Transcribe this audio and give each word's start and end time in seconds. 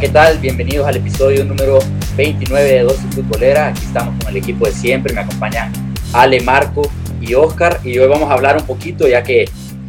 ¿qué 0.00 0.08
tal? 0.10 0.36
Bienvenidos 0.38 0.86
al 0.86 0.96
episodio 0.96 1.42
número 1.42 1.78
29 2.18 2.68
de 2.70 2.82
Dosis 2.82 3.14
Futbolera. 3.14 3.68
Aquí 3.68 3.80
estamos 3.82 4.14
con 4.22 4.28
el 4.30 4.36
equipo 4.36 4.66
de 4.66 4.72
siempre. 4.72 5.14
Me 5.14 5.22
acompañan 5.22 5.72
Ale, 6.12 6.40
Marco 6.42 6.82
y 7.18 7.32
Oscar. 7.32 7.80
Y 7.82 7.98
hoy 7.98 8.06
vamos 8.06 8.28
a 8.28 8.34
hablar 8.34 8.58
un 8.58 8.66
poquito, 8.66 9.08
ya 9.08 9.22
que 9.22 9.46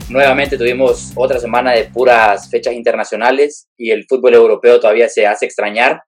nuevamente 0.10 0.58
tuvimos 0.58 1.12
otra 1.14 1.40
semana 1.40 1.74
de 1.74 1.86
puras 1.86 2.50
fechas 2.50 2.74
internacionales 2.74 3.68
y 3.76 3.92
el 3.92 4.06
fútbol 4.08 4.36
europeo 4.36 4.80
todavía 4.80 5.10
se 5.10 5.28
hace 5.28 5.46
extrañar. 5.46 6.00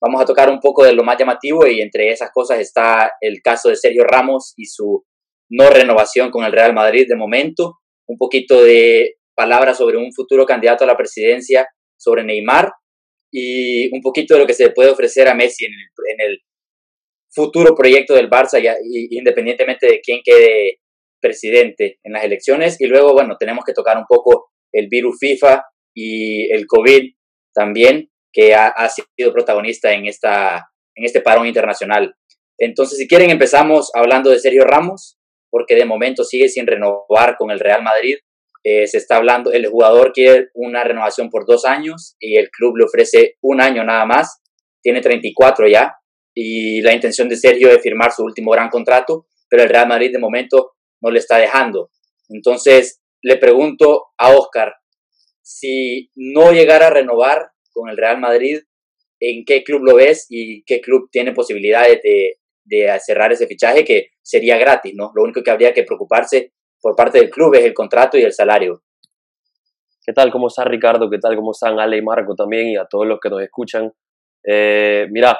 Vamos 0.00 0.22
a 0.22 0.24
tocar 0.24 0.48
un 0.48 0.58
poco 0.58 0.84
de 0.84 0.94
lo 0.94 1.04
más 1.04 1.18
llamativo 1.18 1.66
y 1.66 1.82
entre 1.82 2.10
esas 2.10 2.30
cosas 2.32 2.58
está 2.58 3.12
el 3.20 3.42
caso 3.42 3.68
de 3.68 3.76
Sergio 3.76 4.04
Ramos 4.04 4.54
y 4.56 4.64
su 4.64 5.04
no 5.50 5.68
renovación 5.68 6.30
con 6.30 6.44
el 6.44 6.52
Real 6.52 6.72
Madrid 6.72 7.04
de 7.06 7.16
momento. 7.16 7.80
Un 8.08 8.16
poquito 8.16 8.62
de 8.62 9.16
palabras 9.34 9.76
sobre 9.76 9.98
un 9.98 10.10
futuro 10.10 10.46
candidato 10.46 10.84
a 10.84 10.86
la 10.86 10.96
presidencia, 10.96 11.66
sobre 11.98 12.24
Neymar 12.24 12.72
y 13.32 13.92
un 13.94 14.02
poquito 14.02 14.34
de 14.34 14.40
lo 14.40 14.46
que 14.46 14.54
se 14.54 14.70
puede 14.70 14.90
ofrecer 14.90 15.26
a 15.26 15.34
Messi 15.34 15.64
en 15.64 15.72
el, 16.18 16.38
futuro 17.34 17.74
proyecto 17.74 18.12
del 18.12 18.28
Barça, 18.28 18.60
y, 18.60 19.16
independientemente 19.16 19.86
de 19.86 20.00
quién 20.02 20.20
quede 20.22 20.80
presidente 21.18 21.98
en 22.04 22.12
las 22.12 22.24
elecciones. 22.24 22.78
Y 22.78 22.86
luego, 22.86 23.14
bueno, 23.14 23.36
tenemos 23.40 23.64
que 23.64 23.72
tocar 23.72 23.96
un 23.96 24.04
poco 24.06 24.50
el 24.70 24.88
virus 24.88 25.16
FIFA 25.18 25.64
y 25.94 26.52
el 26.52 26.66
COVID 26.66 27.10
también, 27.54 28.10
que 28.34 28.54
ha, 28.54 28.88
sido 28.88 29.32
protagonista 29.32 29.92
en, 29.92 30.06
esta, 30.06 30.68
en 30.94 31.04
este 31.06 31.22
parón 31.22 31.46
internacional. 31.46 32.14
Entonces, 32.58 32.98
si 32.98 33.08
quieren, 33.08 33.30
empezamos 33.30 33.90
hablando 33.94 34.28
de 34.28 34.38
Sergio 34.38 34.64
Ramos, 34.64 35.18
porque 35.50 35.74
de 35.74 35.84
momento 35.84 36.24
sigue 36.24 36.48
sin 36.48 36.66
renovar 36.66 37.36
con 37.38 37.50
el 37.50 37.60
Real 37.60 37.82
Madrid. 37.82 38.16
Eh, 38.64 38.86
se 38.86 38.98
está 38.98 39.16
hablando, 39.16 39.50
el 39.52 39.66
jugador 39.66 40.12
quiere 40.12 40.48
una 40.54 40.84
renovación 40.84 41.30
por 41.30 41.46
dos 41.46 41.64
años 41.64 42.14
y 42.20 42.36
el 42.36 42.48
club 42.50 42.76
le 42.76 42.84
ofrece 42.84 43.36
un 43.40 43.60
año 43.60 43.82
nada 43.84 44.06
más. 44.06 44.40
Tiene 44.80 45.00
34 45.00 45.68
ya 45.68 45.94
y 46.34 46.80
la 46.82 46.94
intención 46.94 47.28
de 47.28 47.36
Sergio 47.36 47.70
es 47.70 47.82
firmar 47.82 48.12
su 48.12 48.22
último 48.22 48.52
gran 48.52 48.68
contrato, 48.68 49.26
pero 49.48 49.64
el 49.64 49.68
Real 49.68 49.88
Madrid 49.88 50.12
de 50.12 50.18
momento 50.18 50.72
no 51.00 51.10
le 51.10 51.18
está 51.18 51.38
dejando. 51.38 51.90
Entonces 52.28 53.00
le 53.20 53.36
pregunto 53.36 54.06
a 54.16 54.30
Oscar, 54.30 54.74
si 55.42 56.10
no 56.14 56.52
llegara 56.52 56.86
a 56.86 56.90
renovar 56.90 57.50
con 57.72 57.88
el 57.88 57.96
Real 57.96 58.18
Madrid, 58.18 58.60
¿en 59.20 59.44
qué 59.44 59.64
club 59.64 59.82
lo 59.84 59.96
ves 59.96 60.26
y 60.28 60.62
qué 60.64 60.80
club 60.80 61.08
tiene 61.10 61.32
posibilidades 61.32 62.00
de, 62.02 62.38
de 62.64 62.98
cerrar 63.00 63.32
ese 63.32 63.46
fichaje 63.46 63.84
que 63.84 64.08
sería 64.22 64.56
gratis, 64.58 64.94
¿no? 64.94 65.10
Lo 65.14 65.22
único 65.22 65.42
que 65.42 65.50
habría 65.50 65.72
que 65.72 65.84
preocuparse 65.84 66.52
por 66.82 66.96
parte 66.96 67.18
del 67.18 67.30
club 67.30 67.54
es 67.54 67.64
el 67.64 67.72
contrato 67.72 68.18
y 68.18 68.22
el 68.22 68.32
salario. 68.32 68.82
¿Qué 70.04 70.12
tal? 70.12 70.32
¿Cómo 70.32 70.48
está 70.48 70.64
Ricardo? 70.64 71.08
¿Qué 71.08 71.18
tal? 71.18 71.36
¿Cómo 71.36 71.52
están 71.52 71.78
Ale 71.78 71.96
y 71.96 72.02
Marco 72.02 72.34
también? 72.34 72.70
Y 72.70 72.76
a 72.76 72.86
todos 72.86 73.06
los 73.06 73.20
que 73.20 73.30
nos 73.30 73.40
escuchan. 73.40 73.92
Eh, 74.44 75.06
mira, 75.10 75.38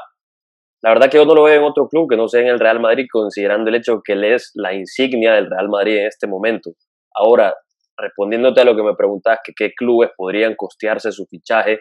la 0.82 0.90
verdad 0.90 1.10
que 1.10 1.16
yo 1.16 1.24
no 1.24 1.34
lo 1.34 1.42
veo 1.42 1.56
en 1.56 1.64
otro 1.64 1.88
club 1.88 2.08
que 2.08 2.16
no 2.16 2.28
sea 2.28 2.42
en 2.42 2.46
el 2.46 2.60
Real 2.60 2.78
Madrid, 2.78 3.06
considerando 3.10 3.70
el 3.70 3.76
hecho 3.76 4.00
que 4.04 4.12
él 4.12 4.24
es 4.24 4.52
la 4.54 4.72
insignia 4.72 5.32
del 5.34 5.50
Real 5.50 5.68
Madrid 5.68 5.98
en 5.98 6.06
este 6.06 6.28
momento. 6.28 6.70
Ahora, 7.12 7.54
respondiéndote 7.96 8.60
a 8.60 8.64
lo 8.64 8.76
que 8.76 8.84
me 8.84 8.94
preguntas, 8.94 9.40
que 9.44 9.52
qué 9.52 9.72
clubes 9.74 10.10
podrían 10.16 10.54
costearse 10.54 11.10
su 11.10 11.26
fichaje, 11.26 11.80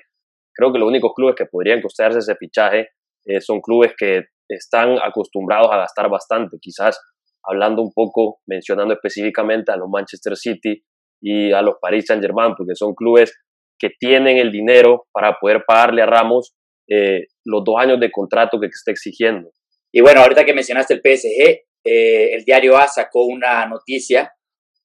creo 0.54 0.74
que 0.74 0.80
los 0.80 0.88
únicos 0.88 1.14
clubes 1.16 1.36
que 1.36 1.46
podrían 1.46 1.82
costearse 1.82 2.20
ese 2.20 2.36
fichaje 2.36 2.90
eh, 3.26 3.40
son 3.42 3.62
clubes 3.62 3.94
que 3.96 4.26
están 4.48 4.98
acostumbrados 5.00 5.72
a 5.72 5.78
gastar 5.78 6.10
bastante. 6.10 6.58
Quizás 6.60 7.00
hablando 7.44 7.82
un 7.82 7.92
poco, 7.94 8.40
mencionando 8.48 8.94
específicamente 8.94 9.72
a 9.72 9.78
los 9.78 9.90
Manchester 9.90 10.36
City 10.38 10.84
y 11.22 11.52
a 11.52 11.62
los 11.62 11.76
Paris 11.82 12.06
Saint-Germain, 12.08 12.54
porque 12.58 12.76
son 12.76 12.94
clubes 12.94 13.34
que 13.80 13.90
tienen 14.00 14.38
el 14.38 14.52
dinero 14.52 15.08
para 15.12 15.38
poder 15.40 15.64
pagarle 15.66 16.02
a 16.02 16.06
Ramos 16.06 16.54
eh, 16.88 17.28
los 17.46 17.64
dos 17.64 17.76
años 17.80 18.00
de 18.00 18.12
contrato 18.12 18.60
que 18.60 18.68
está 18.68 18.92
exigiendo. 18.92 19.50
Y 19.92 20.02
bueno, 20.02 20.22
ahorita 20.22 20.46
que 20.46 20.54
mencionaste 20.54 20.94
el 20.94 21.02
PSG, 21.02 21.64
eh, 21.84 22.34
el 22.34 22.44
diario 22.46 22.78
A 22.78 22.88
sacó 22.88 23.26
una 23.26 23.66
noticia 23.66 24.32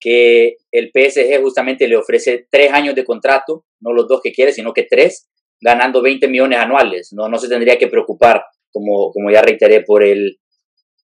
que 0.00 0.56
el 0.72 0.90
PSG 0.94 1.40
justamente 1.42 1.88
le 1.88 1.96
ofrece 1.96 2.46
tres 2.50 2.72
años 2.72 2.94
de 2.94 3.04
contrato, 3.04 3.64
no 3.80 3.92
los 3.92 4.08
dos 4.08 4.20
que 4.22 4.32
quiere, 4.32 4.52
sino 4.52 4.72
que 4.72 4.84
tres, 4.84 5.28
ganando 5.60 6.02
20 6.02 6.28
millones 6.28 6.58
anuales. 6.58 7.10
No, 7.12 7.28
no 7.28 7.38
se 7.38 7.48
tendría 7.48 7.78
que 7.78 7.88
preocupar, 7.88 8.44
como, 8.70 9.10
como 9.12 9.30
ya 9.30 9.42
reiteré, 9.42 9.82
por 9.82 10.02
el, 10.02 10.38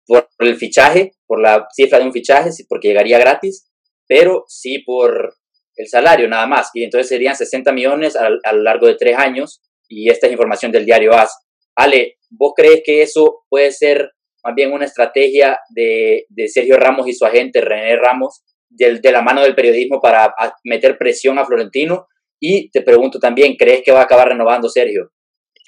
por 0.06 0.28
el 0.40 0.56
fichaje, 0.56 1.12
por 1.30 1.40
la 1.40 1.68
cifra 1.72 2.00
de 2.00 2.06
un 2.06 2.12
fichaje, 2.12 2.50
porque 2.68 2.88
llegaría 2.88 3.20
gratis, 3.20 3.70
pero 4.08 4.46
sí 4.48 4.80
por 4.80 5.36
el 5.76 5.88
salario 5.88 6.28
nada 6.28 6.48
más. 6.48 6.72
Y 6.74 6.84
entonces 6.84 7.08
serían 7.08 7.36
60 7.36 7.72
millones 7.72 8.16
a, 8.16 8.30
lo 8.30 8.64
largo 8.64 8.88
de 8.88 8.96
tres 8.96 9.16
años. 9.16 9.62
Y 9.88 10.10
esta 10.10 10.26
es 10.26 10.34
información 10.34 10.72
del 10.72 10.86
diario 10.86 11.14
AS. 11.14 11.38
Ale, 11.76 12.16
¿vos 12.32 12.54
crees 12.56 12.82
que 12.84 13.04
eso 13.04 13.44
puede 13.48 13.72
ser 13.72 14.10
más 14.44 14.56
bien 14.56 14.74
una 14.74 14.86
estrategia 14.86 15.60
de, 15.70 16.26
Sergio 16.48 16.78
Ramos 16.78 17.08
y 17.08 17.14
su 17.14 17.26
agente 17.26 17.62
René 17.62 17.96
Ramos 17.96 18.42
de, 18.68 19.00
de 19.00 19.12
la 19.12 19.22
mano 19.22 19.44
del 19.44 19.56
periodismo 19.56 20.02
para 20.02 20.34
meter 20.64 20.98
presión 20.98 21.38
a 21.38 21.46
Florentino? 21.46 22.08
Y 22.40 22.72
te 22.72 22.82
pregunto 22.82 23.20
también, 23.20 23.56
¿crees 23.56 23.84
que 23.84 23.92
va 23.92 24.00
a 24.00 24.04
acabar 24.04 24.30
renovando 24.30 24.68
Sergio? 24.68 25.12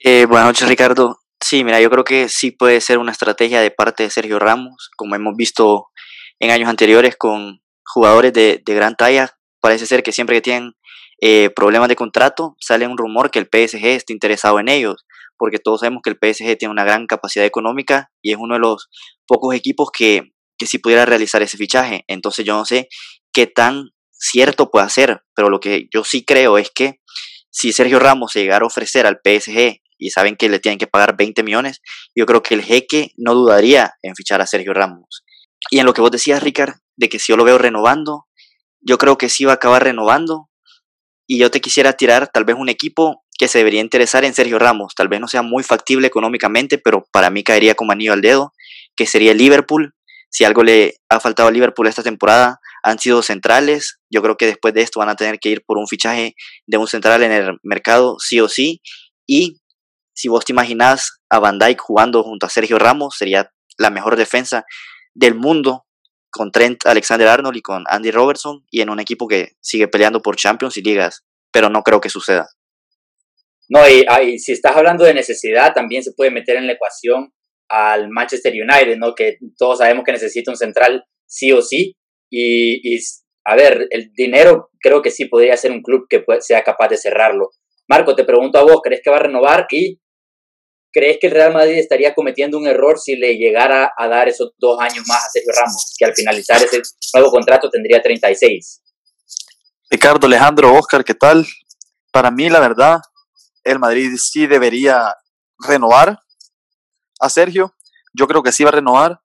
Eh, 0.03 0.25
buenas 0.25 0.47
noches, 0.47 0.67
Ricardo. 0.67 1.20
Sí, 1.41 1.63
mira, 1.63 1.81
yo 1.81 1.89
creo 1.89 2.03
que 2.03 2.29
sí 2.29 2.51
puede 2.51 2.81
ser 2.81 2.99
una 2.99 3.11
estrategia 3.11 3.61
de 3.61 3.71
parte 3.71 4.03
de 4.03 4.11
Sergio 4.11 4.37
Ramos, 4.37 4.91
como 4.95 5.15
hemos 5.15 5.35
visto 5.35 5.87
en 6.39 6.51
años 6.51 6.69
anteriores 6.69 7.15
con 7.17 7.61
jugadores 7.83 8.31
de, 8.31 8.61
gran 8.65 8.95
talla. 8.95 9.35
Parece 9.59 9.87
ser 9.87 10.03
que 10.03 10.11
siempre 10.11 10.35
que 10.35 10.41
tienen 10.41 10.73
eh, 11.19 11.49
problemas 11.49 11.89
de 11.89 11.95
contrato, 11.95 12.55
sale 12.59 12.85
un 12.85 12.97
rumor 12.97 13.31
que 13.31 13.39
el 13.39 13.45
PSG 13.45 13.85
está 13.87 14.13
interesado 14.13 14.59
en 14.59 14.69
ellos, 14.69 15.05
porque 15.35 15.57
todos 15.57 15.79
sabemos 15.79 16.03
que 16.03 16.11
el 16.11 16.17
PSG 16.17 16.57
tiene 16.57 16.71
una 16.71 16.83
gran 16.83 17.07
capacidad 17.07 17.45
económica 17.45 18.11
y 18.21 18.31
es 18.31 18.37
uno 18.39 18.53
de 18.53 18.59
los 18.59 18.89
pocos 19.25 19.55
equipos 19.55 19.89
que, 19.91 20.33
que 20.59 20.67
sí 20.67 20.77
pudiera 20.77 21.05
realizar 21.05 21.41
ese 21.41 21.57
fichaje. 21.57 22.05
Entonces 22.07 22.45
yo 22.45 22.55
no 22.55 22.65
sé 22.65 22.87
qué 23.33 23.47
tan 23.47 23.89
cierto 24.11 24.69
puede 24.69 24.89
ser, 24.89 25.23
pero 25.35 25.49
lo 25.49 25.59
que 25.59 25.87
yo 25.91 26.03
sí 26.03 26.23
creo 26.23 26.59
es 26.59 26.69
que 26.69 27.01
si 27.49 27.73
Sergio 27.73 27.97
Ramos 27.97 28.31
se 28.31 28.41
llegara 28.41 28.63
a 28.63 28.67
ofrecer 28.67 29.07
al 29.07 29.19
PSG 29.23 29.80
y 30.01 30.09
saben 30.09 30.35
que 30.35 30.49
le 30.49 30.59
tienen 30.59 30.79
que 30.79 30.87
pagar 30.87 31.15
20 31.15 31.43
millones, 31.43 31.81
yo 32.15 32.25
creo 32.25 32.41
que 32.41 32.55
el 32.55 32.63
jeque 32.63 33.11
no 33.17 33.35
dudaría 33.35 33.93
en 34.01 34.15
fichar 34.15 34.41
a 34.41 34.47
Sergio 34.47 34.73
Ramos. 34.73 35.23
Y 35.69 35.79
en 35.79 35.85
lo 35.85 35.93
que 35.93 36.01
vos 36.01 36.11
decías, 36.11 36.41
Ricard, 36.41 36.73
de 36.97 37.07
que 37.07 37.19
si 37.19 37.31
yo 37.31 37.37
lo 37.37 37.43
veo 37.43 37.57
renovando, 37.57 38.25
yo 38.81 38.97
creo 38.97 39.17
que 39.17 39.29
sí 39.29 39.45
va 39.45 39.53
a 39.53 39.55
acabar 39.55 39.83
renovando. 39.83 40.49
Y 41.27 41.37
yo 41.37 41.51
te 41.51 41.61
quisiera 41.61 41.93
tirar 41.93 42.29
tal 42.33 42.45
vez 42.45 42.55
un 42.57 42.67
equipo 42.67 43.23
que 43.37 43.47
se 43.47 43.59
debería 43.59 43.79
interesar 43.79 44.25
en 44.25 44.33
Sergio 44.33 44.59
Ramos. 44.59 44.95
Tal 44.95 45.07
vez 45.07 45.19
no 45.19 45.27
sea 45.27 45.43
muy 45.43 45.63
factible 45.63 46.07
económicamente, 46.07 46.77
pero 46.77 47.05
para 47.11 47.29
mí 47.29 47.43
caería 47.43 47.75
como 47.75 47.91
anillo 47.91 48.13
al 48.13 48.21
dedo, 48.21 48.53
que 48.95 49.05
sería 49.05 49.33
Liverpool. 49.33 49.93
Si 50.29 50.43
algo 50.43 50.63
le 50.63 50.95
ha 51.09 51.19
faltado 51.19 51.49
a 51.49 51.51
Liverpool 51.51 51.87
esta 51.87 52.03
temporada, 52.03 52.59
han 52.83 52.99
sido 52.99 53.21
centrales. 53.21 53.99
Yo 54.09 54.21
creo 54.21 54.35
que 54.35 54.47
después 54.47 54.73
de 54.73 54.81
esto 54.81 54.99
van 54.99 55.09
a 55.09 55.15
tener 55.15 55.39
que 55.39 55.49
ir 55.49 55.63
por 55.65 55.77
un 55.77 55.87
fichaje 55.87 56.35
de 56.65 56.77
un 56.77 56.87
central 56.87 57.23
en 57.23 57.31
el 57.31 57.57
mercado, 57.63 58.17
sí 58.19 58.39
o 58.39 58.49
sí. 58.49 58.81
Y 59.27 59.60
si 60.13 60.27
vos 60.27 60.45
te 60.45 60.53
imaginás 60.53 61.19
a 61.29 61.39
Van 61.39 61.59
Dijk 61.59 61.79
jugando 61.79 62.23
junto 62.23 62.45
a 62.45 62.49
Sergio 62.49 62.79
Ramos, 62.79 63.15
sería 63.17 63.51
la 63.77 63.89
mejor 63.89 64.15
defensa 64.15 64.65
del 65.13 65.35
mundo 65.35 65.85
con 66.31 66.51
Trent 66.51 66.85
Alexander 66.85 67.27
Arnold 67.27 67.57
y 67.57 67.61
con 67.61 67.83
Andy 67.87 68.11
Robertson 68.11 68.65
y 68.69 68.81
en 68.81 68.89
un 68.89 68.99
equipo 68.99 69.27
que 69.27 69.51
sigue 69.59 69.87
peleando 69.87 70.21
por 70.21 70.37
Champions 70.37 70.77
y 70.77 70.81
ligas, 70.81 71.23
pero 71.51 71.69
no 71.69 71.83
creo 71.83 71.99
que 71.99 72.09
suceda. 72.09 72.47
No, 73.69 73.87
y, 73.87 74.03
ah, 74.07 74.19
si 74.37 74.51
estás 74.51 74.75
hablando 74.75 75.05
de 75.05 75.13
necesidad, 75.13 75.73
también 75.73 76.03
se 76.03 76.13
puede 76.13 76.31
meter 76.31 76.57
en 76.57 76.67
la 76.67 76.73
ecuación 76.73 77.31
al 77.69 78.09
Manchester 78.09 78.53
United, 78.53 78.97
¿no? 78.97 79.15
Que 79.15 79.37
todos 79.57 79.77
sabemos 79.77 80.03
que 80.03 80.11
necesita 80.11 80.51
un 80.51 80.57
central 80.57 81.05
sí 81.25 81.53
o 81.53 81.61
sí. 81.61 81.95
Y, 82.29 82.99
a 83.45 83.55
ver, 83.55 83.87
el 83.91 84.11
dinero 84.13 84.69
creo 84.81 85.01
que 85.01 85.09
sí 85.09 85.25
podría 85.25 85.55
ser 85.55 85.71
un 85.71 85.81
club 85.81 86.05
que 86.09 86.23
sea 86.41 86.63
capaz 86.63 86.89
de 86.89 86.97
cerrarlo. 86.97 87.51
Marco, 87.91 88.15
te 88.15 88.23
pregunto 88.23 88.57
a 88.57 88.63
vos, 88.63 88.79
¿crees 88.81 89.01
que 89.03 89.09
va 89.09 89.17
a 89.17 89.23
renovar? 89.23 89.67
¿Y 89.69 89.99
crees 90.93 91.17
que 91.19 91.27
el 91.27 91.33
Real 91.33 91.51
Madrid 91.51 91.77
estaría 91.77 92.13
cometiendo 92.13 92.57
un 92.57 92.65
error 92.65 92.97
si 92.97 93.17
le 93.17 93.35
llegara 93.35 93.91
a 93.97 94.07
dar 94.07 94.29
esos 94.29 94.53
dos 94.57 94.79
años 94.79 95.03
más 95.09 95.25
a 95.25 95.29
Sergio 95.29 95.51
Ramos, 95.53 95.93
que 95.97 96.05
al 96.05 96.15
finalizar 96.15 96.63
ese 96.63 96.81
nuevo 97.13 97.29
contrato 97.29 97.69
tendría 97.69 98.01
36? 98.01 98.81
Ricardo, 99.89 100.25
Alejandro, 100.25 100.73
Oscar, 100.73 101.03
¿qué 101.03 101.13
tal? 101.13 101.45
Para 102.13 102.31
mí, 102.31 102.49
la 102.49 102.61
verdad, 102.61 103.01
el 103.65 103.77
Madrid 103.77 104.15
sí 104.15 104.47
debería 104.47 105.13
renovar 105.59 106.17
a 107.19 107.29
Sergio. 107.29 107.75
Yo 108.13 108.25
creo 108.25 108.41
que 108.41 108.53
sí 108.53 108.63
va 108.63 108.69
a 108.69 108.75
renovar. 108.75 109.19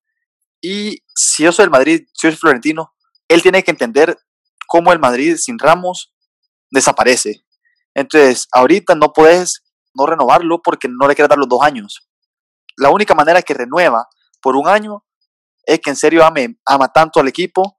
Y 0.61 1.05
si 1.15 1.45
yo 1.45 1.53
soy 1.53 1.67
el 1.67 1.71
Madrid, 1.71 2.09
si 2.15 2.27
yo 2.27 2.33
soy 2.33 2.37
Florentino, 2.41 2.93
él 3.29 3.43
tiene 3.43 3.63
que 3.63 3.71
entender 3.71 4.19
cómo 4.67 4.93
el 4.93 4.99
Madrid 4.99 5.37
sin 5.37 5.57
Ramos 5.57 6.13
desaparece. 6.73 7.46
Entonces, 7.97 8.47
ahorita 8.53 8.95
no 8.95 9.13
puedes 9.15 9.63
no 9.95 10.05
renovarlo 10.05 10.61
porque 10.63 10.87
no 10.87 11.09
le 11.09 11.15
quieres 11.15 11.31
dar 11.31 11.39
los 11.39 11.49
dos 11.49 11.63
años. 11.63 12.07
La 12.77 12.91
única 12.91 13.15
manera 13.15 13.41
que 13.41 13.55
renueva 13.55 14.07
por 14.43 14.55
un 14.55 14.69
año 14.69 15.03
es 15.65 15.81
que 15.81 15.91
en 15.91 15.97
serio 15.97 16.23
ame, 16.23 16.59
ama 16.67 16.89
tanto 16.89 17.21
al 17.21 17.29
equipo 17.29 17.77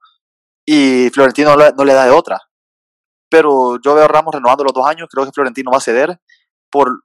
y 0.66 1.08
Florentino 1.10 1.54
no 1.54 1.84
le, 1.84 1.94
da 1.94 2.04
de 2.04 2.10
otra. 2.10 2.40
Pero 3.30 3.80
yo 3.80 3.94
veo 3.94 4.06
a 4.06 4.08
Ramos 4.08 4.34
renovando 4.34 4.64
los 4.64 4.72
dos 4.72 4.88
años, 4.88 5.06
creo 5.08 5.24
que 5.24 5.30
Florentino 5.32 5.70
va 5.70 5.78
a 5.78 5.82
ceder 5.82 6.20
por 6.68 7.00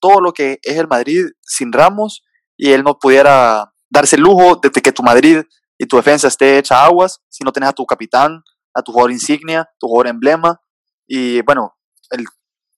todo 0.00 0.20
lo 0.20 0.32
que 0.32 0.58
es 0.62 0.76
el 0.76 0.88
Madrid 0.88 1.26
sin 1.42 1.72
Ramos 1.72 2.24
y 2.56 2.72
él 2.72 2.82
no 2.82 2.98
pudiera 2.98 3.72
darse 3.88 4.16
el 4.16 4.22
lujo 4.22 4.56
de 4.56 4.70
que 4.70 4.92
tu 4.92 5.04
Madrid 5.04 5.42
y 5.78 5.86
tu 5.86 5.98
defensa 5.98 6.26
esté 6.26 6.58
hecha 6.58 6.84
aguas 6.84 7.20
si 7.28 7.44
no 7.44 7.52
tenés 7.52 7.68
a 7.68 7.72
tu 7.72 7.86
capitán, 7.86 8.42
a 8.74 8.82
tu 8.82 8.90
jugador 8.90 9.12
insignia, 9.12 9.70
tu 9.78 9.86
jugador 9.86 10.08
emblema 10.08 10.60
y 11.06 11.40
bueno, 11.42 11.76
el, 12.10 12.26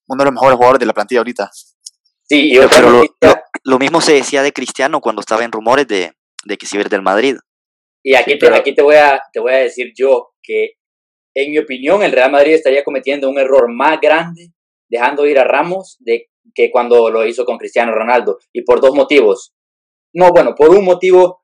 uno 0.09 0.23
de 0.23 0.25
los 0.25 0.35
mejores 0.35 0.57
jugadores 0.57 0.81
de 0.81 0.87
la 0.87 0.93
plantilla 0.93 1.21
ahorita. 1.21 1.51
Sí, 2.29 2.59
pero 2.71 3.03
lo, 3.65 3.79
mismo 3.79 4.01
se 4.01 4.15
decía 4.15 4.43
de 4.43 4.53
Cristiano 4.53 5.01
cuando 5.01 5.21
estaba 5.21 5.45
en 5.45 5.53
rumores 5.53 5.89
de, 5.89 6.13
de 6.45 6.57
que 6.59 6.67
se 6.67 6.77
iba 6.77 6.89
del 6.89 7.03
Madrid. 7.03 7.37
Y 8.03 8.15
aquí, 8.15 8.39
te, 8.39 8.55
aquí 8.55 8.75
te, 8.75 8.83
voy 8.83 8.97
a, 8.97 9.21
te 9.33 9.41
voy 9.41 9.53
a 9.53 9.59
decir 9.59 9.93
yo 9.97 10.31
que, 10.43 10.73
en 11.35 11.51
mi 11.51 11.59
opinión, 11.59 12.03
el 12.03 12.13
Real 12.13 12.31
Madrid 12.31 12.55
estaría 12.55 12.85
cometiendo 12.85 13.31
un 13.31 13.39
error 13.39 13.73
más 13.73 13.99
grande 14.01 14.53
dejando 14.91 15.27
ir 15.27 15.39
a 15.39 15.45
Ramos 15.45 15.97
de 16.01 16.29
que 16.55 16.71
cuando 16.71 17.11
lo 17.11 17.27
hizo 17.27 17.45
con 17.45 17.59
Cristiano 17.59 17.93
Ronaldo. 17.93 18.39
Y 18.53 18.63
por 18.63 18.81
dos 18.81 18.95
motivos. 18.95 19.55
No, 20.15 20.31
bueno, 20.31 20.55
por 20.55 20.71
un 20.71 20.85
motivo 20.85 21.43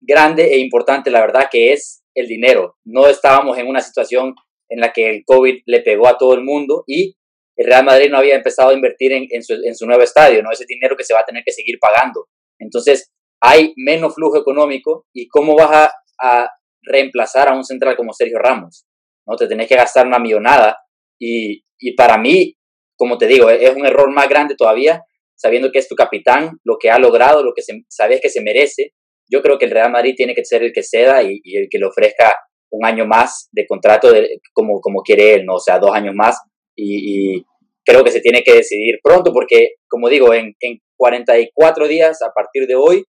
grande 0.00 0.54
e 0.54 0.58
importante, 0.58 1.10
la 1.10 1.20
verdad, 1.20 1.48
que 1.50 1.72
es 1.72 2.02
el 2.14 2.26
dinero. 2.26 2.76
No 2.84 3.06
estábamos 3.06 3.58
en 3.58 3.68
una 3.68 3.80
situación 3.80 4.34
en 4.68 4.80
la 4.80 4.92
que 4.92 5.10
el 5.10 5.24
COVID 5.24 5.62
le 5.66 5.80
pegó 5.80 6.06
a 6.06 6.18
todo 6.18 6.34
el 6.34 6.44
mundo 6.44 6.84
y 6.86 7.16
el 7.60 7.66
Real 7.66 7.84
Madrid 7.84 8.08
no 8.10 8.16
había 8.16 8.36
empezado 8.36 8.70
a 8.70 8.74
invertir 8.74 9.12
en, 9.12 9.42
su, 9.42 9.86
nuevo 9.86 10.02
estadio, 10.02 10.42
¿no? 10.42 10.50
Ese 10.50 10.64
dinero 10.66 10.96
que 10.96 11.04
se 11.04 11.12
va 11.12 11.20
a 11.20 11.26
tener 11.26 11.42
que 11.44 11.52
seguir 11.52 11.78
pagando. 11.78 12.26
Entonces, 12.58 13.12
hay 13.38 13.74
menos 13.76 14.14
flujo 14.14 14.38
económico 14.38 15.04
y 15.12 15.28
cómo 15.28 15.54
vas 15.54 15.90
a, 16.18 16.48
reemplazar 16.82 17.48
a 17.48 17.54
un 17.54 17.62
central 17.62 17.94
como 17.96 18.14
Sergio 18.14 18.38
Ramos, 18.38 18.86
¿no? 19.26 19.36
Te 19.36 19.46
tenés 19.46 19.68
que 19.68 19.76
gastar 19.76 20.06
una 20.06 20.18
millonada 20.18 20.78
y, 21.20 21.62
y 21.78 21.94
para 21.94 22.16
mí, 22.16 22.56
como 22.96 23.18
te 23.18 23.26
digo, 23.26 23.50
es 23.50 23.76
un 23.76 23.84
error 23.84 24.10
más 24.10 24.26
grande 24.30 24.54
todavía, 24.56 25.04
sabiendo 25.36 25.70
que 25.70 25.80
es 25.80 25.88
tu 25.88 25.94
capitán, 25.94 26.52
lo 26.64 26.78
que 26.80 26.90
ha 26.90 26.98
logrado, 26.98 27.42
lo 27.42 27.52
que 27.54 27.60
se, 27.60 27.82
sabes 27.90 28.22
que 28.22 28.30
se 28.30 28.40
merece. 28.40 28.94
Yo 29.30 29.42
creo 29.42 29.58
que 29.58 29.66
el 29.66 29.70
Real 29.70 29.92
Madrid 29.92 30.14
tiene 30.16 30.34
que 30.34 30.46
ser 30.46 30.62
el 30.62 30.72
que 30.72 30.82
ceda 30.82 31.22
y, 31.22 31.42
el 31.44 31.68
que 31.70 31.78
le 31.78 31.84
ofrezca 31.84 32.34
un 32.70 32.86
año 32.86 33.04
más 33.04 33.50
de 33.52 33.66
contrato 33.66 34.10
como, 34.54 34.80
como 34.80 35.02
quiere 35.02 35.34
él, 35.34 35.44
¿no? 35.44 35.56
O 35.56 35.60
sea, 35.60 35.78
dos 35.78 35.94
años 35.94 36.14
más 36.14 36.40
y, 36.80 37.36
y 37.36 37.44
creo 37.84 38.04
que 38.04 38.10
se 38.10 38.20
tiene 38.20 38.42
que 38.42 38.54
decidir 38.54 39.00
pronto 39.02 39.32
porque, 39.32 39.74
como 39.88 40.08
digo, 40.08 40.32
en, 40.32 40.54
en 40.60 40.78
44 40.96 41.88
días 41.88 42.22
a 42.22 42.32
partir 42.32 42.66
de 42.66 42.74
hoy, 42.74 43.04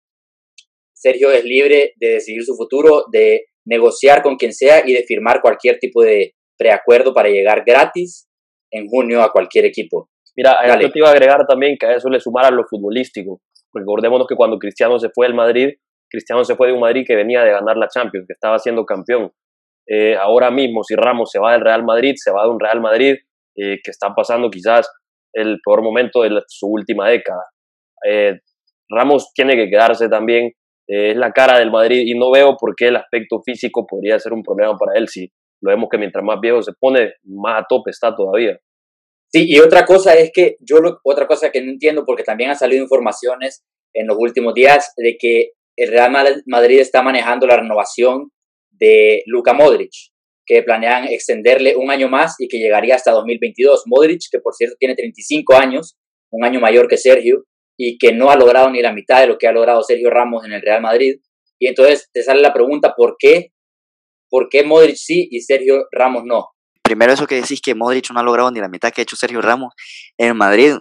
Sergio 0.93 1.31
es 1.31 1.43
libre 1.43 1.93
de 1.97 2.09
decidir 2.13 2.43
su 2.43 2.55
futuro, 2.55 3.05
de 3.11 3.45
negociar 3.65 4.21
con 4.21 4.35
quien 4.35 4.53
sea 4.53 4.83
y 4.85 4.93
de 4.93 5.03
firmar 5.03 5.41
cualquier 5.41 5.79
tipo 5.79 6.03
de 6.03 6.33
preacuerdo 6.57 7.13
para 7.13 7.29
llegar 7.29 7.63
gratis 7.65 8.27
en 8.71 8.87
junio 8.87 9.21
a 9.21 9.31
cualquier 9.31 9.65
equipo. 9.65 10.09
Mira, 10.35 10.57
yo 10.79 10.91
te 10.91 10.99
iba 10.99 11.09
a 11.09 11.11
agregar 11.11 11.45
también 11.47 11.77
que 11.79 11.85
a 11.85 11.95
eso 11.95 12.09
le 12.09 12.19
sumara 12.19 12.51
lo 12.51 12.63
futbolístico. 12.69 13.41
Recordémonos 13.73 14.27
que 14.27 14.35
cuando 14.35 14.57
Cristiano 14.57 14.99
se 14.99 15.09
fue 15.09 15.27
al 15.27 15.33
Madrid, 15.33 15.69
Cristiano 16.09 16.43
se 16.43 16.55
fue 16.55 16.67
de 16.67 16.73
un 16.73 16.79
Madrid 16.79 17.03
que 17.05 17.15
venía 17.15 17.43
de 17.43 17.51
ganar 17.51 17.77
la 17.77 17.87
Champions, 17.87 18.25
que 18.27 18.33
estaba 18.33 18.57
siendo 18.59 18.85
campeón. 18.85 19.31
Eh, 19.87 20.15
ahora 20.15 20.51
mismo, 20.51 20.83
si 20.83 20.95
Ramos 20.95 21.31
se 21.31 21.39
va 21.39 21.53
del 21.53 21.61
Real 21.61 21.83
Madrid, 21.83 22.13
se 22.15 22.31
va 22.31 22.43
de 22.43 22.49
un 22.49 22.59
Real 22.59 22.81
Madrid 22.81 23.15
eh, 23.59 23.79
que 23.83 23.91
está 23.91 24.13
pasando 24.15 24.49
quizás 24.49 24.89
el 25.33 25.59
peor 25.63 25.83
momento 25.83 26.21
de 26.21 26.41
su 26.47 26.67
última 26.67 27.09
década. 27.09 27.43
Eh, 28.07 28.39
Ramos 28.89 29.31
tiene 29.33 29.55
que 29.55 29.69
quedarse 29.69 30.07
también, 30.09 30.51
es 30.87 31.15
la 31.15 31.31
cara 31.31 31.59
del 31.59 31.69
Madrid 31.69 32.01
y 32.05 32.17
no 32.17 32.31
veo 32.31 32.55
por 32.57 32.75
qué 32.75 32.87
el 32.87 32.95
aspecto 32.95 33.41
físico 33.45 33.85
podría 33.85 34.17
ser 34.17 34.33
un 34.33 34.41
problema 34.41 34.75
para 34.75 34.97
él 34.97 35.07
si 35.07 35.29
lo 35.61 35.71
vemos 35.71 35.89
que 35.91 35.97
mientras 35.97 36.23
más 36.23 36.39
viejo 36.39 36.63
se 36.63 36.71
pone, 36.79 37.13
más 37.23 37.61
a 37.61 37.65
tope 37.67 37.91
está 37.91 38.15
todavía. 38.15 38.57
Sí, 39.31 39.45
y 39.47 39.59
otra 39.59 39.85
cosa 39.85 40.15
es 40.15 40.31
que 40.33 40.55
yo, 40.59 40.77
otra 41.03 41.27
cosa 41.27 41.51
que 41.51 41.61
no 41.61 41.69
entiendo, 41.71 42.03
porque 42.05 42.23
también 42.23 42.49
han 42.49 42.55
salido 42.55 42.81
informaciones 42.81 43.63
en 43.93 44.07
los 44.07 44.17
últimos 44.17 44.53
días 44.53 44.93
de 44.97 45.17
que 45.19 45.51
el 45.77 45.91
Real 45.91 46.11
Madrid 46.47 46.79
está 46.79 47.01
manejando 47.03 47.45
la 47.45 47.57
renovación 47.57 48.31
de 48.71 49.21
Luka 49.27 49.53
Modric, 49.53 49.91
que 50.49 50.63
planean 50.63 51.05
extenderle 51.05 51.75
un 51.75 51.91
año 51.91 52.09
más 52.09 52.33
y 52.39 52.47
que 52.47 52.57
llegaría 52.57 52.95
hasta 52.95 53.11
2022. 53.11 53.83
Modric, 53.85 54.23
que 54.31 54.39
por 54.39 54.55
cierto 54.55 54.75
tiene 54.79 54.95
35 54.95 55.53
años, 55.55 55.95
un 56.31 56.43
año 56.43 56.59
mayor 56.59 56.87
que 56.87 56.97
Sergio, 56.97 57.43
y 57.77 57.99
que 57.99 58.13
no 58.13 58.31
ha 58.31 58.35
logrado 58.35 58.71
ni 58.71 58.81
la 58.81 58.91
mitad 58.91 59.21
de 59.21 59.27
lo 59.27 59.37
que 59.37 59.47
ha 59.47 59.51
logrado 59.51 59.83
Sergio 59.83 60.09
Ramos 60.09 60.43
en 60.43 60.53
el 60.53 60.63
Real 60.63 60.81
Madrid. 60.81 61.17
Y 61.59 61.67
entonces 61.67 62.09
te 62.11 62.23
sale 62.23 62.41
la 62.41 62.51
pregunta, 62.51 62.95
¿por 62.97 63.15
qué 63.19 63.51
¿Por 64.29 64.47
qué 64.49 64.63
Modric 64.63 64.95
sí 64.95 65.27
y 65.31 65.41
Sergio 65.41 65.87
Ramos 65.91 66.23
no? 66.23 66.49
Primero 66.83 67.13
eso 67.13 67.27
que 67.27 67.35
decís 67.35 67.61
que 67.61 67.75
Modric 67.75 68.11
no 68.11 68.19
ha 68.19 68.23
logrado 68.23 68.51
ni 68.51 68.59
la 68.59 68.69
mitad 68.69 68.91
que 68.91 69.01
ha 69.01 69.03
hecho 69.03 69.15
Sergio 69.15 69.41
Ramos 69.41 69.73
en 70.17 70.37
Madrid. 70.37 70.73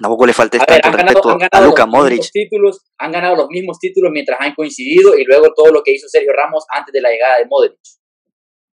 Tampoco 0.00 0.26
le 0.26 0.32
falta 0.32 0.58
con 0.58 0.92
respeto 0.92 1.38
a 1.50 1.60
Luka 1.62 1.86
Modric. 1.86 2.30
Títulos, 2.32 2.84
han 2.98 3.12
ganado 3.12 3.34
los 3.34 3.48
mismos 3.48 3.78
títulos 3.78 4.10
mientras 4.12 4.38
han 4.40 4.54
coincidido 4.54 5.16
y 5.18 5.24
luego 5.24 5.52
todo 5.54 5.72
lo 5.72 5.82
que 5.82 5.92
hizo 5.92 6.08
Sergio 6.08 6.32
Ramos 6.32 6.64
antes 6.70 6.92
de 6.92 7.00
la 7.00 7.10
llegada 7.10 7.38
de 7.38 7.46
Modric. 7.48 7.78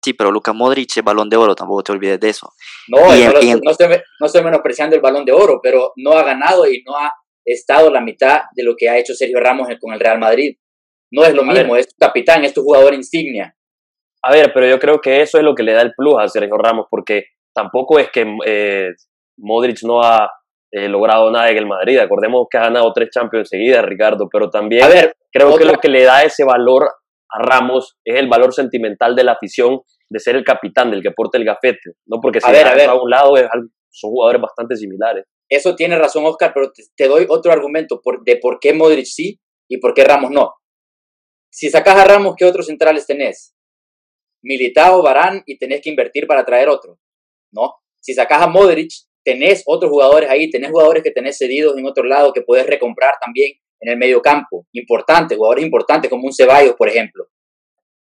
Sí, 0.03 0.12
pero 0.12 0.31
Luka 0.31 0.53
Modric 0.53 0.97
es 0.97 1.05
balón 1.05 1.29
de 1.29 1.37
oro, 1.37 1.55
tampoco 1.55 1.83
te 1.83 1.93
olvides 1.93 2.21
de 2.21 2.29
eso. 2.29 2.53
No, 2.89 3.00
no, 3.00 3.71
estoy, 4.21 4.43
menospreciando 4.43 4.95
el 4.95 5.03
balón 5.03 5.25
de 5.25 5.33
oro, 5.33 5.61
pero 5.62 5.93
no 5.97 6.12
ha 6.12 6.23
ganado 6.23 6.71
y 6.71 6.83
no 6.87 6.97
ha 6.97 7.12
estado 7.45 7.91
la 7.91 8.00
mitad 8.00 8.43
de 8.55 8.62
lo 8.62 8.75
que 8.77 8.89
ha 8.89 8.97
hecho 8.97 9.15
Sergio 9.15 9.41
Ramos 9.41 9.69
con 9.81 9.93
el 9.93 10.00
Real 10.00 10.19
Madrid. 10.19 10.56
No 11.11 11.25
es 11.25 11.35
lo 11.35 11.43
mismo, 11.43 11.75
es 11.77 11.89
tu 11.89 11.97
capitán, 11.99 12.45
es 12.45 12.55
tu 12.55 12.62
jugador 12.62 12.95
insignia. 12.95 13.55
A 14.23 14.33
ver, 14.33 14.53
pero 14.53 14.67
yo 14.67 14.79
creo 14.79 15.00
que 15.00 15.23
eso 15.23 15.39
es 15.39 15.45
lo 15.45 15.55
que 15.55 15.62
le 15.62 15.73
da 15.73 15.83
el 15.83 15.93
plus 15.97 16.17
a 16.21 16.29
Sergio 16.29 16.56
Ramos, 16.59 16.87
porque 16.91 17.25
tampoco 17.55 17.99
es 17.99 18.11
que 18.11 18.27
eh, 18.47 18.91
Modric 19.39 19.83
no 19.83 20.03
ha 20.03 20.31
eh, 20.71 20.89
logrado 20.89 21.31
nada 21.31 21.50
en 21.50 21.56
el 21.56 21.67
Madrid. 21.67 21.99
Acordemos 21.99 22.47
que 22.50 22.59
ha 22.59 22.62
ganado 22.62 22.93
tres 22.93 23.11
Champions 23.11 23.49
seguidas, 23.49 23.85
Ricardo, 23.85 24.29
pero 24.31 24.50
también 24.50 24.85
a 24.85 24.89
ver, 24.89 25.17
creo 25.33 25.56
que 25.56 25.65
lo 25.65 25.79
que 25.79 25.89
le 25.89 26.05
da 26.05 26.23
ese 26.25 26.45
valor 26.45 26.89
a 27.30 27.42
Ramos 27.42 27.96
es 28.04 28.16
el 28.16 28.28
valor 28.28 28.52
sentimental 28.52 29.14
de 29.14 29.25
la 29.25 29.32
afición 29.32 29.80
de 30.10 30.19
ser 30.19 30.36
el 30.36 30.44
capitán, 30.44 30.90
del 30.90 31.02
que 31.02 31.10
porta 31.10 31.38
el 31.38 31.44
gafete, 31.44 31.92
¿no? 32.06 32.19
Porque 32.20 32.40
si 32.40 32.48
a, 32.48 32.52
ver, 32.52 32.88
a, 32.88 32.94
un 32.94 33.10
lado 33.10 33.34
son 33.90 34.10
jugadores 34.10 34.40
bastante 34.40 34.76
similares. 34.76 35.25
Eso 35.48 35.75
tiene 35.75 35.98
razón, 35.98 36.25
Oscar, 36.26 36.52
pero 36.54 36.70
te, 36.96 37.08
doy 37.08 37.26
otro 37.28 37.52
argumento 37.52 38.00
de 38.25 38.37
por 38.37 38.58
qué 38.61 38.73
Modric 38.73 39.06
sí 39.06 39.40
y 39.68 39.78
por 39.78 39.94
qué 39.94 40.04
Ramos 40.04 40.30
no. 40.30 40.54
Si 41.50 41.70
sacas 41.70 41.97
a 41.97 42.04
Ramos, 42.04 42.35
¿qué 42.37 42.44
otros 42.44 42.66
centrales 42.66 43.06
tenés? 43.06 43.54
Militao, 44.42 45.02
Barán 45.02 45.42
y 45.47 45.58
tenés 45.58 45.80
que 45.82 45.90
invertir 45.90 46.26
para 46.26 46.44
traer 46.44 46.68
otro, 46.68 46.99
¿no? 47.52 47.75
Si 48.00 48.14
sacas 48.14 48.42
a 48.42 48.47
Modric, 48.47 48.90
tenés 49.25 49.62
otros 49.66 49.90
jugadores 49.90 50.30
ahí, 50.30 50.50
tenés 50.50 50.70
jugadores 50.70 51.02
que 51.02 51.11
tenés 51.11 51.37
cedidos 51.37 51.76
en 51.76 51.87
otro 51.87 52.04
lado 52.04 52.32
que 52.32 52.42
puedes 52.42 52.66
recomprar 52.66 53.14
también 53.20 53.52
en 53.80 53.92
el 53.92 53.99
medio 53.99 54.20
campo, 54.20 54.66
importantes, 54.73 55.37
jugadores 55.37 55.64
importantes 55.64 56.11
como 56.11 56.26
un 56.26 56.32
Ceballos, 56.32 56.75
por 56.76 56.88
ejemplo, 56.88 57.26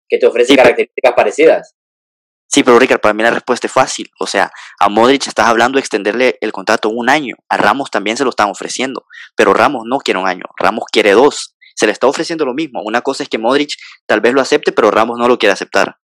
que 0.08 0.18
te 0.18 0.26
ofrece 0.26 0.56
características 0.56 1.14
parecidas. 1.14 1.76
Sí, 2.50 2.64
pero 2.64 2.80
Ricardo, 2.80 3.02
para 3.02 3.14
mí 3.14 3.24
la 3.24 3.32
respuesta 3.32 3.68
es 3.68 3.74
fácil. 3.74 4.10
O 4.20 4.26
sea, 4.26 4.52
a 4.80 4.90
Modric 4.90 5.28
estás 5.28 5.48
hablando 5.48 5.76
de 5.78 5.82
extenderle 5.82 6.38
el 6.40 6.54
contrato 6.54 6.90
un 6.90 7.10
año. 7.10 7.36
A 7.50 7.58
Ramos 7.58 7.92
también 7.92 8.16
se 8.16 8.24
lo 8.24 8.30
están 8.30 8.50
ofreciendo. 8.50 9.06
Pero 9.36 9.54
Ramos 9.54 9.84
no 9.86 9.98
quiere 9.98 10.20
un 10.20 10.28
año. 10.28 10.46
Ramos 10.58 10.86
quiere 10.90 11.12
dos. 11.12 11.56
Se 11.76 11.86
le 11.86 11.92
está 11.92 12.08
ofreciendo 12.08 12.46
lo 12.46 12.54
mismo. 12.54 12.82
Una 12.84 13.02
cosa 13.02 13.24
es 13.24 13.30
que 13.30 13.38
Modric 13.38 13.72
tal 14.06 14.22
vez 14.22 14.34
lo 14.34 14.40
acepte, 14.40 14.72
pero 14.72 14.92
Ramos 14.92 15.20
no 15.20 15.28
lo 15.28 15.38
quiere 15.38 15.54
aceptar. 15.54 15.98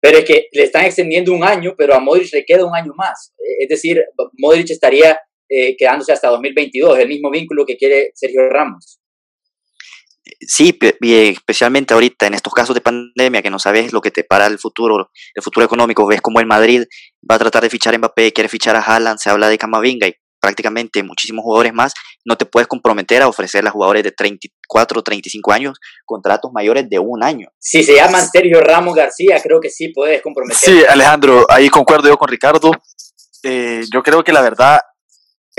Pero 0.00 0.18
es 0.18 0.24
que 0.24 0.46
le 0.52 0.62
están 0.62 0.84
extendiendo 0.84 1.32
un 1.32 1.42
año, 1.44 1.74
pero 1.76 1.94
a 1.94 1.98
Modric 1.98 2.32
le 2.32 2.44
queda 2.44 2.64
un 2.64 2.74
año 2.74 2.92
más. 2.96 3.34
Es 3.58 3.68
decir, 3.68 4.02
Modric 4.38 4.70
estaría 4.70 5.18
eh, 5.48 5.76
quedándose 5.76 6.12
hasta 6.12 6.28
2022, 6.28 7.00
el 7.00 7.08
mismo 7.08 7.30
vínculo 7.30 7.66
que 7.66 7.76
quiere 7.76 8.12
Sergio 8.14 8.48
Ramos. 8.48 8.99
Sí, 10.40 10.78
especialmente 10.80 11.94
ahorita 11.94 12.26
en 12.26 12.34
estos 12.34 12.52
casos 12.52 12.74
de 12.74 12.80
pandemia 12.80 13.42
que 13.42 13.50
no 13.50 13.58
sabes 13.58 13.92
lo 13.92 14.00
que 14.00 14.10
te 14.10 14.22
para 14.22 14.46
el 14.46 14.58
futuro, 14.58 15.10
el 15.34 15.42
futuro 15.42 15.64
económico, 15.64 16.06
ves 16.06 16.20
como 16.20 16.40
el 16.40 16.46
Madrid 16.46 16.84
va 17.28 17.36
a 17.36 17.38
tratar 17.38 17.62
de 17.62 17.70
fichar 17.70 17.94
a 17.94 17.98
Mbappé, 17.98 18.32
quiere 18.32 18.48
fichar 18.48 18.76
a 18.76 18.80
Haaland, 18.80 19.18
se 19.18 19.30
habla 19.30 19.48
de 19.48 19.58
Camavinga 19.58 20.06
y 20.06 20.14
prácticamente 20.40 21.02
muchísimos 21.02 21.42
jugadores 21.42 21.72
más, 21.72 21.92
no 22.24 22.36
te 22.36 22.46
puedes 22.46 22.66
comprometer 22.66 23.22
a 23.22 23.28
ofrecerle 23.28 23.68
a 23.68 23.72
jugadores 23.72 24.02
de 24.02 24.12
34, 24.12 25.02
35 25.02 25.52
años 25.52 25.78
contratos 26.04 26.50
mayores 26.52 26.88
de 26.88 26.98
un 26.98 27.22
año. 27.22 27.48
Si 27.58 27.82
se 27.82 27.94
llaman 27.94 28.26
Sergio 28.28 28.60
Ramos 28.60 28.94
García, 28.94 29.40
creo 29.42 29.60
que 29.60 29.70
sí 29.70 29.88
puedes 29.88 30.22
comprometer. 30.22 30.58
Sí, 30.58 30.82
Alejandro, 30.88 31.46
ahí 31.48 31.68
concuerdo 31.68 32.08
yo 32.08 32.16
con 32.16 32.28
Ricardo. 32.28 32.72
Eh, 33.42 33.82
yo 33.92 34.02
creo 34.02 34.24
que 34.24 34.32
la 34.32 34.42
verdad, 34.42 34.80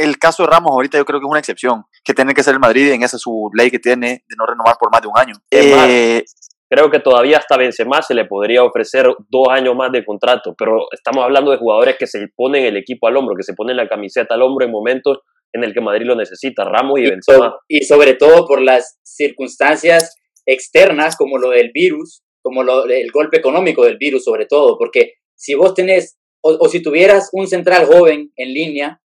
el 0.04 0.18
caso 0.18 0.44
de 0.44 0.50
Ramos 0.50 0.72
ahorita 0.72 0.98
yo 0.98 1.06
creo 1.06 1.20
que 1.20 1.26
es 1.26 1.30
una 1.30 1.40
excepción, 1.40 1.84
que 2.04 2.14
tiene 2.14 2.34
que 2.34 2.44
ser 2.44 2.54
el 2.54 2.60
Madrid 2.60 2.92
en 2.92 3.04
esa 3.04 3.18
su 3.18 3.50
ley 3.54 3.70
que 3.72 3.80
tiene 3.80 4.24
de 4.28 4.36
no 4.38 4.46
renovar 4.46 4.76
por 4.80 4.92
más 4.92 5.02
de 5.02 5.08
un 5.08 5.18
año. 5.18 5.36
Eh, 5.52 6.24
creo 6.70 6.90
que 6.90 7.00
todavía 7.00 7.38
hasta 7.38 7.58
Benzema 7.58 8.02
se 8.02 8.14
le 8.14 8.26
podría 8.26 8.64
ofrecer 8.64 9.08
dos 9.30 9.48
años 9.50 9.76
más 9.76 9.92
de 9.92 10.06
contrato, 10.06 10.56
pero 10.58 10.86
estamos 10.92 11.24
hablando 11.24 11.52
de 11.52 11.58
jugadores 11.58 11.96
que 11.98 12.08
se 12.08 12.28
ponen 12.36 12.66
el 12.66 12.78
equipo 12.78 13.08
al 13.08 13.18
hombro, 13.18 13.36
que 13.36 13.44
se 13.44 13.54
ponen 13.54 13.78
la 13.78 13.90
camiseta 13.90 14.36
al 14.36 14.42
hombro 14.42 14.66
en 14.66 14.72
momentos 14.72 15.20
en 15.54 15.64
el 15.64 15.74
que 15.74 15.82
Madrid 15.82 16.06
lo 16.06 16.16
necesita, 16.16 16.64
Ramos 16.64 17.00
y, 17.00 17.10
Benzema. 17.10 17.58
y 17.68 17.84
sobre 17.84 18.14
todo 18.14 18.46
por 18.48 18.62
las 18.62 19.00
circunstancias 19.04 20.16
externas 20.46 21.16
como 21.18 21.38
lo 21.38 21.50
del 21.50 21.72
virus, 21.74 22.24
como 22.42 22.64
lo, 22.64 22.86
el 22.86 23.12
golpe 23.12 23.38
económico 23.38 23.84
del 23.84 23.98
virus 23.98 24.24
sobre 24.24 24.46
todo, 24.46 24.78
porque 24.78 25.14
si 25.36 25.56
vos 25.56 25.74
tenés, 25.74 26.18
o, 26.42 26.68
si 26.70 26.82
tuvieras 26.82 27.30
un 27.34 27.48
central 27.48 27.86
joven 27.86 28.32
en 28.36 28.54
línea, 28.54 29.01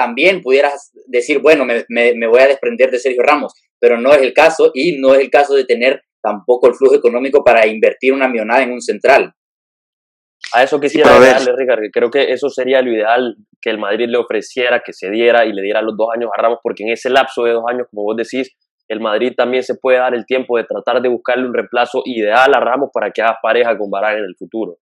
también 0.00 0.40
pudieras 0.40 0.92
decir, 1.08 1.40
bueno, 1.40 1.66
me, 1.66 1.84
me, 1.90 2.26
voy 2.26 2.40
a 2.40 2.46
desprender 2.46 2.90
de 2.90 2.98
Sergio 2.98 3.22
Ramos, 3.22 3.52
pero 3.78 4.00
no 4.00 4.14
es 4.14 4.22
el 4.22 4.32
caso 4.32 4.70
y 4.72 4.98
no 4.98 5.14
es 5.14 5.20
el 5.20 5.28
caso 5.28 5.54
de 5.54 5.66
tener 5.66 6.00
tampoco 6.22 6.68
el 6.68 6.74
flujo 6.74 6.94
económico 6.94 7.44
para 7.44 7.66
invertir 7.66 8.14
una 8.14 8.26
millonada 8.26 8.62
en 8.62 8.72
un 8.72 8.80
central. 8.80 9.34
A 10.54 10.62
eso 10.62 10.80
quisiera 10.80 11.10
darle, 11.20 11.52
Ricardo. 11.54 11.82
Creo 11.92 12.10
que 12.10 12.32
eso 12.32 12.48
sería 12.48 12.80
lo 12.80 12.90
ideal 12.90 13.36
que 13.60 13.68
el 13.68 13.76
Madrid 13.76 14.06
le 14.08 14.16
ofreciera, 14.16 14.80
que 14.82 14.94
se 14.94 15.10
diera 15.10 15.44
y 15.44 15.52
le 15.52 15.60
diera 15.60 15.82
los 15.82 15.94
dos 15.98 16.08
años 16.16 16.30
a 16.34 16.40
Ramos, 16.40 16.60
porque 16.62 16.82
en 16.82 16.92
ese 16.92 17.10
lapso 17.10 17.44
de 17.44 17.52
dos 17.52 17.64
años, 17.68 17.86
como 17.90 18.04
vos 18.04 18.16
decís, 18.16 18.56
el 18.88 19.00
Madrid 19.00 19.34
también 19.36 19.62
se 19.62 19.74
puede 19.74 19.98
dar 19.98 20.14
el 20.14 20.24
tiempo 20.24 20.56
de 20.56 20.64
tratar 20.64 21.02
de 21.02 21.10
buscarle 21.10 21.46
un 21.46 21.52
reemplazo 21.52 22.00
ideal 22.06 22.54
a 22.54 22.60
Ramos 22.60 22.88
para 22.90 23.10
que 23.10 23.20
haga 23.20 23.36
pareja 23.42 23.76
con 23.76 23.90
Barán 23.90 24.16
en 24.16 24.24
el 24.24 24.34
futuro. 24.38 24.78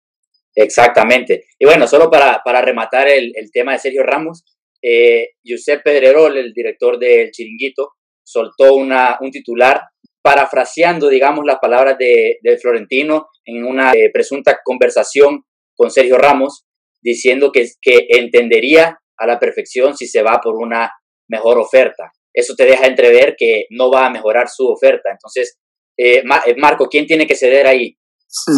Exactamente. 0.54 1.44
Y 1.58 1.66
bueno, 1.66 1.88
solo 1.88 2.08
para, 2.08 2.40
para 2.44 2.62
rematar 2.62 3.08
el, 3.08 3.32
el, 3.34 3.50
tema 3.52 3.72
de 3.72 3.78
Sergio 3.78 4.04
Ramos, 4.04 4.44
eh, 4.82 5.30
Josep 5.44 5.82
Pedrerol, 5.82 6.36
el 6.36 6.52
director 6.52 6.98
del 6.98 7.30
Chiringuito, 7.30 7.92
soltó 8.22 8.74
un 8.74 9.30
titular 9.30 9.82
parafraseando, 10.22 11.08
digamos, 11.08 11.44
las 11.46 11.58
palabras 11.58 11.96
de, 11.98 12.38
de 12.42 12.58
Florentino 12.58 13.28
en 13.44 13.64
una 13.64 13.92
eh, 13.92 14.10
presunta 14.12 14.58
conversación 14.62 15.44
con 15.74 15.90
Sergio 15.90 16.18
Ramos, 16.18 16.64
diciendo 17.00 17.52
que, 17.52 17.66
que 17.80 18.06
entendería 18.10 18.98
a 19.16 19.26
la 19.26 19.38
perfección 19.38 19.96
si 19.96 20.06
se 20.06 20.22
va 20.22 20.40
por 20.42 20.56
una 20.56 20.92
mejor 21.28 21.58
oferta 21.58 22.12
eso 22.38 22.54
te 22.54 22.64
deja 22.64 22.86
entrever 22.86 23.34
que 23.36 23.66
no 23.70 23.90
va 23.90 24.06
a 24.06 24.10
mejorar 24.10 24.48
su 24.48 24.66
oferta. 24.66 25.10
Entonces, 25.10 25.58
eh, 25.96 26.22
eh, 26.46 26.54
Marco, 26.56 26.88
¿quién 26.88 27.06
tiene 27.06 27.26
que 27.26 27.34
ceder 27.34 27.66
ahí? 27.66 27.98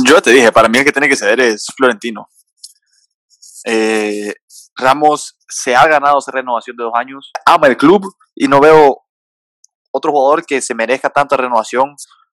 Yo 0.07 0.21
te 0.21 0.33
dije, 0.33 0.53
para 0.53 0.69
mí 0.69 0.79
el 0.79 0.85
que 0.85 0.93
tiene 0.93 1.09
que 1.09 1.17
ceder 1.17 1.41
es 1.41 1.67
Florentino. 1.77 2.29
Eh, 3.65 4.35
Ramos 4.81 5.37
se 5.49 5.75
ha 5.75 5.87
ganado 5.87 6.19
esa 6.19 6.33
renovación 6.33 6.77
de 6.77 6.85
dos 6.85 6.93
años, 6.95 7.31
ama 7.47 7.67
el 7.67 7.77
club 7.77 8.03
y 8.35 8.49
no 8.49 8.61
veo 8.61 9.05
otro 9.93 10.13
jugador 10.13 10.45
que 10.45 10.61
se 10.61 10.75
merezca 10.75 11.11
tanta 11.11 11.37
renovación 11.37 11.95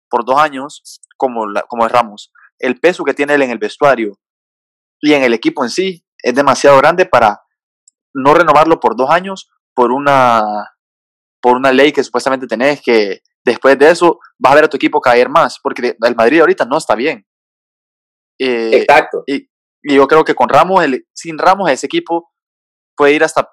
por 0.08 0.24
dos 0.24 0.38
años 0.38 1.00
como, 1.16 1.44
como 1.68 1.86
es 1.86 1.92
Ramos. 1.92 2.32
El 2.58 2.78
peso 2.80 3.04
que 3.04 3.14
tiene 3.14 3.34
él 3.34 3.42
en 3.42 3.50
el 3.50 3.58
vestuario 3.58 4.18
y 5.00 5.14
en 5.14 5.22
el 5.22 5.34
equipo 5.34 5.64
en 5.64 5.70
sí 5.70 6.04
es 6.18 6.34
demasiado 6.34 6.78
grande 6.78 7.06
para 7.06 7.42
no 8.14 8.34
renovarlo 8.34 8.78
por 8.78 8.96
dos 8.96 9.10
años 9.10 9.50
por 9.74 9.90
una 9.90 10.42
por 11.40 11.56
una 11.56 11.72
ley 11.72 11.92
que 11.92 12.04
supuestamente 12.04 12.46
tenés 12.46 12.80
que 12.80 13.22
después 13.44 13.78
de 13.78 13.90
eso 13.90 14.20
vas 14.38 14.52
a 14.52 14.54
ver 14.54 14.64
a 14.64 14.68
tu 14.68 14.76
equipo 14.76 15.00
caer 15.00 15.28
más, 15.28 15.58
porque 15.60 15.96
el 16.00 16.14
Madrid 16.14 16.40
ahorita 16.40 16.64
no 16.64 16.78
está 16.78 16.94
bien. 16.94 17.26
Eh, 18.38 18.70
Exacto. 18.78 19.24
Y, 19.26 19.48
yo 19.84 20.06
creo 20.06 20.24
que 20.24 20.36
con 20.36 20.48
Ramos, 20.48 20.84
el, 20.84 21.08
sin 21.12 21.38
Ramos, 21.38 21.68
ese 21.68 21.86
equipo 21.86 22.31
puede 23.02 23.14
ir 23.14 23.24
hasta 23.24 23.50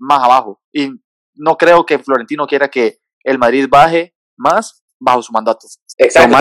más 0.00 0.20
abajo. 0.20 0.60
Y 0.72 0.90
no 1.34 1.56
creo 1.56 1.86
que 1.86 2.00
Florentino 2.00 2.44
quiera 2.48 2.66
que 2.66 2.98
el 3.22 3.38
Madrid 3.38 3.68
baje 3.70 4.16
más 4.36 4.82
bajo 4.98 5.22
su 5.22 5.32
mandato. 5.32 5.68
Exacto, 5.96 6.36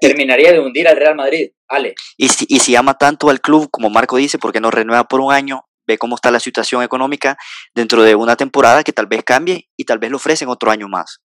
terminaría, 0.00 0.52
de 0.52 0.60
hundir 0.60 0.88
al 0.88 0.96
Real 0.96 1.14
Madrid, 1.14 1.50
Ale. 1.68 1.94
Y 2.16 2.28
si, 2.30 2.46
y 2.48 2.60
si 2.60 2.74
ama 2.76 2.94
tanto 2.94 3.28
al 3.28 3.42
club, 3.42 3.68
como 3.70 3.90
Marco 3.90 4.16
dice, 4.16 4.38
porque 4.38 4.58
no 4.58 4.70
renueva 4.70 5.04
por 5.04 5.20
un 5.20 5.34
año, 5.34 5.66
ve 5.86 5.98
cómo 5.98 6.14
está 6.14 6.30
la 6.30 6.40
situación 6.40 6.82
económica 6.82 7.36
dentro 7.74 8.02
de 8.02 8.14
una 8.14 8.36
temporada 8.36 8.82
que 8.82 8.94
tal 8.94 9.06
vez 9.06 9.22
cambie 9.22 9.68
y 9.76 9.84
tal 9.84 9.98
vez 9.98 10.08
le 10.08 10.16
ofrecen 10.16 10.48
otro 10.48 10.70
año 10.70 10.88
más. 10.88 11.20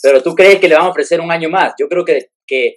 Pero 0.00 0.22
tú 0.22 0.36
crees 0.36 0.60
que 0.60 0.68
le 0.68 0.76
van 0.76 0.84
a 0.84 0.90
ofrecer 0.90 1.20
un 1.20 1.32
año 1.32 1.50
más. 1.50 1.74
Yo 1.76 1.88
creo 1.88 2.04
que, 2.04 2.28
que 2.46 2.76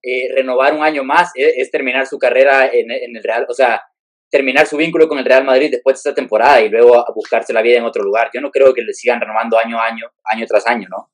eh, 0.00 0.32
renovar 0.32 0.74
un 0.74 0.84
año 0.84 1.02
más 1.02 1.32
es, 1.34 1.72
terminar 1.72 2.06
su 2.06 2.18
carrera 2.18 2.70
en, 2.72 2.88
el 2.88 3.22
Real, 3.24 3.46
o 3.48 3.54
sea, 3.54 3.82
terminar 4.30 4.66
su 4.66 4.76
vínculo 4.76 5.08
con 5.08 5.18
el 5.18 5.24
Real 5.24 5.44
Madrid 5.44 5.70
después 5.70 5.94
de 5.94 5.98
esta 5.98 6.14
temporada 6.14 6.60
y 6.60 6.68
luego 6.68 7.04
buscarse 7.14 7.52
la 7.52 7.62
vida 7.62 7.78
en 7.78 7.84
otro 7.84 8.02
lugar. 8.02 8.30
Yo 8.32 8.40
no 8.40 8.50
creo 8.50 8.74
que 8.74 8.82
le 8.82 8.92
sigan 8.92 9.20
renovando 9.20 9.58
año 9.58 9.78
a 9.78 9.86
año, 9.86 10.06
año 10.24 10.46
tras 10.46 10.66
año, 10.66 10.88
¿no? 10.90 11.10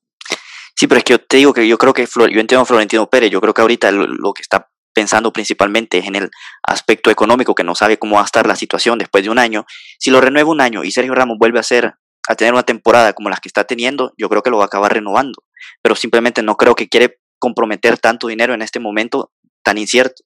Sí, 0.75 0.87
pero 0.87 0.97
es 0.99 1.03
que 1.05 1.13
yo 1.13 1.19
te 1.19 1.37
digo 1.37 1.53
que 1.53 1.67
yo 1.67 1.77
creo 1.77 1.93
que 1.93 2.05
yo 2.05 2.39
entiendo 2.39 2.61
a 2.61 2.65
Florentino 2.65 3.09
Pérez, 3.09 3.31
yo 3.31 3.39
creo 3.39 3.53
que 3.53 3.61
ahorita 3.61 3.91
lo 3.91 4.33
que 4.33 4.41
está 4.41 4.69
pensando 4.93 5.31
principalmente 5.31 5.99
en 5.99 6.15
el 6.15 6.31
aspecto 6.63 7.09
económico, 7.09 7.55
que 7.55 7.63
no 7.63 7.75
sabe 7.75 7.97
cómo 7.97 8.15
va 8.15 8.23
a 8.23 8.25
estar 8.25 8.45
la 8.45 8.55
situación 8.55 8.97
después 8.97 9.23
de 9.23 9.29
un 9.29 9.39
año, 9.39 9.65
si 9.99 10.09
lo 10.09 10.19
renueva 10.19 10.49
un 10.49 10.61
año 10.61 10.83
y 10.83 10.91
Sergio 10.91 11.15
Ramos 11.15 11.37
vuelve 11.37 11.59
a 11.59 11.63
ser 11.63 11.93
a 12.27 12.35
tener 12.35 12.53
una 12.53 12.63
temporada 12.63 13.13
como 13.13 13.29
las 13.29 13.39
que 13.39 13.49
está 13.49 13.65
teniendo, 13.65 14.13
yo 14.17 14.29
creo 14.29 14.41
que 14.41 14.49
lo 14.49 14.57
va 14.57 14.63
a 14.63 14.67
acabar 14.67 14.93
renovando. 14.93 15.43
Pero 15.81 15.95
simplemente 15.95 16.41
no 16.41 16.57
creo 16.57 16.75
que 16.75 16.89
quiere 16.89 17.19
comprometer 17.39 17.97
tanto 17.97 18.27
dinero 18.27 18.53
en 18.53 18.61
este 18.61 18.79
momento 18.79 19.31
tan 19.63 19.77
incierto. 19.77 20.23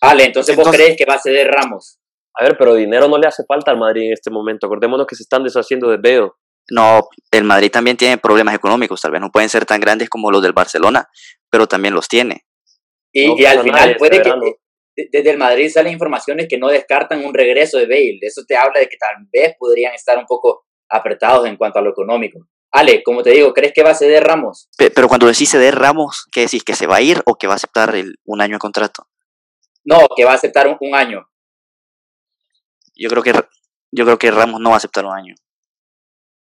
Vale, 0.00 0.24
entonces, 0.24 0.56
vos 0.56 0.70
crees 0.70 0.96
que 0.96 1.04
va 1.04 1.14
a 1.14 1.20
ceder 1.20 1.48
Ramos. 1.48 1.99
A 2.34 2.44
ver, 2.44 2.56
pero 2.56 2.74
dinero 2.74 3.08
no 3.08 3.18
le 3.18 3.26
hace 3.26 3.44
falta 3.46 3.70
al 3.70 3.78
Madrid 3.78 4.06
en 4.06 4.12
este 4.12 4.30
momento. 4.30 4.66
Acordémonos 4.66 5.06
que 5.06 5.16
se 5.16 5.22
están 5.22 5.42
deshaciendo 5.42 5.88
de 5.90 5.96
Beo. 5.96 6.36
No, 6.70 7.08
el 7.32 7.44
Madrid 7.44 7.70
también 7.70 7.96
tiene 7.96 8.18
problemas 8.18 8.54
económicos, 8.54 9.00
tal 9.00 9.10
vez 9.10 9.20
no 9.20 9.30
pueden 9.30 9.48
ser 9.48 9.66
tan 9.66 9.80
grandes 9.80 10.08
como 10.08 10.30
los 10.30 10.40
del 10.42 10.52
Barcelona, 10.52 11.08
pero 11.50 11.66
también 11.66 11.94
los 11.94 12.06
tiene. 12.06 12.44
Y, 13.12 13.44
al 13.44 13.62
final 13.62 13.96
puede 13.96 14.22
que 14.22 14.32
desde 15.10 15.30
el 15.30 15.38
Madrid 15.38 15.70
salen 15.70 15.92
informaciones 15.92 16.46
que 16.48 16.58
no 16.58 16.68
descartan 16.68 17.24
un 17.24 17.34
regreso 17.34 17.78
de 17.78 17.86
Bale. 17.86 18.18
Eso 18.20 18.42
te 18.46 18.56
habla 18.56 18.80
de 18.80 18.88
que 18.88 18.96
tal 18.96 19.26
vez 19.32 19.54
podrían 19.58 19.94
estar 19.94 20.18
un 20.18 20.26
poco 20.26 20.66
apretados 20.88 21.46
en 21.46 21.56
cuanto 21.56 21.78
a 21.78 21.82
lo 21.82 21.90
económico. 21.90 22.40
Ale, 22.72 23.02
como 23.02 23.22
te 23.22 23.30
digo, 23.30 23.52
¿crees 23.52 23.72
que 23.72 23.82
va 23.82 23.90
a 23.90 23.94
ceder 23.94 24.22
Ramos? 24.22 24.68
Pero 24.76 25.08
cuando 25.08 25.26
decís 25.26 25.50
ceder 25.50 25.74
Ramos, 25.74 26.26
¿qué 26.30 26.42
decís? 26.42 26.62
¿Que 26.62 26.74
se 26.74 26.86
va 26.86 26.96
a 26.96 27.00
ir 27.00 27.20
o 27.26 27.34
que 27.34 27.46
va 27.46 27.54
a 27.54 27.56
aceptar 27.56 27.94
el, 27.96 28.14
un 28.24 28.40
año 28.40 28.54
de 28.54 28.58
contrato? 28.60 29.08
No, 29.84 30.06
que 30.14 30.24
va 30.24 30.32
a 30.32 30.34
aceptar 30.34 30.68
un, 30.68 30.94
año. 30.94 31.26
Yo 33.00 33.08
creo 33.08 33.22
que 33.22 33.32
yo 33.92 34.04
creo 34.04 34.18
que 34.18 34.30
Ramos 34.30 34.60
no 34.60 34.70
va 34.70 34.76
a 34.76 34.78
aceptar 34.78 35.04
un 35.04 35.14
año. 35.14 35.34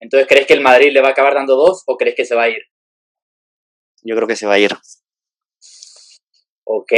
Entonces, 0.00 0.28
¿crees 0.28 0.46
que 0.46 0.54
el 0.54 0.60
Madrid 0.60 0.92
le 0.92 1.00
va 1.00 1.08
a 1.08 1.10
acabar 1.12 1.34
dando 1.34 1.56
dos 1.56 1.82
o 1.86 1.96
crees 1.96 2.14
que 2.14 2.24
se 2.24 2.34
va 2.34 2.44
a 2.44 2.48
ir? 2.48 2.62
Yo 4.02 4.14
creo 4.16 4.28
que 4.28 4.36
se 4.36 4.46
va 4.46 4.54
a 4.54 4.58
ir. 4.58 4.72
Ok, 6.64 6.92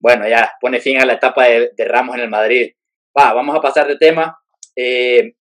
bueno, 0.00 0.28
ya 0.28 0.52
pone 0.60 0.80
fin 0.80 0.98
a 0.98 1.04
la 1.04 1.14
etapa 1.14 1.44
de, 1.44 1.72
Ramos 1.78 2.14
en 2.16 2.22
el 2.22 2.30
Madrid. 2.30 2.72
Va, 3.18 3.34
vamos 3.34 3.56
a 3.56 3.60
pasar 3.60 3.86
de 3.86 3.96
tema. 3.96 4.38
Eh, 4.74 5.34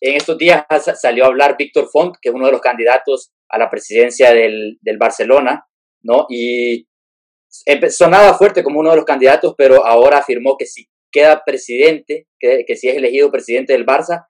en 0.00 0.16
estos 0.16 0.36
días 0.36 0.64
salió 1.00 1.24
a 1.24 1.28
hablar 1.28 1.56
Víctor 1.56 1.88
Font, 1.90 2.16
que 2.20 2.28
es 2.28 2.34
uno 2.34 2.46
de 2.46 2.52
los 2.52 2.60
candidatos 2.60 3.32
a 3.48 3.58
la 3.58 3.70
presidencia 3.70 4.32
del, 4.32 4.78
Barcelona, 4.98 5.66
¿no? 6.02 6.26
Y 6.28 6.86
sonaba 7.88 8.34
fuerte 8.34 8.62
como 8.62 8.80
uno 8.80 8.90
de 8.90 8.96
los 8.96 9.04
candidatos, 9.04 9.54
pero 9.56 9.86
ahora 9.86 10.18
afirmó 10.18 10.56
que 10.58 10.66
si 10.66 10.88
queda 11.14 11.44
presidente, 11.46 12.26
que, 12.40 12.64
que 12.66 12.74
si 12.74 12.88
es 12.88 12.96
elegido 12.96 13.30
presidente 13.30 13.72
del 13.72 13.86
Barça, 13.86 14.26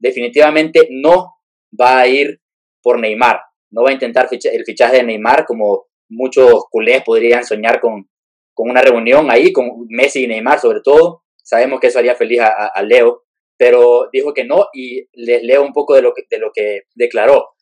definitivamente 0.00 0.88
no 0.90 1.36
va 1.80 2.00
a 2.00 2.08
ir 2.08 2.40
por 2.82 2.98
Neymar, 2.98 3.40
no 3.70 3.84
va 3.84 3.90
a 3.90 3.92
intentar 3.92 4.28
el 4.30 4.64
fichaje 4.64 4.96
de 4.96 5.04
Neymar 5.04 5.46
como 5.46 5.86
muchos 6.08 6.64
culés 6.70 7.02
podrían 7.04 7.44
soñar 7.44 7.80
con, 7.80 8.08
con 8.52 8.68
una 8.68 8.82
reunión 8.82 9.30
ahí, 9.30 9.52
con 9.52 9.86
Messi 9.88 10.24
y 10.24 10.26
Neymar 10.26 10.58
sobre 10.58 10.80
todo. 10.82 11.22
Sabemos 11.42 11.80
que 11.80 11.88
eso 11.88 11.98
haría 11.98 12.14
feliz 12.14 12.40
a, 12.40 12.82
Leo, 12.82 13.24
pero 13.56 14.08
dijo 14.12 14.32
que 14.32 14.44
no 14.44 14.66
y 14.72 15.06
les 15.12 15.42
leo 15.42 15.62
un 15.62 15.72
poco 15.72 15.94
de 15.94 16.02
lo 16.02 16.12
que, 16.14 16.22
de 16.28 16.38
lo 16.38 16.50
que 16.52 16.82
declaró. 16.94 17.53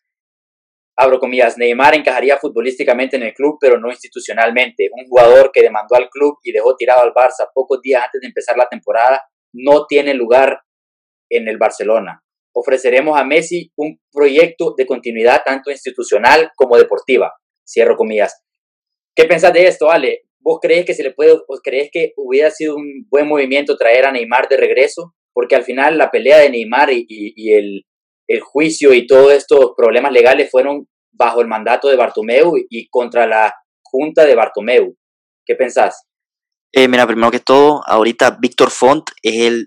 Abro 0.96 1.18
comillas, 1.18 1.56
Neymar 1.56 1.94
encajaría 1.94 2.36
futbolísticamente 2.36 3.16
en 3.16 3.22
el 3.22 3.32
club, 3.32 3.56
pero 3.60 3.78
no 3.78 3.90
institucionalmente. 3.90 4.88
Un 4.92 5.06
jugador 5.08 5.50
que 5.52 5.62
demandó 5.62 5.96
al 5.96 6.08
club 6.10 6.36
y 6.42 6.52
dejó 6.52 6.76
tirado 6.76 7.02
al 7.02 7.14
Barça 7.14 7.48
pocos 7.54 7.80
días 7.80 8.04
antes 8.04 8.20
de 8.20 8.26
empezar 8.26 8.56
la 8.56 8.68
temporada 8.68 9.22
no 9.54 9.86
tiene 9.86 10.14
lugar 10.14 10.60
en 11.30 11.48
el 11.48 11.58
Barcelona. 11.58 12.22
Ofreceremos 12.54 13.18
a 13.18 13.24
Messi 13.24 13.72
un 13.76 13.98
proyecto 14.12 14.74
de 14.76 14.86
continuidad 14.86 15.42
tanto 15.44 15.70
institucional 15.70 16.50
como 16.56 16.76
deportiva. 16.76 17.32
Cierro 17.66 17.96
comillas. 17.96 18.42
¿Qué 19.14 19.24
pensás 19.24 19.52
de 19.52 19.66
esto, 19.66 19.90
Ale? 19.90 20.22
¿Vos 20.40 20.58
crees 20.60 20.84
que 20.84 20.94
se 20.94 21.02
le 21.02 21.12
puede, 21.12 21.34
vos 21.48 21.60
crees 21.62 21.88
que 21.92 22.12
hubiera 22.16 22.50
sido 22.50 22.76
un 22.76 23.06
buen 23.08 23.28
movimiento 23.28 23.76
traer 23.76 24.04
a 24.04 24.12
Neymar 24.12 24.48
de 24.48 24.56
regreso? 24.56 25.14
Porque 25.32 25.54
al 25.54 25.64
final 25.64 25.96
la 25.96 26.10
pelea 26.10 26.38
de 26.38 26.50
Neymar 26.50 26.90
y, 26.92 27.52
el, 27.52 27.84
juicio 28.40 28.94
y 28.94 29.06
todos 29.06 29.32
estos 29.32 29.72
problemas 29.76 30.12
legales 30.12 30.50
fueron 30.50 30.88
bajo 31.12 31.40
el 31.40 31.48
mandato 31.48 31.88
de 31.88 31.96
Bartomeu 31.96 32.54
y 32.70 32.88
contra 32.88 33.26
la 33.26 33.54
junta 33.82 34.24
de 34.24 34.34
Bartomeu. 34.34 34.96
¿Qué 35.44 35.54
pensás? 35.54 36.06
Eh, 36.72 36.88
mira, 36.88 37.06
primero 37.06 37.30
que 37.30 37.40
todo, 37.40 37.82
ahorita 37.86 38.38
Víctor 38.40 38.70
Font 38.70 39.10
es 39.22 39.34
el 39.42 39.66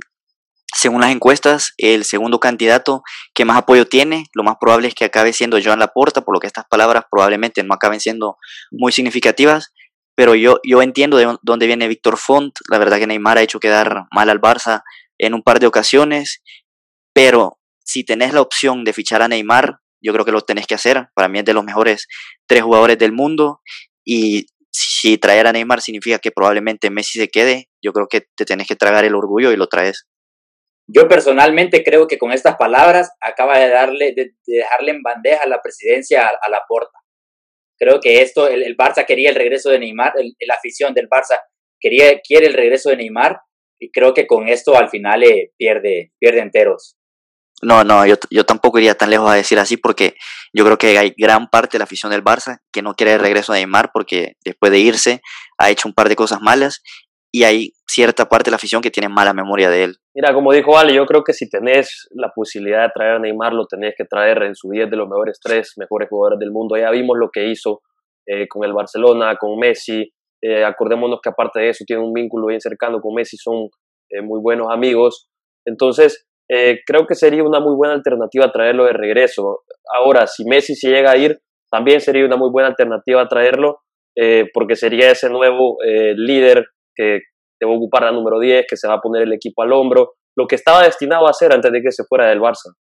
según 0.75 1.00
las 1.00 1.12
encuestas, 1.12 1.74
el 1.77 2.03
segundo 2.03 2.39
candidato 2.39 3.01
que 3.34 3.45
más 3.45 3.57
apoyo 3.57 3.86
tiene, 3.86 4.25
lo 4.34 4.43
más 4.43 4.57
probable 4.60 4.89
es 4.89 4.93
que 4.93 5.05
acabe 5.05 5.31
siendo 5.31 5.57
Joan 5.63 5.79
Laporta, 5.79 6.22
por 6.22 6.36
lo 6.36 6.39
que 6.41 6.48
estas 6.48 6.65
palabras 6.69 7.05
probablemente 7.10 7.63
no 7.63 7.74
acaben 7.74 8.01
siendo 8.01 8.38
muy 8.72 8.91
significativas, 8.91 9.72
pero 10.15 10.36
yo, 10.36 10.60
yo 10.63 10.81
entiendo 10.81 11.15
de 11.15 11.38
dónde 11.43 11.67
viene 11.67 11.88
Víctor 11.88 12.17
Font, 12.17 12.53
la 12.69 12.77
verdad 12.77 12.98
que 12.98 13.07
Neymar 13.07 13.38
ha 13.38 13.41
hecho 13.41 13.60
quedar 13.60 14.05
mal 14.12 14.29
al 14.29 14.41
Barça 14.41 14.84
en 15.17 15.34
un 15.34 15.43
par 15.43 15.60
de 15.60 15.67
ocasiones, 15.67 16.41
pero 17.13 17.57
si 17.86 18.04
tenés 18.04 18.34
la 18.34 18.42
opción 18.42 18.84
de 18.84 18.94
fichar 18.94 19.22
a 19.22 19.27
Neymar, 19.27 19.77
yo 20.01 20.13
creo 20.13 20.25
que 20.25 20.32
lo 20.32 20.42
tenés 20.42 20.68
que 20.68 20.75
hacer, 20.75 21.08
para 21.13 21.27
mí 21.30 21.39
es 21.39 21.46
de 21.46 21.54
los 21.54 21.63
mejores 21.63 22.08
tres 22.48 22.63
jugadores 22.63 22.98
del 22.98 23.12
mundo 23.12 23.62
y 24.04 24.48
si 24.72 25.18
traer 25.18 25.48
a 25.48 25.54
Neymar 25.54 25.82
significa 25.82 26.20
que 26.20 26.32
probablemente 26.32 26.89
Messi 26.89 27.20
se 27.20 27.30
quede, 27.30 27.70
yo 27.82 27.94
creo 27.94 28.08
que 28.08 28.24
te 28.36 28.46
tenés 28.46 28.68
que 28.68 28.75
tragar 28.75 29.06
el 29.06 29.15
orgullo 29.15 29.51
y 29.51 29.58
lo 29.58 29.68
traes. 29.68 30.06
Yo 30.88 31.08
personalmente 31.08 31.84
creo 31.84 32.08
que 32.08 32.18
con 32.18 32.32
estas 32.32 32.58
palabras 32.58 33.10
acaba 33.22 33.58
de 33.58 33.70
darle, 33.70 34.13
de, 34.13 34.34
dejarle 34.46 34.92
en 34.92 35.01
bandeja 35.01 35.48
la 35.48 35.62
presidencia 35.62 36.27
a, 36.27 36.50
la 36.50 36.62
porta. 36.68 37.00
Creo 37.80 38.00
que 38.00 38.22
esto, 38.22 38.48
el, 38.48 38.77
Barça 38.77 39.06
quería 39.06 39.30
el 39.30 39.36
regreso 39.36 39.70
de 39.70 39.80
Neymar, 39.80 40.13
la 40.15 40.54
afición 40.54 40.94
del 40.94 41.10
Barça 41.10 41.39
quería, 41.80 42.20
quiere 42.20 42.48
el 42.48 42.54
regreso 42.54 42.89
de 42.89 42.98
Neymar 42.98 43.39
y 43.80 43.92
creo 43.92 44.13
que 44.13 44.27
con 44.27 44.48
esto 44.48 44.77
al 44.77 44.89
final 44.89 45.24
eh, 45.24 45.54
pierde, 45.58 46.12
pierde 46.20 46.42
enteros. 46.42 46.98
No, 47.62 47.83
no, 47.83 48.05
yo, 48.05 48.15
yo 48.29 48.43
tampoco 48.43 48.79
iría 48.79 48.95
tan 48.95 49.09
lejos 49.09 49.29
a 49.29 49.35
decir 49.35 49.59
así 49.59 49.77
porque 49.77 50.15
yo 50.53 50.65
creo 50.65 50.77
que 50.77 50.97
hay 50.97 51.13
gran 51.17 51.47
parte 51.47 51.74
de 51.74 51.79
la 51.79 51.85
afición 51.85 52.12
del 52.12 52.24
Barça 52.24 52.59
que 52.71 52.81
no 52.81 52.95
quiere 52.95 53.13
el 53.13 53.19
regreso 53.19 53.53
de 53.53 53.59
Neymar 53.59 53.91
porque 53.93 54.33
después 54.43 54.71
de 54.71 54.79
irse 54.79 55.21
ha 55.57 55.69
hecho 55.69 55.88
un 55.88 55.93
par 55.93 56.09
de 56.09 56.15
cosas 56.15 56.41
malas 56.41 56.81
y 57.31 57.43
hay 57.43 57.74
cierta 57.85 58.29
parte 58.29 58.45
de 58.45 58.51
la 58.51 58.55
afición 58.55 58.81
que 58.81 58.91
tiene 58.91 59.09
mala 59.09 59.33
memoria 59.33 59.69
de 59.69 59.83
él. 59.83 59.97
Mira, 60.13 60.33
como 60.33 60.53
dijo 60.53 60.77
Ale, 60.77 60.93
yo 60.93 61.05
creo 61.05 61.21
que 61.21 61.33
si 61.33 61.50
tenés 61.50 62.07
la 62.12 62.31
posibilidad 62.33 62.83
de 62.83 62.91
traer 62.93 63.15
a 63.15 63.19
Neymar, 63.19 63.53
lo 63.53 63.67
tenés 63.67 63.93
que 63.97 64.05
traer 64.05 64.43
en 64.43 64.55
su 64.55 64.69
10 64.69 64.89
de 64.89 64.95
los 64.95 65.09
mejores 65.09 65.39
tres 65.43 65.74
mejores 65.75 66.07
jugadores 66.09 66.39
del 66.39 66.51
mundo. 66.51 66.77
Ya 66.77 66.89
vimos 66.91 67.17
lo 67.19 67.29
que 67.31 67.50
hizo 67.50 67.81
eh, 68.25 68.47
con 68.47 68.63
el 68.63 68.71
Barcelona, 68.71 69.35
con 69.35 69.59
Messi. 69.59 70.09
Eh, 70.41 70.63
acordémonos 70.63 71.19
que 71.21 71.29
aparte 71.29 71.59
de 71.59 71.69
eso 71.71 71.83
tiene 71.85 72.03
un 72.03 72.13
vínculo 72.13 72.47
bien 72.47 72.62
cercano 72.62 73.01
con 73.01 73.13
Messi, 73.13 73.35
son 73.35 73.67
eh, 74.09 74.21
muy 74.21 74.39
buenos 74.41 74.67
amigos. 74.71 75.27
Entonces, 75.65 76.25
creo 76.48 77.08
que 77.08 77.16
sería 77.16 77.44
una 77.44 77.60
muy 77.60 77.75
buena 77.75 77.94
alternativa 77.94 78.52
traerlo 78.52 78.86
de 78.86 78.94
regreso. 78.94 79.64
Ahora, 79.98 80.28
si 80.28 80.46
Messi 80.46 80.75
se 80.75 80.90
llega 80.90 81.12
a 81.12 81.18
ir, 81.18 81.40
también 81.72 82.02
sería 82.02 82.25
una 82.25 82.38
muy 82.38 82.50
buena 82.50 82.70
alternativa 82.70 83.28
traerlo, 83.28 83.82
porque 84.54 84.75
sería 84.75 85.12
ese 85.12 85.30
nuevo 85.30 85.78
líder 85.84 86.66
que 86.96 87.20
te 87.60 87.66
va 87.66 87.74
a 87.74 87.75
ocupar 87.75 88.04
la 88.04 88.12
número 88.12 88.40
10, 88.40 88.66
que 88.68 88.78
se 88.78 88.88
va 88.88 88.96
a 88.96 89.02
poner 89.02 89.24
el 89.24 89.34
equipo 89.34 89.64
al 89.64 89.74
hombro, 89.74 90.14
lo 90.36 90.48
que 90.48 90.56
estaba 90.56 90.84
destinado 90.84 91.28
a 91.28 91.32
hacer 91.32 91.54
antes 91.54 91.72
de 91.72 91.82
que 91.82 91.92
se 91.92 92.04
fuera 92.04 92.28
del 92.28 92.40
Barça. 92.40 92.74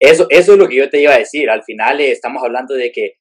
Eso, 0.00 0.26
eso 0.28 0.52
es 0.52 0.58
lo 0.58 0.68
que 0.68 0.76
yo 0.76 0.90
te 0.90 1.00
iba 1.00 1.14
a 1.14 1.18
decir. 1.18 1.50
Al 1.50 1.64
final 1.64 2.00
eh, 2.00 2.12
estamos 2.12 2.42
hablando 2.42 2.74
de 2.74 2.92
que, 2.92 3.14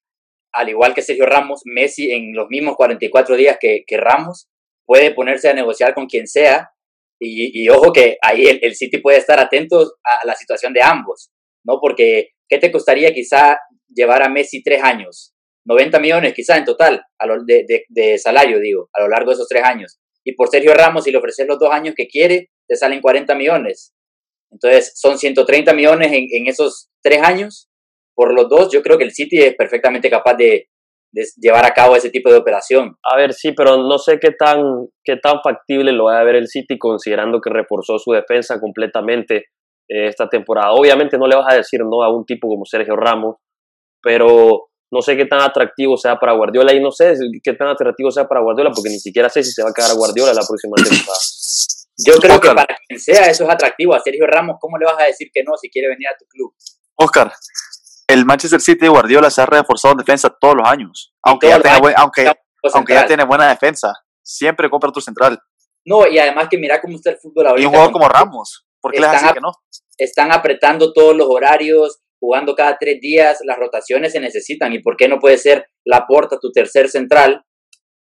al 0.53 0.69
igual 0.69 0.93
que 0.93 1.01
Sergio 1.01 1.25
Ramos, 1.25 1.61
Messi 1.65 2.11
en 2.11 2.35
los 2.35 2.47
mismos 2.49 2.75
44 2.75 3.35
días 3.35 3.57
que 3.59 3.83
Ramos 3.97 4.47
puede 4.85 5.11
ponerse 5.11 5.49
a 5.49 5.53
negociar 5.53 5.93
con 5.93 6.07
quien 6.07 6.27
sea. 6.27 6.71
Y, 7.19 7.67
ojo 7.69 7.93
que 7.93 8.17
ahí 8.21 8.45
el, 8.45 8.59
el, 8.61 8.75
City 8.75 8.97
puede 8.97 9.17
estar 9.17 9.39
atento 9.39 9.79
a 10.03 10.25
la 10.25 10.35
situación 10.35 10.73
de 10.73 10.83
ambos, 10.83 11.31
¿no? 11.63 11.79
Porque, 11.79 12.31
¿qué 12.49 12.57
te 12.57 12.71
costaría 12.71 13.13
quizá 13.13 13.57
llevar 13.87 14.21
a 14.21 14.29
Messi 14.29 14.61
tres 14.61 14.83
años? 14.83 15.33
90 15.65 15.99
millones 15.99 16.33
quizá 16.33 16.57
en 16.57 16.65
total 16.65 17.01
de, 17.47 17.65
de, 17.67 17.85
de 17.87 18.17
salario, 18.17 18.59
digo, 18.59 18.89
a 18.93 19.01
lo 19.01 19.07
largo 19.07 19.31
de 19.31 19.35
esos 19.35 19.47
tres 19.47 19.63
años 19.63 19.99
y 20.25 20.33
por 20.33 20.49
Sergio 20.49 20.73
Ramos, 20.73 21.03
si 21.03 21.11
le 21.11 21.19
ofreces 21.19 21.47
los 21.47 21.59
dos 21.59 21.71
años 21.71 21.93
que 21.95 22.07
quiere, 22.07 22.49
te 22.67 22.75
salen 22.75 22.99
40 22.99 23.35
millones. 23.35 23.93
Entonces, 24.51 24.93
son 24.95 25.19
130 25.19 25.71
millones 25.73 26.11
en, 26.11 26.47
esos 26.47 26.89
tres 27.01 27.21
años. 27.21 27.69
Por 28.15 28.33
los 28.33 28.49
dos, 28.49 28.73
yo 28.73 28.81
creo 28.81 28.97
que 28.97 29.03
el 29.03 29.13
City 29.13 29.37
es 29.43 29.55
perfectamente 29.55 30.09
capaz 30.09 30.33
de, 30.33 30.67
llevar 31.37 31.65
a 31.65 31.73
cabo 31.73 31.95
ese 31.95 32.09
tipo 32.09 32.29
de 32.31 32.37
operación. 32.37 32.97
A 33.03 33.15
ver, 33.15 33.33
sí, 33.33 33.51
pero 33.53 33.77
no 33.77 33.97
sé 33.97 34.19
qué 34.19 34.31
tan, 34.31 34.87
qué 35.03 35.17
tan 35.17 35.41
factible 35.43 35.91
lo 35.91 36.05
va 36.05 36.19
a 36.19 36.23
ver 36.23 36.35
el 36.35 36.47
City 36.47 36.77
considerando 36.77 37.39
que 37.41 37.49
reforzó 37.49 37.97
su 37.99 38.11
defensa 38.11 38.59
completamente 38.59 39.45
eh, 39.87 40.07
esta 40.07 40.27
temporada. 40.27 40.71
Obviamente 40.71 41.17
no 41.17 41.27
le 41.27 41.35
vas 41.35 41.51
a 41.51 41.55
decir 41.55 41.81
no 41.83 42.03
a 42.03 42.15
un 42.15 42.25
tipo 42.25 42.47
como 42.47 42.65
Sergio 42.65 42.95
Ramos, 42.95 43.37
pero 44.01 44.67
no 44.91 45.01
sé 45.01 45.17
qué 45.17 45.25
tan 45.25 45.41
atractivo 45.41 45.97
sea 45.97 46.17
para 46.17 46.33
Guardiola 46.33 46.73
y 46.73 46.81
no 46.81 46.91
sé 46.91 47.15
qué 47.43 47.53
tan 47.53 47.67
atractivo 47.67 48.11
sea 48.11 48.27
para 48.27 48.41
Guardiola 48.41 48.71
porque 48.71 48.89
ni 48.89 48.99
siquiera 48.99 49.29
sé 49.29 49.43
si 49.43 49.51
se 49.51 49.63
va 49.63 49.69
a 49.69 49.73
quedar 49.73 49.95
Guardiola 49.95 50.33
la 50.33 50.45
próxima 50.47 50.75
temporada. 50.75 51.19
Yo 51.97 52.13
creo 52.19 52.39
que 52.41 52.49
para 52.49 52.75
quien 52.87 52.99
sea 52.99 53.29
eso 53.29 53.45
es 53.45 53.49
atractivo. 53.49 53.95
A 53.95 53.99
Sergio 53.99 54.27
Ramos, 54.27 54.57
¿cómo 54.59 54.77
le 54.77 54.85
vas 54.85 54.99
a 54.99 55.05
decir 55.05 55.29
que 55.33 55.43
no 55.43 55.55
si 55.55 55.69
quiere 55.69 55.87
venir 55.87 56.07
a 56.07 56.17
tu 56.17 56.25
club? 56.25 56.53
Oscar, 56.97 57.31
el 58.07 58.25
Manchester 58.25 58.61
City 58.61 58.87
Guardiola 58.87 59.29
se 59.29 59.41
ha 59.41 59.45
reforzado 59.45 59.93
en 59.93 59.99
defensa 59.99 60.29
todos 60.29 60.55
los 60.55 60.67
años. 60.67 61.13
Aunque, 61.23 61.47
ya, 61.47 61.55
aunque, 61.97 62.31
aunque 62.73 62.93
ya 62.93 63.05
tiene 63.05 63.25
buena 63.25 63.49
defensa. 63.49 63.93
Siempre 64.23 64.69
compra 64.69 64.91
tu 64.91 65.01
central. 65.01 65.39
No, 65.85 66.07
y 66.07 66.17
además 66.17 66.47
que 66.49 66.57
mira 66.57 66.81
cómo 66.81 66.95
está 66.95 67.11
el 67.11 67.17
fútbol 67.17 67.47
ahorita. 67.47 67.63
Y 67.63 67.65
un 67.65 67.71
jugador 67.71 67.91
como 67.91 68.09
Ramos. 68.09 68.65
¿Por 68.81 68.91
qué 68.91 68.99
le 68.99 69.07
vas 69.07 69.17
a 69.17 69.19
decir 69.19 69.33
que 69.35 69.41
no? 69.41 69.51
Están 69.97 70.31
apretando 70.31 70.93
todos 70.93 71.15
los 71.15 71.27
horarios, 71.29 72.01
jugando 72.19 72.55
cada 72.55 72.77
tres 72.77 72.99
días, 72.99 73.39
las 73.43 73.57
rotaciones 73.57 74.11
se 74.11 74.19
necesitan. 74.19 74.73
¿Y 74.73 74.79
por 74.79 74.97
qué 74.97 75.07
no 75.07 75.19
puede 75.19 75.37
ser 75.37 75.67
Laporta 75.85 76.37
tu 76.39 76.51
tercer 76.51 76.89
central, 76.89 77.43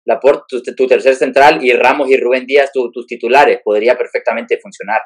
Laporta 0.04 0.44
tu, 0.48 0.62
tu 0.62 0.86
tercer 0.86 1.16
central 1.16 1.64
y 1.64 1.72
Ramos 1.72 2.08
y 2.08 2.16
Rubén 2.16 2.46
Díaz 2.46 2.70
tus 2.72 3.06
titulares? 3.06 3.60
Podría 3.64 3.96
perfectamente 3.96 4.58
funcionar, 4.60 5.00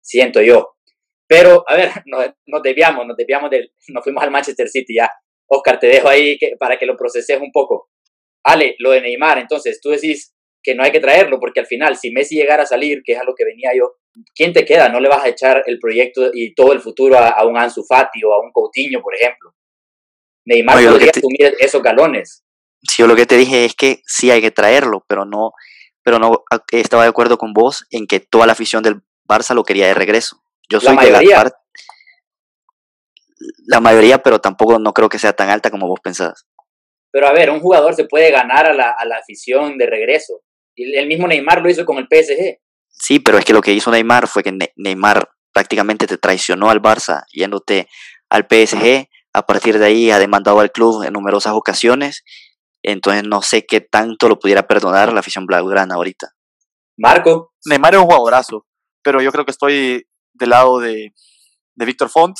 siento 0.00 0.40
yo. 0.40 0.75
Pero, 1.26 1.64
a 1.66 1.76
ver, 1.76 1.90
nos, 2.06 2.26
nos 2.46 2.62
desviamos, 2.62 3.06
nos 3.06 3.16
desviamos 3.16 3.50
del, 3.50 3.72
nos 3.88 4.04
fuimos 4.04 4.22
al 4.22 4.30
Manchester 4.30 4.68
City 4.68 4.94
ya. 4.96 5.10
Oscar, 5.48 5.78
te 5.78 5.86
dejo 5.86 6.08
ahí 6.08 6.36
que, 6.38 6.56
para 6.58 6.78
que 6.78 6.86
lo 6.86 6.96
proceses 6.96 7.40
un 7.40 7.52
poco. 7.52 7.88
Ale, 8.44 8.74
lo 8.78 8.90
de 8.90 9.00
Neymar, 9.00 9.38
entonces, 9.38 9.80
tú 9.80 9.90
decís 9.90 10.34
que 10.62 10.74
no 10.74 10.82
hay 10.82 10.90
que 10.90 11.00
traerlo, 11.00 11.38
porque 11.38 11.60
al 11.60 11.66
final, 11.66 11.96
si 11.96 12.10
Messi 12.10 12.34
llegara 12.34 12.64
a 12.64 12.66
salir, 12.66 13.02
que 13.04 13.12
es 13.12 13.20
a 13.20 13.24
lo 13.24 13.34
que 13.36 13.44
venía 13.44 13.70
yo, 13.76 13.92
¿quién 14.34 14.52
te 14.52 14.64
queda? 14.64 14.88
No 14.88 14.98
le 14.98 15.08
vas 15.08 15.24
a 15.24 15.28
echar 15.28 15.62
el 15.66 15.78
proyecto 15.78 16.30
y 16.32 16.54
todo 16.54 16.72
el 16.72 16.80
futuro 16.80 17.16
a, 17.18 17.44
un 17.46 17.56
Ansu 17.56 17.84
Fati 17.84 18.24
o 18.24 18.32
a 18.32 18.40
un 18.40 18.50
Coutinho, 18.52 19.00
por 19.00 19.14
ejemplo. 19.14 19.54
Neymar 20.44 20.82
no, 20.82 20.90
podría 20.90 21.12
asumir 21.14 21.56
esos 21.60 21.82
galones. 21.82 22.44
Sí, 22.82 23.02
yo 23.02 23.06
lo 23.06 23.16
que 23.16 23.26
te 23.26 23.36
dije 23.36 23.64
es 23.64 23.74
que 23.74 24.02
sí 24.06 24.30
hay 24.30 24.40
que 24.40 24.50
traerlo, 24.50 25.04
pero 25.08 25.24
no, 25.24 25.52
pero 26.02 26.18
no 26.18 26.44
estaba 26.72 27.04
de 27.04 27.08
acuerdo 27.08 27.38
con 27.38 27.52
vos 27.52 27.86
en 27.90 28.06
que 28.06 28.20
toda 28.20 28.46
la 28.46 28.52
afición 28.52 28.82
del 28.82 29.02
Barça 29.28 29.54
lo 29.54 29.64
quería 29.64 29.86
de 29.86 29.94
regreso. 29.94 30.42
Yo 30.68 30.80
soy 30.80 30.90
la 30.90 30.94
mayoría. 30.94 31.38
de 31.38 31.44
la 31.44 31.50
la 33.66 33.80
mayoría, 33.80 34.18
pero 34.18 34.40
tampoco 34.40 34.78
no 34.78 34.92
creo 34.92 35.08
que 35.08 35.18
sea 35.18 35.32
tan 35.32 35.50
alta 35.50 35.70
como 35.70 35.88
vos 35.88 36.00
pensás. 36.02 36.46
Pero 37.12 37.28
a 37.28 37.32
ver, 37.32 37.50
un 37.50 37.60
jugador 37.60 37.94
se 37.94 38.04
puede 38.04 38.30
ganar 38.30 38.66
a 38.66 38.74
la, 38.74 38.90
a 38.90 39.04
la 39.04 39.16
afición 39.16 39.78
de 39.78 39.86
regreso. 39.86 40.40
Y 40.74 40.96
el 40.96 41.06
mismo 41.06 41.26
Neymar 41.26 41.62
lo 41.62 41.70
hizo 41.70 41.84
con 41.84 41.98
el 41.98 42.06
PSG. 42.10 42.58
Sí, 42.88 43.20
pero 43.20 43.38
es 43.38 43.44
que 43.44 43.52
lo 43.52 43.62
que 43.62 43.72
hizo 43.72 43.90
Neymar 43.90 44.26
fue 44.26 44.42
que 44.42 44.56
Neymar 44.76 45.28
prácticamente 45.52 46.06
te 46.06 46.18
traicionó 46.18 46.70
al 46.70 46.82
Barça 46.82 47.24
yéndote 47.32 47.88
al 48.28 48.46
PSG. 48.48 49.08
A 49.32 49.46
partir 49.46 49.78
de 49.78 49.86
ahí 49.86 50.10
ha 50.10 50.18
demandado 50.18 50.60
al 50.60 50.72
club 50.72 51.02
en 51.02 51.12
numerosas 51.12 51.54
ocasiones. 51.54 52.24
Entonces 52.82 53.24
no 53.24 53.42
sé 53.42 53.66
qué 53.66 53.80
tanto 53.80 54.28
lo 54.28 54.38
pudiera 54.38 54.66
perdonar 54.66 55.12
la 55.12 55.20
afición 55.20 55.46
blaugrana 55.46 55.94
ahorita. 55.94 56.28
Marco. 56.98 57.52
Neymar 57.66 57.94
es 57.94 58.00
un 58.00 58.06
jugadorazo, 58.06 58.66
pero 59.02 59.20
yo 59.20 59.32
creo 59.32 59.44
que 59.44 59.50
estoy 59.50 60.06
del 60.38 60.50
lado 60.50 60.80
de, 60.80 61.12
de 61.74 61.84
Víctor 61.84 62.08
Font. 62.08 62.36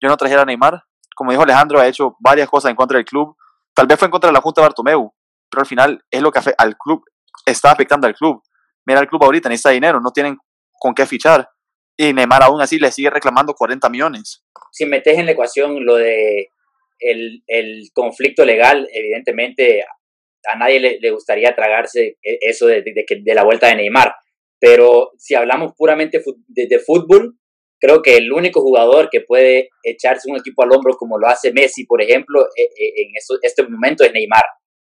Yo 0.00 0.08
no 0.08 0.16
trajera 0.16 0.42
a 0.42 0.44
Neymar. 0.44 0.82
Como 1.14 1.30
dijo 1.30 1.42
Alejandro, 1.42 1.80
ha 1.80 1.86
hecho 1.86 2.16
varias 2.20 2.48
cosas 2.48 2.70
en 2.70 2.76
contra 2.76 2.96
del 2.96 3.04
club. 3.04 3.36
Tal 3.74 3.86
vez 3.86 3.98
fue 3.98 4.06
en 4.06 4.12
contra 4.12 4.28
de 4.28 4.34
la 4.34 4.40
Junta 4.40 4.60
de 4.60 4.66
Bartomeu, 4.66 5.14
pero 5.50 5.60
al 5.60 5.66
final 5.66 6.04
es 6.10 6.22
lo 6.22 6.30
que 6.30 6.40
al 6.56 6.76
club 6.76 7.04
está 7.46 7.70
afectando 7.70 8.06
al 8.06 8.14
club 8.14 8.42
mira 8.86 9.00
el 9.00 9.08
club 9.08 9.22
ahorita, 9.24 9.48
necesita 9.48 9.70
dinero, 9.70 10.00
no 10.00 10.10
tienen 10.10 10.36
con 10.78 10.94
qué 10.94 11.06
fichar. 11.06 11.48
Y 11.96 12.12
Neymar 12.12 12.42
aún 12.42 12.60
así 12.60 12.78
le 12.78 12.90
sigue 12.90 13.10
reclamando 13.10 13.54
40 13.54 13.88
millones. 13.90 14.44
Si 14.70 14.86
metes 14.86 15.18
en 15.18 15.26
la 15.26 15.32
ecuación 15.32 15.84
lo 15.84 15.96
de 15.96 16.48
el, 16.98 17.42
el 17.46 17.90
conflicto 17.92 18.44
legal, 18.44 18.88
evidentemente 18.92 19.84
a 20.44 20.56
nadie 20.56 20.80
le, 20.80 20.98
le 21.00 21.10
gustaría 21.10 21.54
tragarse 21.54 22.16
e, 22.22 22.38
eso 22.40 22.66
de, 22.66 22.82
de, 22.82 23.04
de, 23.22 23.34
la 23.34 23.44
vuelta 23.44 23.68
de 23.68 23.76
Neymar. 23.76 24.14
Pero 24.62 25.10
si 25.18 25.34
hablamos 25.34 25.72
puramente 25.76 26.22
de, 26.46 26.78
fútbol, 26.78 27.36
creo 27.80 28.00
que 28.00 28.16
el 28.16 28.32
único 28.32 28.60
jugador 28.60 29.08
que 29.10 29.22
puede 29.22 29.70
echarse 29.82 30.30
un 30.30 30.38
equipo 30.38 30.62
al 30.62 30.70
hombro 30.70 30.94
como 30.96 31.18
lo 31.18 31.26
hace 31.26 31.52
Messi, 31.52 31.84
por 31.84 32.00
ejemplo, 32.00 32.42
e, 32.56 32.62
e, 32.62 33.02
en 33.02 33.08
este 33.42 33.64
momento 33.64 34.04
es 34.04 34.12
Neymar. 34.12 34.44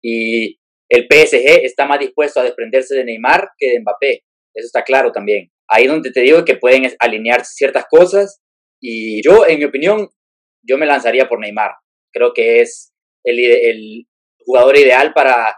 Y 0.03 0.59
el 0.89 1.07
PSG 1.09 1.63
está 1.63 1.85
más 1.85 1.99
dispuesto 1.99 2.41
a 2.41 2.43
desprenderse 2.43 2.93
de 2.93 3.05
Neymar 3.05 3.51
que 3.57 3.71
de 3.71 3.79
Mbappé. 3.79 4.23
Eso 4.53 4.65
está 4.65 4.83
claro 4.83 5.13
también. 5.13 5.49
Ahí 5.69 5.87
donde 5.87 6.11
te 6.11 6.19
digo 6.19 6.43
que 6.43 6.57
pueden 6.57 6.91
alinearse 6.99 7.53
ciertas 7.55 7.85
cosas. 7.89 8.41
Y 8.81 9.23
yo, 9.23 9.47
en 9.47 9.59
mi 9.59 9.63
opinión, 9.63 10.09
yo 10.61 10.77
me 10.77 10.85
lanzaría 10.85 11.29
por 11.29 11.39
Neymar. 11.39 11.71
Creo 12.11 12.33
que 12.33 12.59
es 12.59 12.93
el, 13.23 14.05
jugador 14.45 14.75
ideal 14.77 15.13
para 15.13 15.55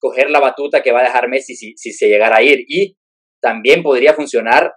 coger 0.00 0.30
la 0.30 0.40
batuta 0.40 0.82
que 0.82 0.92
va 0.92 1.00
a 1.00 1.04
dejar 1.04 1.28
Messi 1.28 1.54
si, 1.54 1.74
se 1.76 2.08
llegara 2.08 2.38
a 2.38 2.42
ir. 2.42 2.64
Y 2.66 2.96
también 3.42 3.82
podría 3.82 4.14
funcionar 4.14 4.72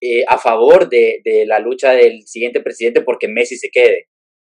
eh, 0.00 0.24
a 0.28 0.36
favor 0.36 0.88
de, 0.88 1.22
la 1.46 1.58
lucha 1.60 1.92
del 1.92 2.26
siguiente 2.26 2.60
presidente 2.60 3.00
porque 3.00 3.28
Messi 3.28 3.56
se 3.56 3.70
quede. 3.70 4.08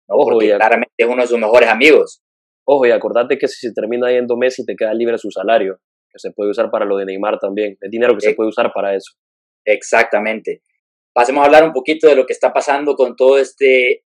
¿no? 0.08 0.16
porque 0.18 0.54
claramente 0.54 0.92
es 0.96 1.06
uno 1.06 1.22
de 1.22 1.28
sus 1.28 1.38
mejores 1.38 1.68
amigos. 1.68 2.22
Ojo, 2.64 2.86
y 2.86 2.90
acordate 2.90 3.38
que 3.38 3.48
si 3.48 3.66
se 3.66 3.74
termina 3.74 4.10
yendo 4.10 4.36
Messi, 4.36 4.64
te 4.64 4.76
queda 4.76 4.94
libre 4.94 5.18
su 5.18 5.30
salario, 5.30 5.78
que 6.10 6.18
se 6.18 6.30
puede 6.30 6.50
usar 6.50 6.70
para 6.70 6.84
lo 6.84 6.96
de 6.96 7.04
Neymar 7.04 7.38
también. 7.38 7.76
Es 7.80 7.90
dinero 7.90 8.14
que 8.14 8.20
se 8.20 8.34
puede 8.34 8.48
usar 8.48 8.72
para 8.72 8.94
eso. 8.94 9.12
Exactamente. 9.64 10.62
Pasemos 11.12 11.42
a 11.42 11.46
hablar 11.46 11.64
un 11.64 11.72
poquito 11.72 12.08
de 12.08 12.16
lo 12.16 12.24
que 12.24 12.32
está 12.32 12.52
pasando 12.52 12.94
con 12.94 13.16
todo 13.16 13.38
este 13.38 14.04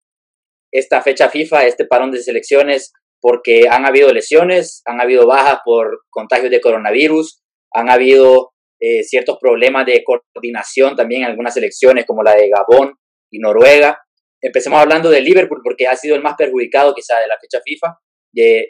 esta 0.71 1.01
fecha 1.01 1.29
FIFA, 1.29 1.67
este 1.67 1.85
parón 1.85 2.11
de 2.11 2.21
selecciones, 2.21 2.91
porque 3.21 3.67
han 3.69 3.85
habido 3.85 4.11
lesiones, 4.11 4.81
han 4.85 4.99
habido 4.99 5.25
bajas 5.25 5.59
por 5.63 6.01
contagios 6.09 6.51
de 6.51 6.59
coronavirus, 6.59 7.41
han 7.71 7.89
habido 7.89 8.54
eh, 8.87 9.03
ciertos 9.03 9.37
problemas 9.39 9.85
de 9.85 10.03
coordinación 10.03 10.95
también 10.95 11.21
en 11.21 11.27
algunas 11.29 11.53
selecciones 11.53 12.05
como 12.05 12.21
la 12.21 12.35
de 12.35 12.49
Gabón 12.49 12.93
y 13.31 13.39
Noruega. 13.39 13.99
Empecemos 14.41 14.79
hablando 14.79 15.09
de 15.09 15.21
Liverpool 15.21 15.61
porque 15.63 15.87
ha 15.87 15.95
sido 15.95 16.15
el 16.15 16.21
más 16.21 16.35
perjudicado 16.37 16.93
quizá 16.93 17.19
de 17.19 17.27
la 17.27 17.37
fecha 17.39 17.59
FIFA. 17.63 17.97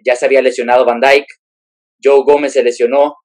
ya 0.05 0.15
se 0.15 0.25
había 0.25 0.41
lesionado 0.41 0.85
Van 0.85 1.01
Dijk, 1.01 1.25
Joe 2.01 2.23
Gómez 2.23 2.53
se 2.53 2.63
lesionó, 2.63 3.15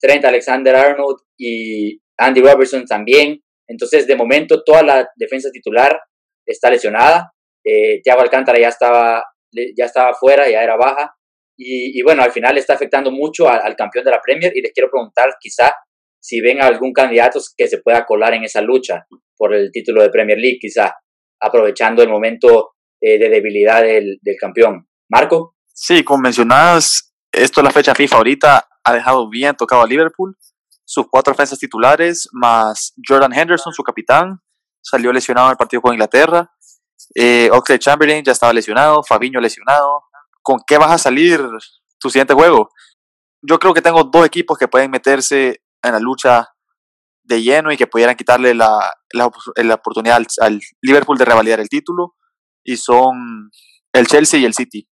Trent 0.00 0.24
Alexander 0.24 0.74
Arnold 0.74 1.18
y 1.38 2.00
Andy 2.18 2.40
Robertson 2.40 2.84
también. 2.84 3.40
Entonces, 3.68 4.06
de 4.06 4.16
momento, 4.16 4.64
toda 4.64 4.82
la 4.82 5.08
defensa 5.16 5.50
titular 5.52 6.00
está 6.44 6.70
lesionada. 6.70 7.32
Eh, 7.64 8.00
Thiago 8.02 8.22
Alcántara 8.22 8.58
ya 8.58 8.68
estaba, 8.68 9.22
ya 9.52 9.84
estaba 9.84 10.14
fuera, 10.14 10.50
ya 10.50 10.62
era 10.62 10.76
baja. 10.76 11.14
Y, 11.62 12.02
bueno, 12.02 12.22
al 12.22 12.32
final 12.32 12.56
está 12.56 12.72
afectando 12.72 13.10
mucho 13.10 13.46
al, 13.46 13.76
campeón 13.76 14.06
de 14.06 14.10
la 14.10 14.20
Premier. 14.20 14.50
Y 14.56 14.62
les 14.62 14.72
quiero 14.72 14.90
preguntar, 14.90 15.34
quizá, 15.38 15.70
si 16.20 16.40
ven 16.40 16.62
algún 16.62 16.92
candidato 16.92 17.40
que 17.56 17.68
se 17.68 17.78
pueda 17.78 18.04
colar 18.04 18.34
en 18.34 18.44
esa 18.44 18.60
lucha 18.60 19.06
por 19.36 19.54
el 19.54 19.70
título 19.72 20.02
de 20.02 20.10
Premier 20.10 20.38
League, 20.38 20.58
quizá, 20.60 20.94
aprovechando 21.40 22.02
el 22.02 22.10
momento 22.10 22.72
eh, 23.00 23.18
de 23.18 23.28
debilidad 23.30 23.82
del, 23.82 24.18
del 24.20 24.36
campeón. 24.38 24.86
Marco. 25.08 25.56
Sí, 25.72 26.04
como 26.04 26.22
mencionabas, 26.22 27.14
esto 27.32 27.60
es 27.60 27.64
la 27.64 27.70
fecha 27.70 27.94
FIFA 27.94 28.16
ahorita 28.16 28.68
ha 28.84 28.92
dejado 28.92 29.28
bien 29.28 29.56
tocado 29.56 29.82
a 29.82 29.86
Liverpool. 29.86 30.36
Sus 30.84 31.06
cuatro 31.08 31.32
defensas 31.32 31.58
titulares, 31.58 32.28
más 32.32 32.94
Jordan 33.06 33.32
Henderson, 33.32 33.72
su 33.72 33.82
capitán, 33.82 34.40
salió 34.82 35.12
lesionado 35.12 35.48
en 35.48 35.52
el 35.52 35.56
partido 35.56 35.82
con 35.82 35.92
Inglaterra. 35.92 36.50
Eh, 37.14 37.48
Oxley 37.52 37.78
Chamberlain 37.78 38.24
ya 38.24 38.32
estaba 38.32 38.52
lesionado, 38.52 39.02
Fabiño 39.02 39.40
lesionado. 39.40 40.04
¿Con 40.42 40.58
qué 40.66 40.78
vas 40.78 40.90
a 40.90 40.98
salir 40.98 41.40
tu 41.98 42.10
siguiente 42.10 42.34
juego? 42.34 42.70
Yo 43.42 43.58
creo 43.58 43.72
que 43.72 43.82
tengo 43.82 44.04
dos 44.04 44.26
equipos 44.26 44.58
que 44.58 44.68
pueden 44.68 44.90
meterse 44.90 45.62
en 45.82 45.92
la 45.92 46.00
lucha 46.00 46.48
de 47.22 47.42
lleno 47.42 47.70
y 47.72 47.76
que 47.76 47.86
pudieran 47.86 48.16
quitarle 48.16 48.54
la, 48.54 48.92
la, 49.12 49.26
oportunidad 49.74 50.16
al, 50.16 50.26
al, 50.40 50.60
Liverpool 50.82 51.18
de 51.18 51.24
revalidar 51.24 51.60
el 51.60 51.68
título 51.68 52.14
y 52.64 52.76
son 52.76 53.50
el 53.92 54.06
Chelsea 54.06 54.40
y 54.40 54.44
el 54.44 54.54
City. 54.54 54.88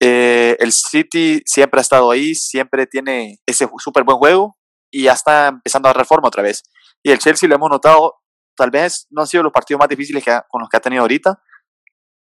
Eh, 0.00 0.56
el 0.60 0.72
City 0.72 1.40
siempre 1.46 1.80
ha 1.80 1.82
estado 1.82 2.10
ahí, 2.10 2.34
siempre 2.34 2.86
tiene 2.86 3.38
ese 3.46 3.68
súper 3.78 4.04
buen 4.04 4.18
juego 4.18 4.56
y 4.90 5.04
ya 5.04 5.12
está 5.12 5.48
empezando 5.48 5.88
a 5.88 5.90
dar 5.92 5.98
reforma 5.98 6.28
otra 6.28 6.42
vez. 6.42 6.62
Y 7.02 7.10
el 7.10 7.18
Chelsea 7.18 7.48
lo 7.48 7.54
hemos 7.54 7.70
notado, 7.70 8.14
tal 8.56 8.70
vez 8.70 9.06
no 9.10 9.22
han 9.22 9.26
sido 9.26 9.42
los 9.42 9.52
partidos 9.52 9.80
más 9.80 9.88
difíciles 9.88 10.22
que 10.22 10.38
con 10.48 10.60
los 10.60 10.68
que 10.68 10.76
ha 10.76 10.80
tenido 10.80 11.02
ahorita, 11.02 11.40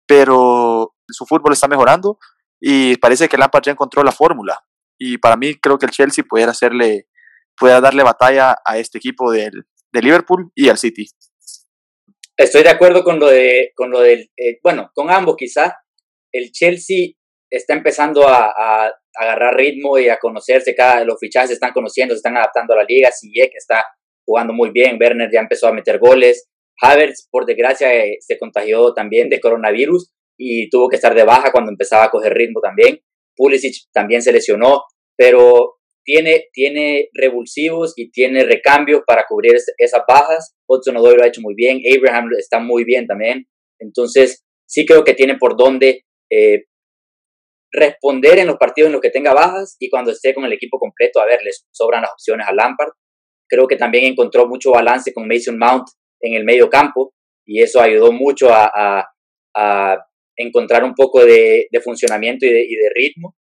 pero 0.06 0.94
su 1.08 1.26
fútbol 1.26 1.52
está 1.52 1.68
mejorando 1.68 2.18
y 2.60 2.96
parece 2.98 3.28
que 3.28 3.36
Lampard 3.36 3.64
ya 3.64 3.72
encontró 3.72 4.02
la 4.02 4.12
fórmula. 4.12 4.58
Y 4.98 5.18
para 5.18 5.36
mí 5.36 5.54
creo 5.56 5.78
que 5.78 5.86
el 5.86 5.92
Chelsea 5.92 6.24
pudiera 6.28 6.52
hacerle, 6.52 7.06
pueda 7.58 7.80
darle 7.80 8.02
batalla 8.02 8.56
a 8.64 8.78
este 8.78 8.98
equipo 8.98 9.30
del, 9.30 9.52
de 9.92 10.02
Liverpool 10.02 10.50
y 10.54 10.68
al 10.68 10.78
City. 10.78 11.06
Estoy 12.36 12.62
de 12.62 12.70
acuerdo 12.70 13.02
con 13.02 13.18
lo 13.18 13.28
de, 13.28 13.72
con 13.74 13.90
lo 13.90 14.00
del, 14.00 14.30
eh, 14.36 14.58
bueno, 14.62 14.90
con 14.94 15.10
ambos 15.10 15.36
quizá. 15.36 15.78
El 16.32 16.52
Chelsea 16.52 17.12
está 17.50 17.74
empezando 17.74 18.28
a, 18.28 18.92
agarrar 19.18 19.56
ritmo 19.56 19.98
y 19.98 20.10
a 20.10 20.18
conocerse, 20.18 20.74
cada 20.74 21.02
los 21.02 21.18
fichajes 21.18 21.48
se 21.48 21.54
están 21.54 21.72
conociendo, 21.72 22.12
se 22.12 22.18
están 22.18 22.36
adaptando 22.36 22.74
a 22.74 22.76
la 22.76 22.84
liga, 22.84 23.08
que 23.32 23.56
está 23.56 23.82
jugando 24.26 24.52
muy 24.52 24.68
bien, 24.70 24.98
Werner 25.00 25.30
ya 25.32 25.40
empezó 25.40 25.68
a 25.68 25.72
meter 25.72 25.98
goles, 25.98 26.50
Havertz 26.82 27.26
por 27.30 27.46
desgracia 27.46 27.94
eh, 27.94 28.18
se 28.20 28.38
contagió 28.38 28.92
también 28.92 29.30
de 29.30 29.40
coronavirus 29.40 30.12
y 30.36 30.68
tuvo 30.68 30.90
que 30.90 30.96
estar 30.96 31.14
de 31.14 31.24
baja 31.24 31.50
cuando 31.50 31.70
empezaba 31.70 32.04
a 32.04 32.10
coger 32.10 32.34
ritmo 32.34 32.60
también, 32.60 33.00
Pulisic 33.34 33.86
también 33.90 34.20
se 34.20 34.32
lesionó, 34.32 34.82
pero 35.16 35.75
tiene, 36.06 36.44
tiene 36.52 37.08
revulsivos 37.12 37.92
y 37.96 38.10
tiene 38.10 38.44
recambios 38.44 39.02
para 39.06 39.26
cubrir 39.28 39.56
esas 39.76 40.02
bajas, 40.08 40.54
Hudson 40.68 40.96
Odoi 40.96 41.16
lo 41.16 41.24
ha 41.24 41.26
hecho 41.26 41.42
muy 41.42 41.54
bien, 41.54 41.80
Abraham 41.94 42.30
está 42.38 42.60
muy 42.60 42.84
bien 42.84 43.06
también, 43.06 43.46
entonces 43.80 44.44
sí 44.66 44.86
creo 44.86 45.02
que 45.02 45.14
tiene 45.14 45.36
por 45.36 45.56
dónde 45.56 46.04
eh, 46.30 46.64
responder 47.72 48.38
en 48.38 48.46
los 48.46 48.56
partidos 48.56 48.86
en 48.86 48.92
los 48.92 49.02
que 49.02 49.10
tenga 49.10 49.34
bajas 49.34 49.76
y 49.80 49.90
cuando 49.90 50.12
esté 50.12 50.32
con 50.32 50.44
el 50.44 50.52
equipo 50.52 50.78
completo, 50.78 51.20
a 51.20 51.26
ver, 51.26 51.40
les 51.42 51.66
sobran 51.72 52.02
las 52.02 52.12
opciones 52.12 52.46
a 52.48 52.54
Lampard. 52.54 52.90
Creo 53.48 53.66
que 53.66 53.76
también 53.76 54.04
encontró 54.04 54.46
mucho 54.46 54.70
balance 54.70 55.12
con 55.12 55.28
Mason 55.28 55.58
Mount 55.58 55.88
en 56.20 56.34
el 56.34 56.44
medio 56.44 56.70
campo 56.70 57.12
y 57.44 57.62
eso 57.62 57.80
ayudó 57.80 58.12
mucho 58.12 58.48
a, 58.50 59.06
encontrar 60.38 60.84
un 60.84 60.94
poco 60.94 61.24
de, 61.24 61.66
funcionamiento 61.82 62.46
y 62.46 62.50
de, 62.50 62.90
ritmo 62.94 63.34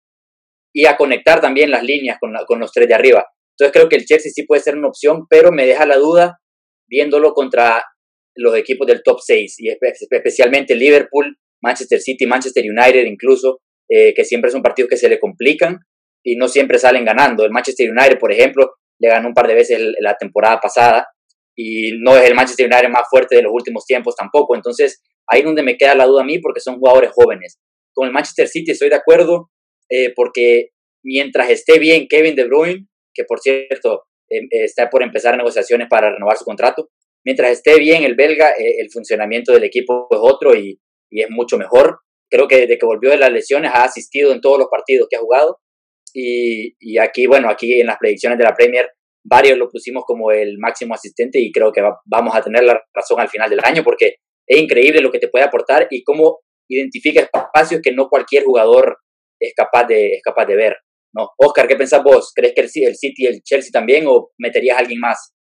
y 0.73 0.86
a 0.88 0.97
conectar 0.97 1.39
también 1.39 1.71
las 1.71 1.83
líneas 1.83 2.17
con, 2.19 2.33
con 2.47 2.59
los 2.59 2.71
tres 2.71 2.88
de 2.88 2.95
arriba. 2.95 3.25
Entonces 3.57 3.71
creo 3.71 3.88
que 3.88 3.95
el 3.95 4.05
Chelsea 4.05 4.31
sí 4.33 4.43
puede 4.43 4.62
ser 4.62 4.75
una 4.75 4.88
opción, 4.88 5.27
pero 5.29 5.51
me 5.51 5.65
deja 5.65 5.86
la 5.86 5.97
duda 5.97 6.39
viéndolo 6.88 7.33
contra 7.33 7.83
los 8.36 8.57
equipos 8.57 8.88
del 8.88 9.03
top 9.03 9.19
6 9.21 9.55
y 9.59 9.69
especialmente 9.69 10.75
Liverpool, 10.75 11.38
Manchester 11.62 11.99
City, 11.99 12.25
Manchester 12.25 12.63
United 12.65 13.05
incluso, 13.05 13.59
eh, 13.89 14.13
que 14.13 14.25
siempre 14.25 14.49
son 14.49 14.63
partidos 14.63 14.89
que 14.89 14.97
se 14.97 15.09
le 15.09 15.19
complican 15.19 15.77
y 16.23 16.36
no 16.36 16.47
siempre 16.47 16.79
salen 16.79 17.05
ganando. 17.05 17.45
El 17.45 17.51
Manchester 17.51 17.91
United, 17.91 18.17
por 18.17 18.31
ejemplo, 18.31 18.71
le 18.99 19.09
ganó 19.09 19.27
un 19.27 19.33
par 19.33 19.47
de 19.47 19.55
veces 19.55 19.79
la 19.99 20.15
temporada 20.15 20.59
pasada 20.59 21.07
y 21.55 21.91
no 21.99 22.17
es 22.17 22.25
el 22.25 22.33
Manchester 22.33 22.65
United 22.65 22.89
más 22.89 23.03
fuerte 23.09 23.36
de 23.36 23.43
los 23.43 23.51
últimos 23.53 23.86
tiempos 23.86 24.15
tampoco. 24.15 24.55
Entonces, 24.55 25.01
ahí 25.27 25.39
es 25.39 25.45
donde 25.45 25.62
me 25.62 25.77
queda 25.77 25.93
la 25.93 26.05
duda 26.05 26.23
a 26.23 26.25
mí 26.25 26.39
porque 26.39 26.59
son 26.59 26.79
jugadores 26.79 27.12
jóvenes. 27.13 27.59
Con 27.93 28.07
el 28.07 28.13
Manchester 28.13 28.47
City 28.47 28.71
estoy 28.71 28.89
de 28.89 28.95
acuerdo 28.95 29.51
eh, 29.93 30.13
porque 30.15 30.69
mientras 31.03 31.49
esté 31.49 31.79
bien 31.79 32.08
Kevin 32.08 32.36
De 32.36 32.45
Bruyne, 32.45 32.88
que 33.13 33.23
por 33.25 33.39
cierto 33.39 34.03
em, 34.29 34.47
está 34.49 34.89
por 34.89 35.03
empezar 35.03 35.38
negociaciones 35.38 35.88
para 35.89 36.12
renovar 36.12 36.38
su 36.38 36.45
contrato, 36.45 36.89
mientras 37.25 37.51
esté 37.51 37.77
bien 37.79 38.03
el 38.03 38.15
belga, 38.15 38.51
eh, 38.51 38.75
el 38.79 38.89
funcionamiento 38.91 39.51
del 39.51 39.63
equipo 39.63 40.08
es 40.12 40.19
otro 40.21 40.56
y, 40.56 40.79
y 41.12 41.21
es 41.21 41.29
mucho 41.29 41.58
mejor 41.58 41.99
creo 42.34 42.47
que 42.47 42.62
desde 42.62 42.79
que 42.79 42.86
volvió 42.88 43.12
de 43.12 43.17
las 43.17 43.32
lesiones 43.32 43.71
ha 43.71 43.84
asistido 43.84 44.34
en 44.34 44.41
todos 44.41 44.58
los 44.58 44.67
partidos 44.67 45.08
que 45.08 45.17
ha 45.17 45.19
jugado. 45.19 45.60
Y, 46.15 46.75
y 46.79 46.97
aquí, 46.97 47.27
bueno, 47.27 47.47
aquí 47.47 47.79
en 47.79 47.86
las 47.86 47.97
predicciones 47.99 48.39
de 48.39 48.43
la 48.43 48.56
Premier, 48.56 48.89
varios 49.23 49.56
lo 49.56 49.69
pusimos 49.69 50.03
como 50.03 50.32
el 50.32 50.58
máximo 50.58 50.95
asistente 50.95 51.39
y 51.39 51.51
creo 51.51 51.71
que 51.71 51.82
vamos 52.06 52.36
a 52.36 52.41
tener 52.41 52.63
la 52.63 52.82
razón 52.91 53.19
al 53.19 53.29
final 53.29 53.51
del 53.51 53.60
año 53.63 53.84
porque 53.84 54.15
es 54.47 54.60
increíble 54.60 55.01
lo 55.01 55.12
que 55.12 55.19
te 55.19 55.27
puede 55.27 55.45
aportar 55.45 55.88
y 55.91 56.03
cómo 56.03 56.39
identifica 56.67 57.21
espacios 57.21 57.82
que 57.84 57.91
no 57.91 58.10
cualquier 58.10 58.43
jugador 58.43 58.97
es 59.47 59.53
capaz 59.56 59.86
de, 59.86 60.08
es 60.13 60.21
capaz 60.23 60.45
de 60.45 60.56
ver. 60.56 60.75
¿no? 61.15 61.29
Oscar, 61.38 61.67
¿qué 61.67 61.75
pensás 61.75 62.03
vos? 62.03 62.32
¿Crees 62.34 62.53
que 62.56 62.62
el, 62.62 62.69
el 62.88 62.95
City 62.95 63.23
y 63.23 63.27
el 63.27 63.41
Chelsea 63.43 63.69
también 63.71 64.06
o 64.08 64.32
meterías 64.38 64.77
a 64.77 64.79
alguien 64.82 64.99
más? 64.99 65.34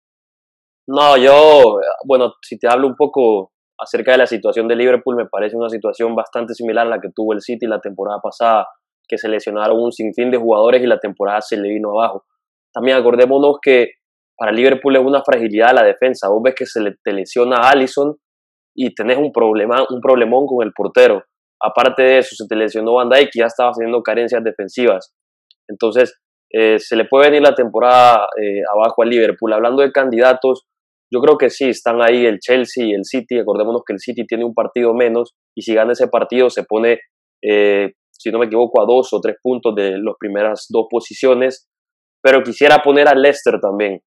No, 0.88 1.16
yo, 1.18 1.80
bueno, 2.06 2.34
si 2.42 2.58
te 2.58 2.68
hablo 2.68 2.88
un 2.88 2.96
poco 2.96 3.52
acerca 3.80 4.12
de 4.12 4.18
la 4.20 4.28
situación 4.28 4.68
de 4.68 4.76
Liverpool, 4.76 5.16
me 5.16 5.28
parece 5.28 5.56
una 5.56 5.70
situación 5.70 6.16
bastante 6.16 6.54
similar 6.54 6.86
a 6.86 6.90
la 6.90 7.00
que 7.00 7.10
tuvo 7.16 7.34
el 7.34 7.42
City 7.42 7.66
la 7.66 7.80
temporada 7.80 8.20
pasada, 8.22 8.68
que 9.08 9.18
se 9.18 9.30
lesionaron 9.30 9.82
un 9.82 9.92
sinfín 9.92 10.32
de 10.32 10.38
jugadores 10.38 10.82
y 10.82 10.88
la 10.88 11.00
temporada 11.00 11.42
se 11.42 11.58
le 11.58 11.70
vino 11.70 11.92
abajo. 11.92 12.26
También 12.74 12.98
acordémonos 12.98 13.58
que 13.62 13.92
para 14.38 14.52
Liverpool 14.52 14.96
es 14.96 15.04
una 15.04 15.24
fragilidad 15.24 15.74
la 15.74 15.84
defensa. 15.84 16.30
Vos 16.30 16.42
ves 16.44 16.56
que 16.56 16.66
se 16.66 16.82
le, 16.82 16.96
te 17.04 17.12
lesiona 17.12 17.58
a 17.58 17.70
Allison 17.70 18.16
y 18.76 18.94
tenés 18.96 19.18
un, 19.18 19.32
problema, 19.32 19.86
un 19.90 20.02
problemón 20.02 20.46
con 20.48 20.66
el 20.66 20.74
portero. 20.74 21.24
Aparte 21.64 22.02
de 22.04 22.18
eso, 22.20 22.36
se 22.36 22.48
te 22.48 22.56
lesionó 22.56 22.96
Van 22.96 23.10
Dijk 23.10 23.30
ya 23.36 23.46
estaba 23.46 23.72
teniendo 23.72 24.02
carencias 24.02 24.44
defensivas. 24.44 25.14
Entonces, 25.70 26.20
eh, 26.54 26.80
se 26.80 26.96
le 26.96 27.06
puede 27.06 27.30
venir 27.30 27.42
la 27.42 27.56
temporada 27.56 28.28
eh, 28.42 28.62
abajo 28.74 29.04
a 29.04 29.06
Liverpool. 29.06 29.54
Hablando 29.54 29.82
de 29.82 29.92
candidatos, 29.92 30.66
yo 31.14 31.22
creo 31.22 31.38
que 31.38 31.50
sí, 31.50 31.70
están 31.70 32.02
ahí 32.02 32.26
el 32.26 32.40
Chelsea 32.40 32.86
y 32.86 32.94
el 32.94 33.06
City. 33.06 33.40
Acordémonos 33.40 33.84
que 33.86 33.94
el 33.94 34.00
City 34.00 34.26
tiene 34.26 34.44
un 34.44 34.54
partido 34.54 34.94
menos 34.94 35.34
y 35.56 35.62
si 35.62 35.74
gana 35.74 35.94
ese 35.94 36.08
partido 36.08 36.50
se 36.50 36.64
pone, 36.64 37.00
eh, 37.44 37.94
si 38.12 38.32
no 38.32 38.40
me 38.40 38.48
equivoco, 38.48 38.82
a 38.82 38.86
dos 38.86 39.14
o 39.14 39.22
tres 39.22 39.38
puntos 39.42 39.76
de 39.76 39.98
las 39.98 40.16
primeras 40.20 40.68
dos 40.70 40.88
posiciones. 40.90 41.70
Pero 42.22 42.44
quisiera 42.44 42.80
poner 42.84 43.08
al 43.08 43.22
Leicester 43.22 43.60
también. 43.60 44.00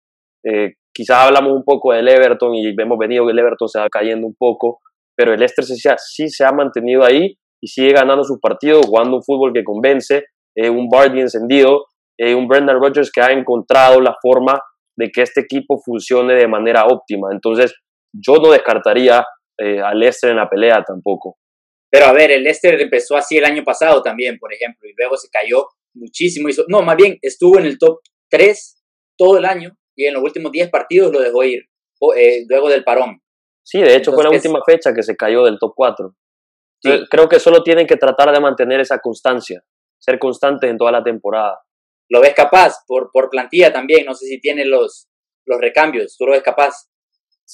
Quizás 0.94 1.26
hablamos 1.26 1.52
un 1.52 1.64
poco 1.64 1.92
del 1.92 2.08
Everton 2.08 2.54
y 2.54 2.74
vemos 2.74 2.98
venido 2.98 3.24
que 3.24 3.32
el 3.32 3.38
Everton 3.38 3.68
se 3.68 3.78
va 3.78 3.88
cayendo 3.88 4.26
un 4.26 4.34
poco, 4.38 4.80
pero 5.16 5.32
el 5.32 5.38
Leicester 5.38 5.64
sí, 5.64 5.88
sí 5.96 6.28
se 6.28 6.44
ha 6.44 6.52
mantenido 6.52 7.04
ahí 7.04 7.38
y 7.62 7.68
sigue 7.68 7.92
ganando 7.92 8.24
sus 8.24 8.40
partidos, 8.40 8.86
jugando 8.86 9.16
un 9.16 9.22
fútbol 9.22 9.52
que 9.52 9.62
convence, 9.62 10.24
eh, 10.56 10.68
un 10.68 10.88
Bardi 10.88 11.20
encendido, 11.20 11.86
un 12.18 12.46
Brendan 12.46 12.78
Rodgers 12.78 13.10
que 13.10 13.20
ha 13.20 13.32
encontrado 13.32 14.00
la 14.00 14.14
forma 14.22 14.60
de 14.96 15.10
que 15.10 15.22
este 15.22 15.40
equipo 15.40 15.80
funcione 15.84 16.34
de 16.34 16.46
manera 16.46 16.84
óptima. 16.86 17.28
Entonces, 17.32 17.74
yo 18.12 18.36
no 18.36 18.52
descartaría 18.52 19.24
eh, 19.58 19.80
al 19.80 19.98
Leicester 19.98 20.30
en 20.30 20.36
la 20.36 20.48
pelea 20.48 20.82
tampoco. 20.86 21.38
Pero 21.90 22.06
a 22.06 22.12
ver, 22.12 22.30
el 22.30 22.42
Leicester 22.42 22.80
empezó 22.80 23.16
así 23.16 23.36
el 23.36 23.44
año 23.44 23.64
pasado 23.64 24.02
también, 24.02 24.38
por 24.38 24.52
ejemplo, 24.52 24.88
y 24.88 24.94
luego 24.96 25.16
se 25.16 25.28
cayó 25.28 25.66
muchísimo. 25.94 26.48
no, 26.68 26.82
más 26.82 26.96
bien, 26.96 27.18
estuvo 27.20 27.58
en 27.58 27.66
el 27.66 27.78
top 27.78 27.98
3 28.30 28.82
todo 29.16 29.38
el 29.38 29.44
año 29.44 29.76
y 29.94 30.06
en 30.06 30.14
los 30.14 30.22
últimos 30.22 30.52
10 30.52 30.70
partidos 30.70 31.12
lo 31.12 31.20
dejó 31.20 31.44
ir, 31.44 31.64
eh, 32.16 32.44
luego 32.48 32.70
del 32.70 32.82
parón. 32.82 33.20
Sí, 33.64 33.80
de 33.80 33.94
hecho 33.94 34.12
fue 34.12 34.24
la 34.24 34.30
última 34.30 34.60
fecha 34.64 34.92
que 34.94 35.02
se 35.02 35.16
cayó 35.16 35.44
del 35.44 35.58
top 35.58 35.74
4. 35.76 36.14
Creo 36.82 37.28
que 37.28 37.38
solo 37.38 37.62
tienen 37.62 37.86
que 37.86 37.96
tratar 37.96 38.32
de 38.32 38.40
mantener 38.40 38.80
esa 38.80 38.98
constancia, 38.98 39.62
ser 39.98 40.18
constantes 40.18 40.70
en 40.70 40.78
toda 40.78 40.92
la 40.92 41.02
temporada. 41.02 41.60
¿Lo 42.10 42.20
ves 42.20 42.34
capaz? 42.34 42.78
Por, 42.86 43.10
por 43.12 43.30
plantilla 43.30 43.72
también, 43.72 44.04
no 44.04 44.14
sé 44.14 44.26
si 44.26 44.40
tiene 44.40 44.64
los, 44.64 45.08
los 45.46 45.60
recambios, 45.60 46.16
¿tú 46.18 46.26
lo 46.26 46.32
ves 46.32 46.42
capaz? 46.42 46.88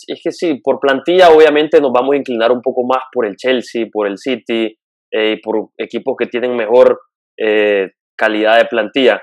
Es 0.06 0.20
que 0.22 0.32
sí, 0.32 0.60
por 0.62 0.80
plantilla 0.80 1.30
obviamente 1.30 1.80
nos 1.80 1.92
vamos 1.92 2.14
a 2.14 2.18
inclinar 2.18 2.52
un 2.52 2.62
poco 2.62 2.84
más 2.84 3.02
por 3.12 3.26
el 3.26 3.36
Chelsea, 3.36 3.86
por 3.92 4.06
el 4.06 4.18
City, 4.18 4.76
eh, 5.10 5.32
y 5.32 5.40
por 5.40 5.70
equipos 5.78 6.14
que 6.18 6.26
tienen 6.26 6.54
mejor 6.54 7.00
eh, 7.38 7.92
calidad 8.16 8.58
de 8.58 8.66
plantilla. 8.66 9.22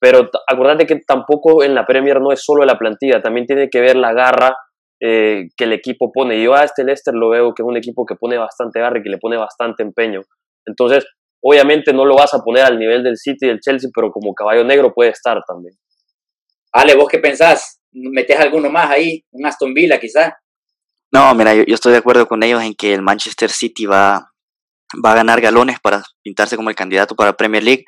Pero 0.00 0.30
acuérdate 0.46 0.86
que 0.86 1.00
tampoco 1.06 1.62
en 1.62 1.74
la 1.74 1.84
Premier 1.84 2.20
no 2.20 2.32
es 2.32 2.42
solo 2.42 2.64
la 2.64 2.78
plantilla, 2.78 3.20
también 3.20 3.46
tiene 3.46 3.68
que 3.68 3.80
ver 3.80 3.96
la 3.96 4.12
garra 4.12 4.56
eh, 5.00 5.48
que 5.56 5.64
el 5.64 5.72
equipo 5.72 6.12
pone. 6.12 6.42
Yo 6.42 6.54
a 6.54 6.64
este 6.64 6.84
Leicester 6.84 7.14
lo 7.14 7.30
veo 7.30 7.54
que 7.54 7.62
es 7.62 7.68
un 7.68 7.76
equipo 7.76 8.04
que 8.04 8.16
pone 8.16 8.36
bastante 8.36 8.80
garra 8.80 8.98
y 8.98 9.02
que 9.02 9.10
le 9.10 9.18
pone 9.18 9.36
bastante 9.36 9.82
empeño. 9.82 10.22
Entonces, 10.66 11.06
obviamente 11.40 11.92
no 11.92 12.04
lo 12.04 12.16
vas 12.16 12.34
a 12.34 12.42
poner 12.42 12.64
al 12.64 12.78
nivel 12.78 13.02
del 13.02 13.16
City 13.16 13.46
y 13.46 13.48
del 13.48 13.60
Chelsea, 13.60 13.90
pero 13.94 14.10
como 14.10 14.34
caballo 14.34 14.64
negro 14.64 14.92
puede 14.92 15.10
estar 15.10 15.40
también. 15.46 15.74
Ale, 16.72 16.94
¿vos 16.94 17.08
qué 17.08 17.18
pensás? 17.18 17.80
¿Metes 17.92 18.38
alguno 18.38 18.70
más 18.70 18.90
ahí? 18.90 19.24
¿Un 19.30 19.46
Aston 19.46 19.72
Villa 19.72 19.98
quizás? 19.98 20.32
No, 21.10 21.34
mira, 21.34 21.54
yo, 21.54 21.62
estoy 21.68 21.92
de 21.92 21.98
acuerdo 21.98 22.26
con 22.26 22.42
ellos 22.42 22.62
en 22.62 22.74
que 22.74 22.92
el 22.92 23.00
Manchester 23.00 23.50
City 23.50 23.86
va, 23.86 24.32
va 25.04 25.12
a 25.12 25.16
ganar 25.16 25.40
galones 25.40 25.80
para 25.80 26.02
pintarse 26.22 26.56
como 26.56 26.68
el 26.68 26.76
candidato 26.76 27.16
para 27.16 27.32
Premier 27.32 27.62
League, 27.62 27.84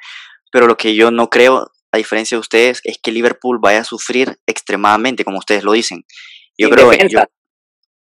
pero 0.50 0.66
lo 0.66 0.76
que 0.76 0.94
yo 0.94 1.10
no 1.10 1.28
creo, 1.28 1.70
a 1.92 1.98
diferencia 1.98 2.36
de 2.36 2.40
ustedes, 2.40 2.80
es 2.84 2.98
que 3.02 3.12
Liverpool 3.12 3.58
vaya 3.60 3.80
a 3.80 3.84
sufrir 3.84 4.38
extremadamente, 4.46 5.24
como 5.24 5.38
ustedes 5.38 5.64
lo 5.64 5.72
dicen. 5.72 6.04
Yo 6.60 6.70
creo 6.70 6.90
que 6.90 7.08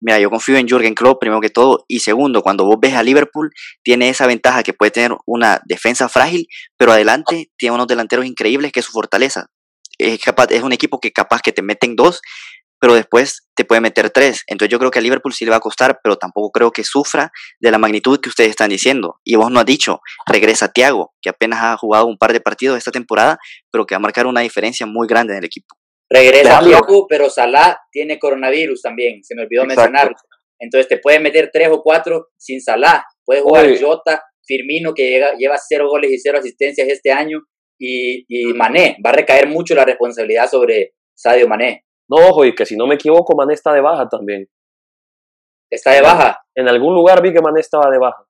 mira, 0.01 0.19
yo 0.19 0.29
confío 0.29 0.57
en 0.57 0.67
Jürgen 0.67 0.95
Klopp 0.95 1.19
primero 1.19 1.41
que 1.41 1.49
todo 1.49 1.85
y 1.88 1.99
segundo, 1.99 2.41
cuando 2.41 2.65
vos 2.65 2.77
ves 2.79 2.93
a 2.93 3.03
Liverpool 3.03 3.51
tiene 3.83 4.09
esa 4.09 4.27
ventaja 4.27 4.63
que 4.63 4.73
puede 4.73 4.91
tener 4.91 5.15
una 5.25 5.62
defensa 5.65 6.09
frágil, 6.09 6.47
pero 6.77 6.91
adelante 6.93 7.51
tiene 7.57 7.75
unos 7.75 7.88
delanteros 7.88 8.25
increíbles 8.25 8.71
que 8.71 8.79
es 8.79 8.85
su 8.85 8.91
fortaleza. 8.91 9.47
Es 9.97 10.19
capaz, 10.19 10.47
es 10.51 10.63
un 10.63 10.71
equipo 10.71 10.99
que 10.99 11.12
capaz 11.12 11.41
que 11.41 11.51
te 11.51 11.62
meten 11.62 11.95
dos, 11.95 12.21
pero 12.79 12.93
después 12.93 13.47
te 13.55 13.65
puede 13.65 13.81
meter 13.81 14.09
tres. 14.09 14.43
Entonces 14.47 14.71
yo 14.71 14.79
creo 14.79 14.89
que 14.89 14.99
a 14.99 15.01
Liverpool 15.01 15.33
sí 15.33 15.43
le 15.43 15.51
va 15.51 15.57
a 15.57 15.59
costar, 15.59 15.99
pero 16.01 16.15
tampoco 16.15 16.51
creo 16.51 16.71
que 16.71 16.85
sufra 16.85 17.31
de 17.59 17.71
la 17.71 17.77
magnitud 17.77 18.19
que 18.21 18.29
ustedes 18.29 18.51
están 18.51 18.69
diciendo. 18.69 19.19
Y 19.25 19.35
vos 19.35 19.51
no 19.51 19.59
has 19.59 19.65
dicho, 19.65 19.99
regresa 20.25 20.69
Thiago, 20.69 21.13
que 21.21 21.29
apenas 21.29 21.62
ha 21.62 21.77
jugado 21.77 22.05
un 22.05 22.17
par 22.17 22.31
de 22.31 22.39
partidos 22.39 22.77
esta 22.77 22.91
temporada, 22.91 23.38
pero 23.69 23.85
que 23.85 23.95
va 23.95 23.97
a 23.97 24.01
marcar 24.01 24.25
una 24.27 24.41
diferencia 24.41 24.85
muy 24.85 25.07
grande 25.07 25.33
en 25.33 25.39
el 25.39 25.45
equipo. 25.45 25.75
Regresa 26.10 26.60
Thiago, 26.60 27.06
pero 27.08 27.30
Salah 27.30 27.80
tiene 27.91 28.17
coronavirus 28.17 28.82
también, 28.82 29.24
se 29.24 29.36
me 29.36 29.43
olvidó 29.43 29.65
mencionarlo. 29.65 30.15
Entonces 30.60 30.88
te 30.88 30.98
puede 30.98 31.19
meter 31.19 31.50
tres 31.54 31.69
o 31.69 31.82
cuatro 31.82 32.30
sin 32.38 32.62
Salah. 32.62 33.04
Puede 33.24 33.41
jugar 33.41 33.67
Jota, 33.80 34.24
Firmino, 34.43 34.93
que 34.93 35.22
lleva 35.38 35.58
cero 35.58 35.88
goles 35.88 36.12
y 36.12 36.19
cero 36.19 36.39
asistencias 36.39 36.88
este 36.88 37.12
año, 37.12 37.41
y, 37.80 38.26
y 38.28 38.54
Mané. 38.54 38.98
Va 39.06 39.12
a 39.12 39.13
recaer 39.13 39.48
mucho 39.48 39.74
la 39.76 39.86
responsabilidad 39.86 40.50
sobre 40.50 40.93
Sadio 41.15 41.48
Mané. 41.48 41.86
No, 42.10 42.17
ojo, 42.17 42.43
y 42.43 42.56
que 42.56 42.65
si 42.65 42.76
no 42.76 42.88
me 42.88 42.95
equivoco, 42.95 43.36
Mané 43.36 43.54
está 43.54 43.74
de 43.74 43.82
baja 43.82 44.10
también. 44.10 44.48
¿Está 45.72 45.91
de 45.91 46.02
baja? 46.02 46.41
En 46.56 46.67
algún 46.67 46.95
lugar 46.95 47.22
vi 47.22 47.32
que 47.32 47.41
Mané 47.41 47.62
estaba 47.62 47.89
de 47.91 48.00
baja. 48.00 48.26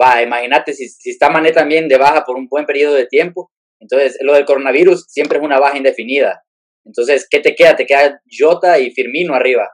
Va, 0.00 0.20
imagínate, 0.20 0.74
si, 0.74 0.88
si 0.88 1.10
está 1.10 1.30
Mané 1.30 1.52
también 1.52 1.88
de 1.88 1.96
baja 1.96 2.24
por 2.24 2.36
un 2.36 2.48
buen 2.48 2.66
periodo 2.66 2.94
de 2.94 3.06
tiempo, 3.06 3.52
entonces 3.80 4.18
lo 4.20 4.34
del 4.34 4.44
coronavirus 4.44 5.06
siempre 5.08 5.38
es 5.38 5.44
una 5.44 5.60
baja 5.60 5.76
indefinida. 5.76 6.42
Entonces, 6.84 7.26
¿qué 7.30 7.40
te 7.40 7.54
queda? 7.54 7.76
Te 7.76 7.86
queda 7.86 8.20
Jota 8.30 8.78
y 8.78 8.90
Firmino 8.90 9.34
arriba. 9.34 9.68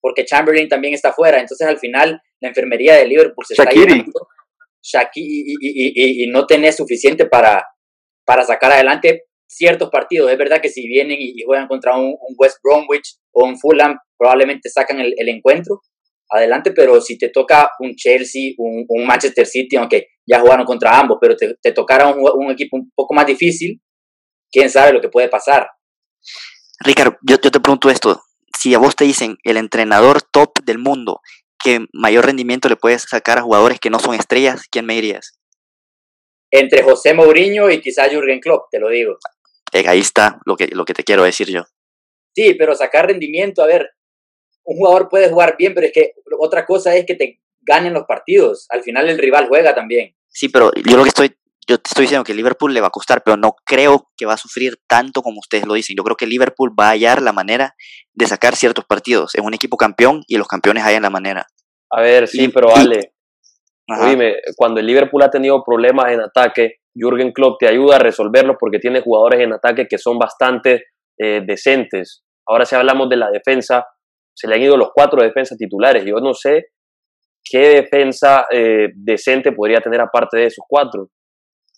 Porque 0.00 0.24
Chamberlain 0.24 0.68
también 0.68 0.94
está 0.94 1.12
fuera. 1.12 1.40
Entonces, 1.40 1.66
al 1.66 1.78
final, 1.78 2.20
la 2.40 2.48
enfermería 2.48 2.96
de 2.96 3.06
Liverpool 3.06 3.44
se 3.46 3.54
está 3.54 3.70
yendo. 3.70 4.12
Shaqiri 4.82 5.56
y, 5.60 6.24
y, 6.24 6.26
no 6.28 6.46
tenés 6.46 6.76
suficiente 6.76 7.26
para, 7.26 7.66
para 8.24 8.44
sacar 8.44 8.72
adelante 8.72 9.24
ciertos 9.48 9.90
partidos. 9.90 10.30
Es 10.30 10.38
verdad 10.38 10.60
que 10.60 10.68
si 10.68 10.86
vienen 10.86 11.18
y, 11.20 11.42
juegan 11.44 11.66
contra 11.66 11.96
un, 11.96 12.16
West 12.36 12.58
Bromwich 12.62 13.16
o 13.32 13.46
un 13.46 13.58
Fulham, 13.58 13.96
probablemente 14.16 14.68
sacan 14.68 15.00
el, 15.00 15.28
encuentro 15.28 15.80
adelante, 16.30 16.72
pero 16.72 17.00
si 17.00 17.16
te 17.16 17.30
toca 17.30 17.70
un 17.78 17.94
Chelsea, 17.94 18.52
un, 18.58 18.86
Manchester 19.06 19.46
City, 19.46 19.76
aunque 19.76 20.08
ya 20.26 20.40
jugaron 20.40 20.66
contra 20.66 20.98
ambos, 20.98 21.16
pero 21.20 21.34
te, 21.36 21.54
te 21.60 21.72
tocara 21.72 22.08
un, 22.08 22.20
un, 22.20 22.50
equipo 22.50 22.76
un 22.76 22.90
poco 22.94 23.14
más 23.14 23.26
difícil, 23.26 23.80
quién 24.52 24.68
sabe 24.68 24.92
lo 24.92 25.00
que 25.00 25.08
puede 25.08 25.28
pasar. 25.28 25.66
Ricardo, 26.80 27.18
yo, 27.22 27.38
te 27.38 27.50
pregunto 27.60 27.90
esto, 27.90 28.22
si 28.56 28.74
a 28.74 28.78
vos 28.78 28.96
te 28.96 29.04
dicen 29.04 29.36
el 29.42 29.56
entrenador 29.56 30.22
top 30.22 30.52
del 30.64 30.78
mundo 30.78 31.20
que 31.58 31.86
mayor 31.92 32.26
rendimiento 32.26 32.68
le 32.68 32.76
puedes 32.76 33.02
sacar 33.02 33.38
a 33.38 33.42
jugadores 33.42 33.80
que 33.80 33.90
no 33.90 33.98
son 33.98 34.14
estrellas, 34.14 34.62
¿quién 34.70 34.86
me 34.86 34.94
dirías? 34.94 35.38
Entre 36.50 36.82
José 36.82 37.14
Mourinho 37.14 37.70
y 37.70 37.80
quizá 37.80 38.08
Jürgen 38.08 38.40
Klopp, 38.40 38.70
te 38.70 38.78
lo 38.78 38.88
digo. 38.88 39.18
Eh, 39.72 39.84
ahí 39.86 39.98
está 39.98 40.40
lo 40.46 40.56
que, 40.56 40.68
lo 40.68 40.84
que 40.84 40.94
te 40.94 41.04
quiero 41.04 41.24
decir 41.24 41.48
yo. 41.48 41.64
Sí, 42.34 42.54
pero 42.54 42.74
sacar 42.74 43.06
rendimiento, 43.06 43.62
a 43.62 43.66
ver, 43.66 43.90
un 44.64 44.76
jugador 44.76 45.08
puede 45.08 45.28
jugar 45.28 45.56
bien, 45.58 45.74
pero 45.74 45.86
es 45.86 45.92
que 45.92 46.12
otra 46.38 46.64
cosa 46.64 46.94
es 46.94 47.04
que 47.04 47.14
te 47.14 47.40
ganen 47.62 47.92
los 47.92 48.04
partidos. 48.04 48.66
Al 48.70 48.82
final 48.82 49.08
el 49.08 49.18
rival 49.18 49.48
juega 49.48 49.74
también. 49.74 50.14
Sí, 50.28 50.48
pero 50.48 50.70
yo 50.74 50.96
lo 50.96 51.02
que 51.02 51.08
estoy 51.08 51.36
yo 51.68 51.76
te 51.76 51.88
estoy 51.90 52.04
diciendo 52.04 52.24
que 52.24 52.32
Liverpool 52.32 52.72
le 52.72 52.80
va 52.80 52.86
a 52.86 52.90
costar, 52.90 53.22
pero 53.22 53.36
no 53.36 53.54
creo 53.66 54.08
que 54.16 54.24
va 54.24 54.32
a 54.32 54.38
sufrir 54.38 54.78
tanto 54.88 55.20
como 55.20 55.38
ustedes 55.38 55.66
lo 55.66 55.74
dicen. 55.74 55.94
Yo 55.96 56.02
creo 56.02 56.16
que 56.16 56.26
Liverpool 56.26 56.74
va 56.78 56.86
a 56.86 56.90
hallar 56.92 57.20
la 57.20 57.32
manera 57.32 57.74
de 58.14 58.26
sacar 58.26 58.56
ciertos 58.56 58.86
partidos. 58.86 59.34
Es 59.34 59.42
un 59.42 59.52
equipo 59.52 59.76
campeón 59.76 60.22
y 60.26 60.38
los 60.38 60.48
campeones 60.48 60.82
hallan 60.84 61.02
la 61.02 61.10
manera. 61.10 61.46
A 61.90 62.00
ver, 62.00 62.26
sí, 62.26 62.48
pero 62.48 62.74
Ale, 62.74 63.12
dime, 64.06 64.36
cuando 64.56 64.80
el 64.80 64.86
Liverpool 64.86 65.22
ha 65.22 65.30
tenido 65.30 65.62
problemas 65.62 66.10
en 66.10 66.20
ataque, 66.20 66.76
Jürgen 66.94 67.32
Klopp 67.32 67.58
te 67.60 67.68
ayuda 67.68 67.96
a 67.96 67.98
resolverlos 67.98 68.56
porque 68.58 68.78
tiene 68.78 69.02
jugadores 69.02 69.40
en 69.40 69.52
ataque 69.52 69.86
que 69.86 69.98
son 69.98 70.18
bastante 70.18 70.84
eh, 71.18 71.42
decentes. 71.46 72.24
Ahora 72.46 72.64
si 72.64 72.76
hablamos 72.76 73.10
de 73.10 73.16
la 73.16 73.30
defensa, 73.30 73.86
se 74.34 74.48
le 74.48 74.54
han 74.54 74.62
ido 74.62 74.76
los 74.78 74.88
cuatro 74.94 75.22
defensas 75.22 75.58
titulares. 75.58 76.02
Yo 76.06 76.16
no 76.16 76.32
sé 76.32 76.68
qué 77.44 77.68
defensa 77.68 78.46
eh, 78.50 78.88
decente 78.94 79.52
podría 79.52 79.80
tener 79.80 80.00
aparte 80.00 80.38
de 80.38 80.46
esos 80.46 80.64
cuatro. 80.66 81.10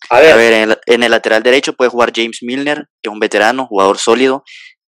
A 0.09 0.19
ver, 0.19 0.77
en, 0.85 1.03
el, 1.03 1.11
lateral 1.11 1.43
derecho 1.43 1.73
puede 1.73 1.91
jugar 1.91 2.11
James 2.13 2.39
Milner, 2.41 2.87
que 3.01 3.09
es 3.09 3.13
un 3.13 3.19
veterano, 3.19 3.67
jugador 3.67 3.97
sólido. 3.97 4.43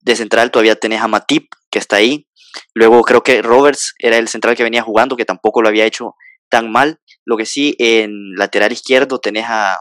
De 0.01 0.15
central 0.15 0.51
todavía 0.51 0.75
tenés 0.75 1.01
a 1.01 1.07
Matip, 1.07 1.47
que 1.71 1.79
está 1.79 1.97
ahí. 1.97 2.27
Luego 2.73 3.01
creo 3.03 3.23
que 3.23 3.41
Roberts 3.41 3.93
era 3.99 4.17
el 4.17 4.27
central 4.27 4.55
que 4.55 4.63
venía 4.63 4.81
jugando, 4.81 5.15
que 5.15 5.25
tampoco 5.25 5.61
lo 5.61 5.69
había 5.69 5.85
hecho 5.85 6.15
tan 6.49 6.71
mal. 6.71 6.99
Lo 7.25 7.37
que 7.37 7.45
sí, 7.45 7.75
en 7.79 8.35
lateral 8.35 8.71
izquierdo 8.71 9.19
tenés 9.19 9.45
a... 9.47 9.79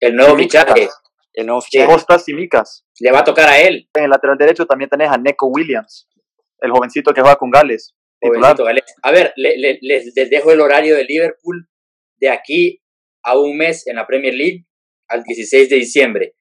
El 0.00 0.14
nuevo 0.14 0.36
fichaje. 0.36 0.88
El 1.32 1.46
nuevo 1.46 1.60
fichaje. 1.60 1.86
Costas 1.86 2.28
y 2.28 2.34
Micas. 2.34 2.84
Le 3.00 3.12
va 3.12 3.20
a 3.20 3.24
tocar 3.24 3.48
a 3.48 3.60
él. 3.60 3.88
En 3.94 4.04
el 4.04 4.10
lateral 4.10 4.38
derecho 4.38 4.66
también 4.66 4.90
tenés 4.90 5.10
a 5.10 5.18
Neko 5.18 5.46
Williams, 5.46 6.08
el 6.60 6.70
jovencito 6.70 7.12
que 7.12 7.20
juega 7.20 7.36
con 7.36 7.50
Gales. 7.50 7.94
A 9.02 9.10
ver, 9.10 9.32
les 9.36 10.30
dejo 10.30 10.52
el 10.52 10.60
horario 10.60 10.96
de 10.96 11.04
Liverpool 11.04 11.68
de 12.18 12.30
aquí 12.30 12.82
a 13.26 13.36
un 13.36 13.56
mes 13.56 13.86
en 13.86 13.96
la 13.96 14.06
Premier 14.06 14.32
League 14.32 14.64
al 15.08 15.22
16 15.24 15.68
de 15.68 15.76
diciembre. 15.76 16.34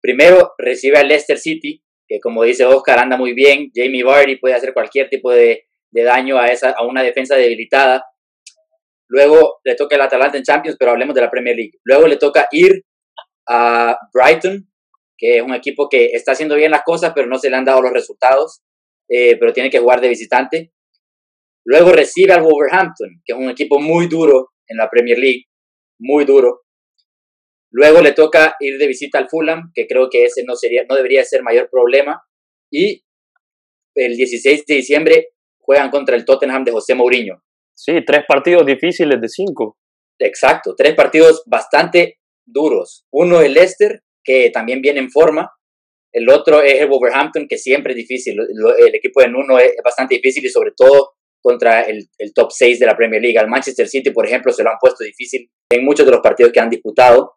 Primero 0.00 0.52
recibe 0.56 0.98
al 0.98 1.08
Leicester 1.08 1.36
City, 1.36 1.82
que 2.06 2.20
como 2.20 2.44
dice 2.44 2.64
Oscar 2.64 3.00
anda 3.00 3.16
muy 3.16 3.34
bien. 3.34 3.70
Jamie 3.74 4.04
Vardy 4.04 4.36
puede 4.36 4.54
hacer 4.54 4.72
cualquier 4.72 5.08
tipo 5.08 5.32
de, 5.32 5.64
daño 5.90 6.38
a, 6.38 6.46
esa, 6.46 6.70
a 6.70 6.86
una 6.86 7.02
defensa 7.02 7.34
debilitada. 7.34 8.04
Luego 9.08 9.58
le 9.64 9.74
toca 9.74 9.96
el 9.96 10.02
Atalanta 10.02 10.38
en 10.38 10.44
Champions, 10.44 10.76
pero 10.78 10.92
hablemos 10.92 11.14
de 11.14 11.22
la 11.22 11.30
Premier 11.30 11.56
League. 11.56 11.72
Luego 11.82 12.06
le 12.06 12.16
toca 12.16 12.46
ir 12.52 12.84
a 13.48 13.98
Brighton, 14.12 14.70
que 15.18 15.38
es 15.38 15.42
un 15.42 15.54
equipo 15.54 15.88
que 15.88 16.06
está 16.12 16.32
haciendo 16.32 16.54
bien 16.54 16.70
las 16.70 16.82
cosas, 16.84 17.12
pero 17.14 17.26
no 17.26 17.38
se 17.38 17.50
le 17.50 17.56
han 17.56 17.64
dado 17.64 17.82
los 17.82 17.92
resultados, 17.92 18.62
eh, 19.08 19.36
pero 19.38 19.52
tiene 19.52 19.70
que 19.70 19.80
jugar 19.80 20.00
de 20.00 20.08
visitante. 20.08 20.72
Luego 21.64 21.90
recibe 21.90 22.32
al 22.32 22.42
Wolverhampton, 22.42 23.22
que 23.24 23.32
es 23.32 23.38
un 23.38 23.50
equipo 23.50 23.80
muy 23.80 24.06
duro 24.06 24.50
en 24.68 24.76
la 24.76 24.88
Premier 24.88 25.18
League 25.18 25.46
muy 25.98 26.24
duro. 26.24 26.62
Luego 27.70 28.00
le 28.00 28.12
toca 28.12 28.56
ir 28.60 28.78
de 28.78 28.86
visita 28.86 29.18
al 29.18 29.28
Fulham, 29.28 29.70
que 29.74 29.86
creo 29.86 30.08
que 30.10 30.24
ese 30.24 30.44
no, 30.44 30.54
sería, 30.56 30.84
no 30.88 30.96
debería 30.96 31.24
ser 31.24 31.42
mayor 31.42 31.68
problema. 31.70 32.22
Y 32.70 33.04
el 33.94 34.16
16 34.16 34.64
de 34.66 34.74
diciembre 34.74 35.28
juegan 35.58 35.90
contra 35.90 36.16
el 36.16 36.24
Tottenham 36.24 36.64
de 36.64 36.72
José 36.72 36.94
Mourinho. 36.94 37.42
Sí, 37.74 37.92
tres 38.06 38.24
partidos 38.26 38.64
difíciles 38.64 39.20
de 39.20 39.28
cinco. 39.28 39.76
Exacto, 40.18 40.74
tres 40.74 40.94
partidos 40.94 41.42
bastante 41.46 42.20
duros. 42.46 43.04
Uno 43.12 43.40
el 43.40 43.52
Leicester, 43.52 44.02
que 44.24 44.50
también 44.50 44.80
viene 44.80 45.00
en 45.00 45.10
forma. 45.10 45.50
El 46.12 46.30
otro 46.30 46.62
es 46.62 46.80
el 46.80 46.88
Wolverhampton, 46.88 47.46
que 47.48 47.58
siempre 47.58 47.92
es 47.92 47.96
difícil. 47.96 48.38
El 48.78 48.94
equipo 48.94 49.20
de 49.20 49.28
Nuno 49.28 49.58
es 49.58 49.74
bastante 49.84 50.14
difícil 50.14 50.44
y 50.46 50.48
sobre 50.48 50.72
todo 50.74 51.15
contra 51.46 51.82
el, 51.82 52.08
top 52.34 52.50
6 52.50 52.80
de 52.80 52.86
la 52.86 52.96
Premier 52.96 53.22
League. 53.22 53.38
Al 53.38 53.48
Manchester 53.48 53.86
City, 53.86 54.10
por 54.10 54.26
ejemplo, 54.26 54.52
se 54.52 54.64
lo 54.64 54.70
han 54.70 54.78
puesto 54.80 55.04
difícil 55.04 55.48
en 55.70 55.84
muchos 55.84 56.04
de 56.04 56.10
los 56.10 56.20
partidos 56.20 56.50
que 56.52 56.58
han 56.58 56.68
disputado. 56.68 57.36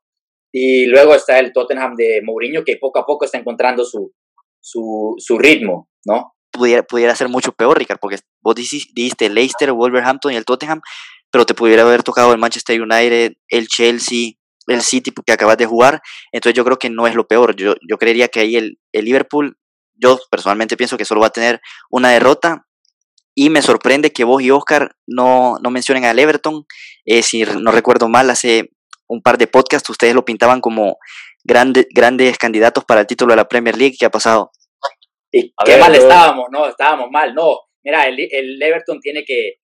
Y 0.51 0.87
luego 0.87 1.13
está 1.13 1.37
el 1.37 1.53
Tottenham 1.53 1.93
de 1.95 2.19
Mourinho, 2.23 2.63
que 2.63 2.77
poco 2.77 2.97
a 2.97 3.05
poco 3.05 3.25
está 3.25 3.37
encontrando 3.37 3.85
su, 3.85 4.11
su, 4.59 5.37
ritmo, 5.37 5.91
¿no? 6.05 6.33
Pudiera, 6.51 6.81
pudiera 6.81 7.15
ser 7.15 7.29
mucho 7.29 7.51
peor, 7.51 7.77
Ricardo, 7.77 7.99
porque 8.01 8.17
vos 8.41 8.55
dijiste 8.55 9.29
Leicester, 9.29 9.71
Wolverhampton 9.73 10.33
y 10.33 10.37
el 10.37 10.45
Tottenham, 10.45 10.81
pero 11.29 11.45
te 11.45 11.53
pudiera 11.53 11.83
haber 11.83 12.01
tocado 12.01 12.33
el 12.33 12.39
Manchester 12.39 12.81
United, 12.81 13.33
el 13.47 13.67
Chelsea, 13.67 14.31
el 14.65 14.81
City 14.81 15.13
que 15.23 15.33
acabas 15.33 15.57
de 15.57 15.67
jugar, 15.67 16.01
entonces 16.31 16.57
yo 16.57 16.65
creo 16.65 16.79
que 16.79 16.89
no 16.89 17.05
es 17.05 17.13
lo 17.13 17.27
peor. 17.27 17.55
Yo, 17.55 17.75
yo 17.87 17.99
creería 17.99 18.27
que 18.27 18.39
ahí 18.39 18.55
el, 18.55 18.79
el 18.91 19.05
Liverpool, 19.05 19.55
yo 19.93 20.19
personalmente 20.31 20.77
pienso 20.77 20.97
que 20.97 21.05
solo 21.05 21.21
va 21.21 21.27
a 21.27 21.31
tener 21.31 21.61
una 21.91 22.09
derrota 22.09 22.65
y 23.35 23.49
me 23.49 23.61
sorprende 23.61 24.11
que 24.11 24.23
vos 24.23 24.41
y 24.41 24.51
Oscar 24.51 24.95
no, 25.07 25.57
no 25.61 25.71
mencionen 25.71 26.05
al 26.05 26.19
Everton. 26.19 26.65
Eh, 27.05 27.23
si 27.23 27.43
no 27.43 27.71
recuerdo 27.71 28.09
mal, 28.09 28.29
hace 28.29 28.69
un 29.07 29.21
par 29.21 29.37
de 29.37 29.47
podcasts 29.47 29.89
ustedes 29.89 30.13
lo 30.13 30.25
pintaban 30.25 30.61
como 30.61 30.97
grande, 31.43 31.87
grandes 31.93 32.37
candidatos 32.37 32.85
para 32.85 33.01
el 33.01 33.07
título 33.07 33.33
de 33.33 33.37
la 33.37 33.47
Premier 33.47 33.77
League. 33.77 33.95
¿Qué 33.99 34.05
ha 34.05 34.11
pasado? 34.11 34.51
Y 35.31 35.53
qué 35.63 35.77
mal 35.77 35.93
estábamos, 35.95 36.47
¿no? 36.51 36.67
Estábamos 36.67 37.09
mal, 37.11 37.33
no. 37.33 37.59
Mira, 37.83 38.03
el, 38.03 38.19
el 38.19 38.61
Everton 38.61 38.99
tiene 38.99 39.23
que 39.23 39.55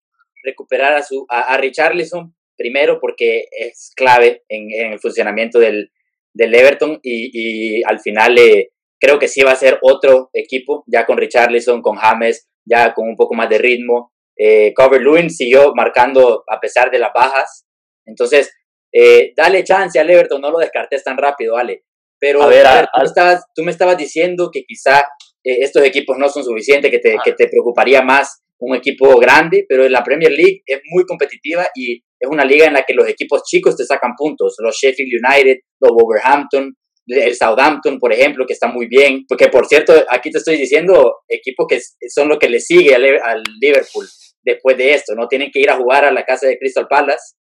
recuperar 0.43 0.95
a, 0.95 1.03
su, 1.03 1.25
a, 1.29 1.57
Richarlison 1.57 2.35
primero 2.57 2.99
porque 3.01 3.47
es 3.51 3.93
clave 3.97 4.45
en, 4.49 4.71
en 4.71 4.93
el 4.93 5.01
funcionamiento 5.01 5.59
del, 5.59 5.91
del 6.35 6.55
Everton 6.55 7.01
y, 7.03 7.31
y 7.33 7.83
al 7.85 8.01
final 8.01 8.39
eh, 8.39 8.71
creo 9.01 9.19
que 9.19 9.29
sí 9.29 9.43
va 9.43 9.53
a 9.53 9.57
ser 9.57 9.79
otro 9.83 10.31
equipo, 10.33 10.85
ya 10.87 11.07
con 11.07 11.17
Richarlison, 11.17 11.83
con 11.83 11.97
James, 11.97 12.49
ya 12.65 12.95
con 12.95 13.09
un 13.09 13.17
poco 13.17 13.35
más 13.35 13.49
de 13.49 13.59
ritmo. 13.59 14.13
Eh, 14.37 14.73
Cover 14.75 15.01
Lewin 15.01 15.31
siguió 15.31 15.73
marcando 15.75 16.45
a 16.49 16.61
pesar 16.61 16.91
de 16.91 16.99
las 16.99 17.13
bajas. 17.15 17.67
Entonces, 18.07 18.53
eh, 18.93 19.33
dale 19.37 19.65
chance 19.65 19.99
al 19.99 20.11
Everton, 20.11 20.41
no 20.41 20.51
lo 20.51 20.59
descartes 20.59 21.03
tan 21.03 21.17
rápido, 21.17 21.55
vale. 21.55 21.85
Pero 22.19 22.43
a 22.43 22.47
ver, 22.47 22.65
tú, 22.95 23.03
estabas, 23.05 23.45
tú, 23.55 23.63
me 23.65 23.71
estabas 23.71 23.97
diciendo 23.97 24.51
que 24.53 24.65
quizá 24.65 25.01
eh, 25.45 25.59
estos 25.61 25.85
equipos 25.85 26.17
no 26.17 26.29
son 26.29 26.45
suficientes, 26.45 26.91
que 26.91 26.99
te, 26.99 27.17
que 27.23 27.33
te 27.33 27.49
preocuparía 27.49 28.03
más 28.03 28.43
un 28.61 28.77
equipo 28.77 29.19
grande, 29.19 29.67
pero 29.69 29.87
la 29.89 30.03
Premier 30.03 30.33
League 30.33 30.63
es 30.65 30.81
muy 30.91 31.05
competitiva 31.05 31.67
y 31.75 32.03
es 32.19 32.29
una 32.31 32.45
liga 32.45 32.67
en 32.67 32.75
la 32.75 32.85
que 32.85 32.95
los 32.95 33.09
equipos 33.09 33.43
chicos 33.45 33.77
te 33.77 33.85
sacan 33.85 34.13
puntos. 34.17 34.55
Los 34.59 34.77
Sheffield 34.77 35.25
United, 35.25 35.59
los 35.81 35.93
Wolverhampton, 35.93 36.75
el 37.07 37.35
Southampton, 37.35 37.99
por 37.99 38.13
ejemplo, 38.13 38.47
que 38.47 38.53
está 38.53 38.69
muy 38.69 38.87
bien. 38.87 39.25
Porque, 39.29 39.49
por 39.49 39.67
cierto, 39.67 39.93
aquí 40.09 40.31
te 40.31 40.39
estoy 40.39 40.57
diciendo 40.57 41.21
equipos 41.29 41.67
que 41.69 41.81
son 42.09 42.29
lo 42.29 42.39
que 42.39 42.49
le 42.49 42.61
sigue 42.61 42.95
al, 42.95 43.43
Liverpool 43.61 44.07
después 44.43 44.77
de 44.77 44.95
esto. 44.95 45.15
No 45.15 45.29
tienen 45.29 45.51
que 45.53 45.61
ir 45.61 45.71
a 45.71 45.77
jugar 45.77 46.05
a 46.05 46.13
la 46.13 46.25
casa 46.25 46.47
de 46.47 46.59
Crystal 46.59 46.87
Palace, 46.89 47.35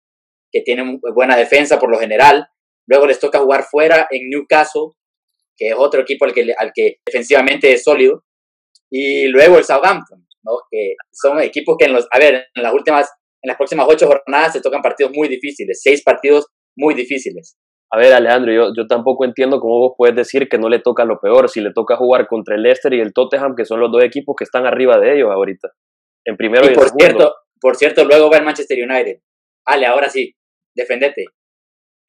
que 0.50 0.62
tienen 0.62 1.00
buena 1.14 1.36
defensa 1.36 1.78
por 1.78 1.90
lo 1.90 1.98
general. 1.98 2.46
Luego 2.86 3.06
les 3.06 3.18
toca 3.18 3.38
jugar 3.38 3.64
fuera 3.64 4.08
en 4.10 4.28
Newcastle, 4.28 4.90
que 5.56 5.68
es 5.68 5.74
otro 5.76 6.02
equipo 6.02 6.24
al 6.24 6.32
que, 6.32 6.52
al 6.56 6.72
que 6.74 6.96
defensivamente 7.06 7.72
es 7.72 7.84
sólido. 7.84 8.24
Y 8.90 9.28
luego 9.28 9.58
el 9.58 9.64
Southampton, 9.64 10.26
¿no? 10.42 10.52
que 10.70 10.94
son 11.12 11.40
equipos 11.40 11.76
que 11.78 11.86
en 11.86 11.94
los, 11.94 12.06
a 12.10 12.18
ver, 12.18 12.46
en 12.54 12.62
las 12.62 12.74
últimas, 12.74 13.08
en 13.42 13.48
las 13.48 13.56
próximas 13.56 13.86
ocho 13.88 14.06
jornadas 14.06 14.52
se 14.52 14.60
tocan 14.60 14.82
partidos 14.82 15.12
muy 15.14 15.28
difíciles, 15.28 15.80
seis 15.82 16.02
partidos 16.02 16.48
muy 16.76 16.94
difíciles. 16.94 17.56
A 17.94 17.98
ver, 17.98 18.14
Alejandro, 18.14 18.52
yo, 18.52 18.72
yo 18.74 18.86
tampoco 18.86 19.26
entiendo 19.26 19.60
cómo 19.60 19.78
vos 19.78 19.92
puedes 19.98 20.16
decir 20.16 20.48
que 20.48 20.56
no 20.56 20.70
le 20.70 20.78
toca 20.78 21.04
lo 21.04 21.20
peor, 21.20 21.50
si 21.50 21.60
le 21.60 21.74
toca 21.74 21.96
jugar 21.96 22.26
contra 22.26 22.54
el 22.54 22.62
Leicester 22.62 22.94
y 22.94 23.00
el 23.00 23.12
Tottenham, 23.12 23.54
que 23.54 23.66
son 23.66 23.80
los 23.80 23.92
dos 23.92 24.02
equipos 24.02 24.34
que 24.36 24.44
están 24.44 24.64
arriba 24.64 24.98
de 24.98 25.16
ellos 25.16 25.30
ahorita, 25.30 25.68
en 26.24 26.38
primero 26.38 26.64
y, 26.64 26.74
por 26.74 26.88
cierto, 26.88 27.34
por 27.60 27.76
cierto, 27.76 28.04
luego 28.06 28.30
va 28.30 28.38
el 28.38 28.44
Manchester 28.44 28.78
United. 28.82 29.18
Ale, 29.66 29.86
ahora 29.86 30.08
sí, 30.08 30.34
defendete. 30.74 31.26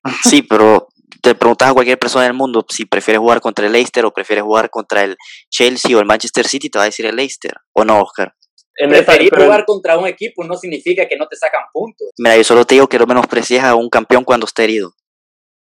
Sí, 0.23 0.41
pero 0.41 0.87
te 1.21 1.35
preguntas 1.35 1.69
a 1.69 1.73
cualquier 1.73 1.97
persona 1.97 2.25
del 2.25 2.33
mundo 2.33 2.65
si 2.69 2.85
prefiere 2.85 3.17
jugar 3.17 3.39
contra 3.39 3.65
el 3.65 3.71
Leicester 3.71 4.05
o 4.05 4.11
prefiere 4.11 4.41
jugar 4.41 4.69
contra 4.69 5.03
el 5.03 5.15
Chelsea 5.49 5.95
o 5.95 5.99
el 5.99 6.05
Manchester 6.05 6.45
City, 6.45 6.69
te 6.69 6.77
va 6.77 6.83
a 6.83 6.87
decir 6.87 7.05
el 7.05 7.15
Leicester, 7.15 7.53
¿o 7.73 7.83
no, 7.83 8.01
Oscar? 8.01 8.33
En 8.75 8.89
Preferir 8.89 9.29
jugar 9.35 9.65
contra 9.65 9.97
un 9.97 10.07
equipo 10.07 10.43
no 10.45 10.55
significa 10.55 11.07
que 11.07 11.15
no 11.15 11.27
te 11.27 11.35
sacan 11.35 11.63
puntos. 11.71 12.07
Mira, 12.17 12.37
yo 12.37 12.43
solo 12.43 12.65
te 12.65 12.75
digo 12.75 12.87
que 12.87 12.97
no 12.97 13.05
menosprecies 13.05 13.61
a 13.63 13.75
un 13.75 13.89
campeón 13.89 14.23
cuando 14.23 14.45
esté 14.45 14.63
herido. 14.63 14.93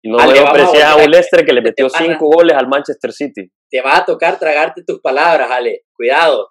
Y 0.03 0.11
no 0.11 0.19
a 0.19 0.97
un 0.97 1.11
Leicester 1.11 1.45
que 1.45 1.53
le 1.53 1.61
metió 1.61 1.89
cinco 1.89 2.27
goles 2.27 2.57
al 2.57 2.69
Manchester 2.69 3.13
City. 3.13 3.51
Te 3.71 3.81
va 3.81 3.97
a 3.97 4.05
tocar 4.05 4.39
tragarte 4.39 4.85
tus 4.85 5.01
palabras, 5.01 5.51
Ale. 5.51 5.83
Cuidado. 5.95 6.51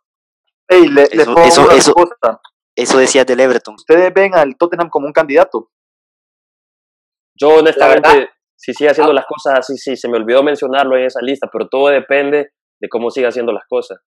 eso, 0.68 1.72
eso, 1.72 1.94
eso, 2.76 2.98
decías 2.98 3.26
del 3.26 3.40
Everton. 3.40 3.76
¿Ustedes 3.76 4.14
ven 4.14 4.36
al 4.36 4.58
Tottenham 4.58 4.90
como 4.90 5.08
un 5.08 5.14
candidato? 5.14 5.70
Yo 7.40 7.56
honestamente, 7.56 8.32
si 8.58 8.74
sigue 8.74 8.90
haciendo 8.90 9.12
ah. 9.12 9.16
las 9.16 9.26
cosas 9.26 9.60
así, 9.60 9.78
sí, 9.78 9.96
se 9.96 10.10
me 10.10 10.18
olvidó 10.18 10.44
mencionarlo 10.44 10.98
en 10.98 11.06
esa 11.06 11.22
lista, 11.22 11.48
pero 11.52 11.70
todo 11.70 11.88
depende 11.88 12.52
de 12.80 12.90
cómo 12.90 13.10
siga 13.12 13.30
haciendo 13.30 13.54
las 13.54 13.64
cosas. 13.70 14.00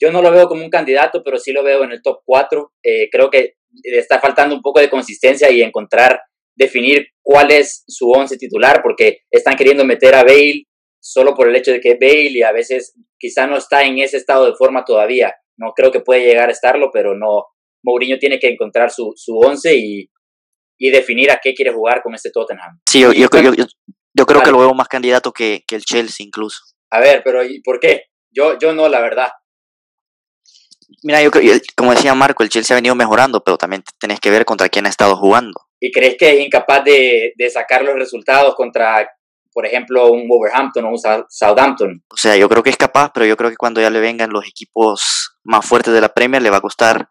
Yo 0.00 0.10
no 0.12 0.22
lo 0.22 0.30
veo 0.30 0.46
como 0.48 0.62
un 0.62 0.70
candidato, 0.70 1.22
pero 1.22 1.38
sí 1.38 1.52
lo 1.52 1.62
veo 1.62 1.84
en 1.84 1.92
el 1.92 2.02
top 2.02 2.20
4. 2.24 2.72
Eh, 2.82 3.08
creo 3.10 3.30
que 3.30 3.54
le 3.84 3.98
está 3.98 4.20
faltando 4.20 4.54
un 4.54 4.62
poco 4.62 4.80
de 4.80 4.90
consistencia 4.90 5.50
y 5.50 5.62
encontrar 5.62 6.20
definir 6.56 7.08
cuál 7.22 7.50
es 7.50 7.84
su 7.86 8.10
once 8.10 8.36
titular, 8.36 8.80
porque 8.82 9.20
están 9.30 9.56
queriendo 9.56 9.84
meter 9.84 10.14
a 10.14 10.24
Bale 10.24 10.64
solo 11.00 11.34
por 11.34 11.48
el 11.48 11.56
hecho 11.56 11.70
de 11.70 11.80
que 11.80 11.92
es 11.92 11.98
Bale 12.00 12.30
y 12.30 12.42
a 12.42 12.52
veces 12.52 12.94
quizá 13.18 13.46
no 13.46 13.56
está 13.56 13.82
en 13.82 13.98
ese 13.98 14.16
estado 14.16 14.46
de 14.46 14.56
forma 14.56 14.84
todavía. 14.84 15.34
No 15.56 15.72
creo 15.74 15.92
que 15.92 16.00
puede 16.00 16.26
llegar 16.26 16.48
a 16.48 16.52
estarlo, 16.52 16.90
pero 16.92 17.16
no. 17.16 17.44
Mourinho 17.82 18.18
tiene 18.18 18.38
que 18.38 18.48
encontrar 18.48 18.90
su, 18.90 19.12
su 19.14 19.38
once 19.38 19.76
y, 19.76 20.10
y 20.78 20.90
definir 20.90 21.30
a 21.30 21.40
qué 21.42 21.54
quiere 21.54 21.72
jugar 21.72 22.02
con 22.02 22.14
este 22.14 22.30
Tottenham. 22.30 22.80
Sí, 22.88 23.00
yo, 23.00 23.12
yo, 23.12 23.28
yo, 23.30 24.26
creo 24.26 24.42
que 24.42 24.50
lo 24.50 24.58
veo 24.58 24.74
más 24.74 24.88
candidato 24.88 25.32
que, 25.32 25.62
que, 25.66 25.76
el 25.76 25.84
Chelsea 25.84 26.26
incluso. 26.26 26.58
A 26.90 27.00
ver, 27.00 27.22
pero 27.24 27.44
¿y 27.44 27.60
por 27.62 27.78
qué? 27.78 28.06
Yo, 28.30 28.58
yo 28.58 28.72
no, 28.72 28.88
la 28.88 29.00
verdad. 29.00 29.28
Mira, 31.02 31.22
yo 31.22 31.30
como 31.76 31.92
decía 31.94 32.14
Marco, 32.14 32.42
el 32.42 32.48
Chelsea 32.48 32.74
ha 32.74 32.78
venido 32.78 32.94
mejorando, 32.94 33.42
pero 33.42 33.56
también 33.56 33.84
tenés 34.00 34.20
que 34.20 34.30
ver 34.30 34.44
contra 34.44 34.68
quién 34.68 34.86
ha 34.86 34.90
estado 34.90 35.16
jugando. 35.16 35.65
¿Y 35.80 35.92
crees 35.92 36.16
que 36.18 36.30
es 36.30 36.44
incapaz 36.44 36.84
de, 36.84 37.32
de 37.36 37.50
sacar 37.50 37.82
los 37.82 37.94
resultados 37.94 38.54
contra, 38.54 39.08
por 39.52 39.66
ejemplo, 39.66 40.10
un 40.10 40.26
Wolverhampton 40.28 40.84
o 40.84 40.90
un 40.90 40.98
Southampton? 41.28 42.02
O 42.08 42.16
sea, 42.16 42.36
yo 42.36 42.48
creo 42.48 42.62
que 42.62 42.70
es 42.70 42.76
capaz, 42.76 43.10
pero 43.12 43.26
yo 43.26 43.36
creo 43.36 43.50
que 43.50 43.56
cuando 43.56 43.80
ya 43.80 43.90
le 43.90 44.00
vengan 44.00 44.30
los 44.30 44.46
equipos 44.46 45.36
más 45.44 45.66
fuertes 45.66 45.92
de 45.92 46.00
la 46.00 46.08
Premier 46.08 46.42
le 46.42 46.50
va 46.50 46.58
a 46.58 46.62
costar. 46.62 47.08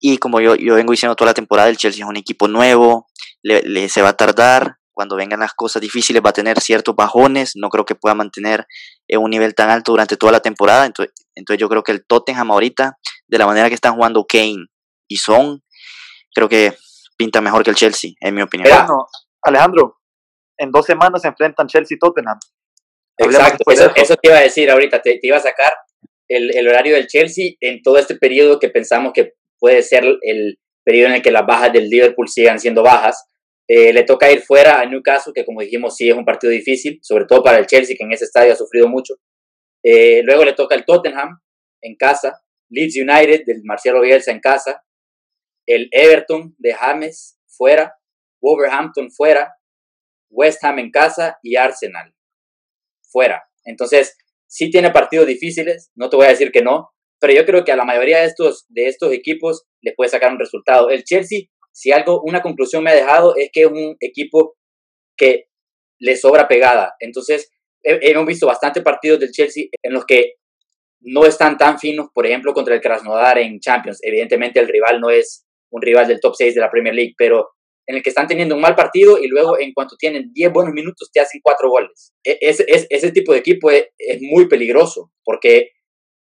Y 0.00 0.18
como 0.18 0.40
yo, 0.40 0.54
yo 0.54 0.74
vengo 0.74 0.92
diciendo 0.92 1.16
toda 1.16 1.30
la 1.30 1.34
temporada, 1.34 1.68
el 1.68 1.76
Chelsea 1.76 2.04
es 2.04 2.08
un 2.08 2.16
equipo 2.16 2.48
nuevo, 2.48 3.06
le, 3.42 3.88
se 3.88 4.02
va 4.02 4.10
a 4.10 4.16
tardar. 4.16 4.76
Cuando 4.92 5.14
vengan 5.14 5.38
las 5.38 5.54
cosas 5.54 5.80
difíciles 5.80 6.20
va 6.24 6.30
a 6.30 6.32
tener 6.32 6.60
ciertos 6.60 6.96
bajones. 6.96 7.52
No 7.54 7.68
creo 7.68 7.84
que 7.84 7.94
pueda 7.94 8.16
mantener 8.16 8.66
un 9.08 9.30
nivel 9.30 9.54
tan 9.54 9.70
alto 9.70 9.92
durante 9.92 10.16
toda 10.16 10.32
la 10.32 10.40
temporada. 10.40 10.86
Entonces, 10.86 11.14
entonces 11.36 11.60
yo 11.60 11.68
creo 11.68 11.84
que 11.84 11.92
el 11.92 12.04
Tottenham 12.04 12.50
ahorita, 12.50 12.98
de 13.28 13.38
la 13.38 13.46
manera 13.46 13.68
que 13.68 13.76
están 13.76 13.94
jugando 13.94 14.26
Kane 14.26 14.66
y 15.06 15.18
Son, 15.18 15.62
creo 16.34 16.48
que 16.48 16.76
pinta 17.18 17.40
mejor 17.40 17.64
que 17.64 17.70
el 17.70 17.76
Chelsea, 17.76 18.12
en 18.20 18.34
mi 18.34 18.42
opinión. 18.42 18.70
Bueno, 18.70 19.06
Alejandro, 19.42 19.98
en 20.56 20.70
dos 20.70 20.86
semanas 20.86 21.22
se 21.22 21.28
enfrentan 21.28 21.66
Chelsea 21.66 21.96
y 21.96 21.98
Tottenham. 21.98 22.38
Exacto, 23.18 23.64
eso, 23.70 24.16
te 24.16 24.28
iba 24.28 24.38
a 24.38 24.42
decir 24.42 24.70
ahorita, 24.70 25.02
te, 25.02 25.18
iba 25.20 25.36
a 25.36 25.40
sacar 25.40 25.72
el, 26.28 26.56
el, 26.56 26.68
horario 26.68 26.94
del 26.94 27.08
Chelsea 27.08 27.50
en 27.60 27.82
todo 27.82 27.98
este 27.98 28.16
periodo 28.16 28.60
que 28.60 28.68
pensamos 28.68 29.12
que 29.12 29.32
puede 29.58 29.82
ser 29.82 30.04
el 30.22 30.58
periodo 30.84 31.08
en 31.08 31.14
el 31.16 31.22
que 31.22 31.32
las 31.32 31.44
bajas 31.44 31.72
del 31.72 31.90
Liverpool 31.90 32.28
sigan 32.28 32.60
siendo 32.60 32.82
bajas. 32.82 33.26
Eh, 33.68 33.92
le 33.92 34.04
toca 34.04 34.30
ir 34.30 34.40
fuera 34.40 34.80
a 34.80 34.86
Newcastle, 34.86 35.32
que 35.34 35.44
como 35.44 35.60
dijimos 35.60 35.96
sí 35.96 36.08
es 36.08 36.16
un 36.16 36.24
partido 36.24 36.50
difícil, 36.50 37.00
sobre 37.02 37.26
todo 37.26 37.42
para 37.42 37.58
el 37.58 37.66
Chelsea, 37.66 37.96
que 37.98 38.04
en 38.04 38.12
ese 38.12 38.24
estadio 38.24 38.52
ha 38.52 38.56
sufrido 38.56 38.88
mucho. 38.88 39.14
Eh, 39.84 40.22
luego 40.22 40.44
le 40.44 40.54
toca 40.54 40.74
el 40.74 40.84
Tottenham 40.84 41.40
en 41.82 41.96
casa, 41.96 42.40
Leeds 42.70 42.96
United 42.96 43.44
del 43.44 43.62
Marcelo 43.64 44.00
Bielsa 44.00 44.30
en 44.30 44.40
casa, 44.40 44.82
el 45.68 45.88
Everton 45.92 46.54
de 46.58 46.72
James 46.72 47.38
fuera, 47.46 47.94
Wolverhampton 48.40 49.10
fuera, 49.10 49.54
West 50.30 50.64
Ham 50.64 50.78
en 50.78 50.90
casa 50.90 51.38
y 51.42 51.56
Arsenal 51.56 52.14
fuera. 53.12 53.44
Entonces, 53.64 54.16
sí 54.46 54.70
tiene 54.70 54.90
partidos 54.90 55.26
difíciles, 55.26 55.90
no 55.94 56.08
te 56.08 56.16
voy 56.16 56.26
a 56.26 56.30
decir 56.30 56.50
que 56.52 56.62
no, 56.62 56.88
pero 57.20 57.34
yo 57.34 57.44
creo 57.44 57.64
que 57.64 57.72
a 57.72 57.76
la 57.76 57.84
mayoría 57.84 58.20
de 58.20 58.26
estos, 58.26 58.64
de 58.68 58.88
estos 58.88 59.12
equipos 59.12 59.66
les 59.82 59.94
puede 59.94 60.10
sacar 60.10 60.32
un 60.32 60.38
resultado. 60.38 60.88
El 60.88 61.04
Chelsea, 61.04 61.40
si 61.72 61.92
algo, 61.92 62.22
una 62.22 62.40
conclusión 62.40 62.82
me 62.82 62.90
ha 62.90 62.94
dejado 62.94 63.36
es 63.36 63.50
que 63.52 63.62
es 63.62 63.66
un 63.66 63.96
equipo 64.00 64.56
que 65.16 65.48
le 65.98 66.16
sobra 66.16 66.48
pegada. 66.48 66.94
Entonces, 67.00 67.50
hemos 67.82 68.26
visto 68.26 68.46
bastantes 68.46 68.82
partidos 68.82 69.20
del 69.20 69.32
Chelsea 69.32 69.64
en 69.82 69.92
los 69.92 70.06
que 70.06 70.34
no 71.00 71.26
están 71.26 71.58
tan 71.58 71.78
finos, 71.78 72.08
por 72.14 72.26
ejemplo, 72.26 72.54
contra 72.54 72.74
el 72.74 72.80
Krasnodar 72.80 73.38
en 73.38 73.60
Champions. 73.60 73.98
Evidentemente 74.02 74.60
el 74.60 74.68
rival 74.68 75.00
no 75.00 75.10
es 75.10 75.47
un 75.70 75.82
rival 75.82 76.06
del 76.06 76.20
top 76.20 76.34
6 76.36 76.54
de 76.54 76.60
la 76.60 76.70
Premier 76.70 76.94
League, 76.94 77.14
pero 77.16 77.50
en 77.86 77.96
el 77.96 78.02
que 78.02 78.10
están 78.10 78.26
teniendo 78.26 78.54
un 78.54 78.60
mal 78.60 78.74
partido 78.74 79.18
y 79.18 79.28
luego 79.28 79.58
en 79.58 79.72
cuanto 79.72 79.96
tienen 79.96 80.30
10 80.32 80.52
buenos 80.52 80.74
minutos 80.74 81.10
te 81.12 81.20
hacen 81.20 81.40
4 81.42 81.70
goles. 81.70 82.12
E, 82.22 82.38
es, 82.40 82.64
ese 82.68 83.12
tipo 83.12 83.32
de 83.32 83.38
equipo 83.38 83.70
es, 83.70 83.88
muy 84.20 84.46
peligroso 84.46 85.10
porque 85.24 85.70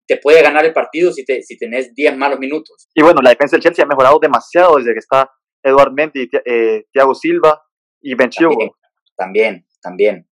te 0.07 0.17
puede 0.17 0.41
ganar 0.41 0.65
el 0.65 0.73
partido 0.73 1.11
si, 1.11 1.25
te, 1.25 1.41
si 1.41 1.57
tenés 1.57 1.93
10 1.95 2.15
malos 2.15 2.39
minutos. 2.39 2.87
Y 2.93 3.01
bueno, 3.01 3.21
la 3.21 3.31
defensa 3.31 3.55
del 3.55 3.63
Chelsea 3.63 3.83
ha 3.83 3.87
mejorado 3.87 4.19
demasiado 4.21 4.77
desde 4.77 4.93
que 4.93 4.99
está 4.99 5.31
Eduard 5.63 5.91
Mendy, 5.91 6.29
eh, 6.45 6.83
Thiago 6.93 7.15
Silva 7.15 7.61
y 8.01 8.13
Ben 8.13 8.29
También, 8.29 8.71
también, 9.17 9.67
también. 9.81 10.29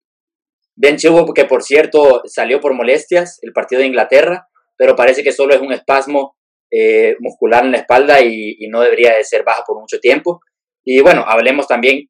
Ben 0.74 0.96
que 0.96 1.44
por 1.44 1.62
cierto 1.62 2.22
salió 2.24 2.60
por 2.60 2.72
molestias 2.72 3.38
el 3.42 3.52
partido 3.52 3.82
de 3.82 3.88
Inglaterra, 3.88 4.48
pero 4.78 4.96
parece 4.96 5.22
que 5.22 5.32
solo 5.32 5.54
es 5.54 5.60
un 5.60 5.72
espasmo 5.72 6.36
eh, 6.70 7.16
muscular 7.20 7.64
en 7.64 7.72
la 7.72 7.78
espalda 7.78 8.20
y, 8.22 8.56
no 8.68 8.80
debería 8.80 9.16
de 9.16 9.24
ser 9.24 9.42
baja 9.44 9.64
por 9.66 9.80
mucho 9.80 9.98
tiempo. 9.98 10.40
Y 10.84 11.00
bueno, 11.00 11.24
hablemos 11.26 11.66
también 11.66 12.08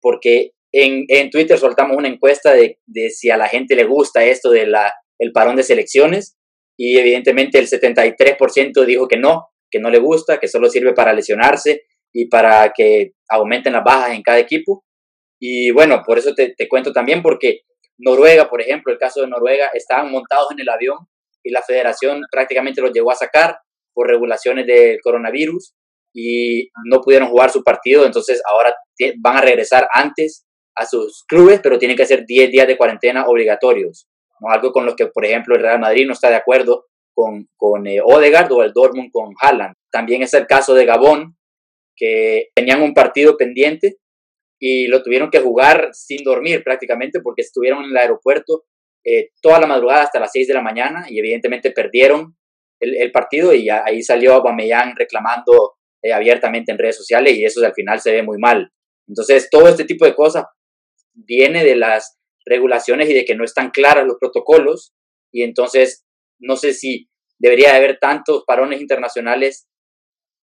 porque 0.00 0.52
en, 0.72 1.04
en 1.08 1.30
Twitter 1.30 1.58
soltamos 1.58 1.96
una 1.96 2.08
encuesta 2.08 2.52
de, 2.52 2.78
de, 2.86 3.10
si 3.10 3.30
a 3.30 3.36
la 3.36 3.48
gente 3.48 3.76
le 3.76 3.84
gusta 3.84 4.24
esto 4.24 4.50
del 4.50 4.74
el 5.18 5.32
parón 5.32 5.56
de 5.56 5.62
selecciones 5.62 6.36
y 6.76 6.96
evidentemente 6.98 7.58
el 7.58 7.66
73% 7.66 8.84
dijo 8.84 9.08
que 9.08 9.16
no, 9.16 9.48
que 9.70 9.80
no 9.80 9.90
le 9.90 9.98
gusta, 9.98 10.38
que 10.38 10.48
solo 10.48 10.70
sirve 10.70 10.94
para 10.94 11.12
lesionarse 11.12 11.82
y 12.12 12.26
para 12.28 12.72
que 12.74 13.12
aumenten 13.28 13.72
las 13.72 13.84
bajas 13.84 14.14
en 14.14 14.22
cada 14.22 14.38
equipo. 14.38 14.84
Y 15.40 15.70
bueno, 15.72 16.02
por 16.06 16.18
eso 16.18 16.34
te, 16.34 16.54
te 16.56 16.68
cuento 16.68 16.92
también, 16.92 17.20
porque 17.20 17.62
Noruega, 17.98 18.48
por 18.48 18.62
ejemplo, 18.62 18.92
el 18.92 18.98
caso 18.98 19.20
de 19.20 19.26
Noruega, 19.26 19.70
estaban 19.74 20.10
montados 20.10 20.50
en 20.52 20.60
el 20.60 20.68
avión 20.68 20.98
y 21.42 21.50
la 21.50 21.62
federación 21.62 22.22
prácticamente 22.30 22.80
los 22.80 22.92
llegó 22.92 23.10
a 23.10 23.16
sacar 23.16 23.58
por 23.98 24.06
regulaciones 24.06 24.64
del 24.64 25.00
coronavirus 25.02 25.74
y 26.14 26.68
no 26.84 27.00
pudieron 27.00 27.28
jugar 27.30 27.50
su 27.50 27.64
partido, 27.64 28.06
entonces 28.06 28.40
ahora 28.48 28.72
van 29.18 29.38
a 29.38 29.40
regresar 29.40 29.88
antes 29.92 30.46
a 30.76 30.86
sus 30.86 31.24
clubes, 31.26 31.58
pero 31.60 31.80
tienen 31.80 31.96
que 31.96 32.04
hacer 32.04 32.24
10 32.24 32.52
días 32.52 32.68
de 32.68 32.76
cuarentena 32.76 33.26
obligatorios, 33.26 34.08
¿no? 34.40 34.52
algo 34.52 34.70
con 34.70 34.86
lo 34.86 34.94
que, 34.94 35.08
por 35.08 35.24
ejemplo, 35.24 35.56
el 35.56 35.62
Real 35.62 35.80
Madrid 35.80 36.06
no 36.06 36.12
está 36.12 36.30
de 36.30 36.36
acuerdo 36.36 36.86
con, 37.12 37.48
con 37.56 37.88
eh, 37.88 37.98
Odegaard 38.00 38.52
o 38.52 38.62
el 38.62 38.72
Dortmund 38.72 39.10
con 39.10 39.34
Haaland. 39.40 39.74
También 39.90 40.22
es 40.22 40.32
el 40.34 40.46
caso 40.46 40.74
de 40.74 40.84
Gabón, 40.84 41.36
que 41.96 42.50
tenían 42.54 42.82
un 42.82 42.94
partido 42.94 43.36
pendiente 43.36 43.96
y 44.60 44.86
lo 44.86 45.02
tuvieron 45.02 45.28
que 45.28 45.40
jugar 45.40 45.88
sin 45.92 46.22
dormir 46.22 46.62
prácticamente 46.62 47.18
porque 47.20 47.42
estuvieron 47.42 47.82
en 47.82 47.90
el 47.90 47.96
aeropuerto 47.96 48.62
eh, 49.04 49.30
toda 49.42 49.58
la 49.58 49.66
madrugada 49.66 50.02
hasta 50.02 50.20
las 50.20 50.30
6 50.32 50.46
de 50.46 50.54
la 50.54 50.62
mañana 50.62 51.06
y 51.08 51.18
evidentemente 51.18 51.72
perdieron 51.72 52.37
el, 52.80 53.12
partido 53.12 53.52
y 53.54 53.68
ahí 53.68 54.02
salió 54.02 54.34
Aubameyang 54.34 54.94
reclamando 54.96 55.76
eh, 56.02 56.12
abiertamente 56.12 56.72
en 56.72 56.78
redes 56.78 56.96
sociales 56.96 57.36
y 57.36 57.44
eso 57.44 57.64
al 57.64 57.74
final 57.74 58.00
se 58.00 58.12
ve 58.12 58.22
muy 58.22 58.38
mal. 58.38 58.72
Entonces, 59.08 59.48
todo 59.50 59.68
este 59.68 59.84
tipo 59.84 60.04
de 60.04 60.14
cosas 60.14 60.44
viene 61.14 61.64
de 61.64 61.76
las 61.76 62.18
regulaciones 62.44 63.08
y 63.10 63.14
de 63.14 63.24
que 63.24 63.34
no 63.34 63.44
están 63.44 63.70
claras 63.70 64.06
los 64.06 64.16
protocolos 64.18 64.94
y 65.32 65.42
entonces 65.42 66.04
no 66.38 66.56
sé 66.56 66.72
si 66.72 67.08
debería 67.38 67.76
haber 67.76 67.98
tantos 67.98 68.44
parones 68.46 68.80
internacionales 68.80 69.68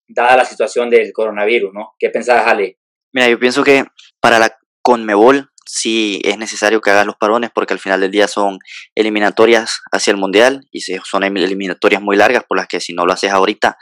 dada 0.08 0.38
la 0.38 0.46
situación 0.46 0.90
del 0.90 1.12
coronavirus, 1.14 1.74
¿no? 1.74 1.94
¿Qué 1.98 2.10
pensás, 2.10 2.46
Ale? 2.46 2.78
Mira, 3.14 3.30
yo 3.30 3.40
pienso 3.40 3.64
que 3.64 3.86
para 4.20 4.40
la 4.40 4.58
Conmebol 4.82 5.50
sí 5.66 6.22
es 6.24 6.38
necesario 6.38 6.82
que 6.82 6.92
haga 6.92 7.06
los 7.06 7.16
parones 7.16 7.50
porque 7.54 7.74
al 7.74 7.80
final 7.80 8.02
del 8.02 8.12
día 8.12 8.28
son 8.28 8.60
eliminatorias 8.96 9.82
hacia 9.92 10.12
el 10.12 10.18
Mundial 10.18 10.68
y 10.72 10.82
son 10.82 11.24
eliminatorias 11.24 12.02
muy 12.02 12.16
largas 12.16 12.44
por 12.48 12.58
las 12.58 12.68
que 12.68 12.80
si 12.80 12.94
no 12.94 13.06
lo 13.06 13.14
haces 13.14 13.32
ahorita 13.32 13.78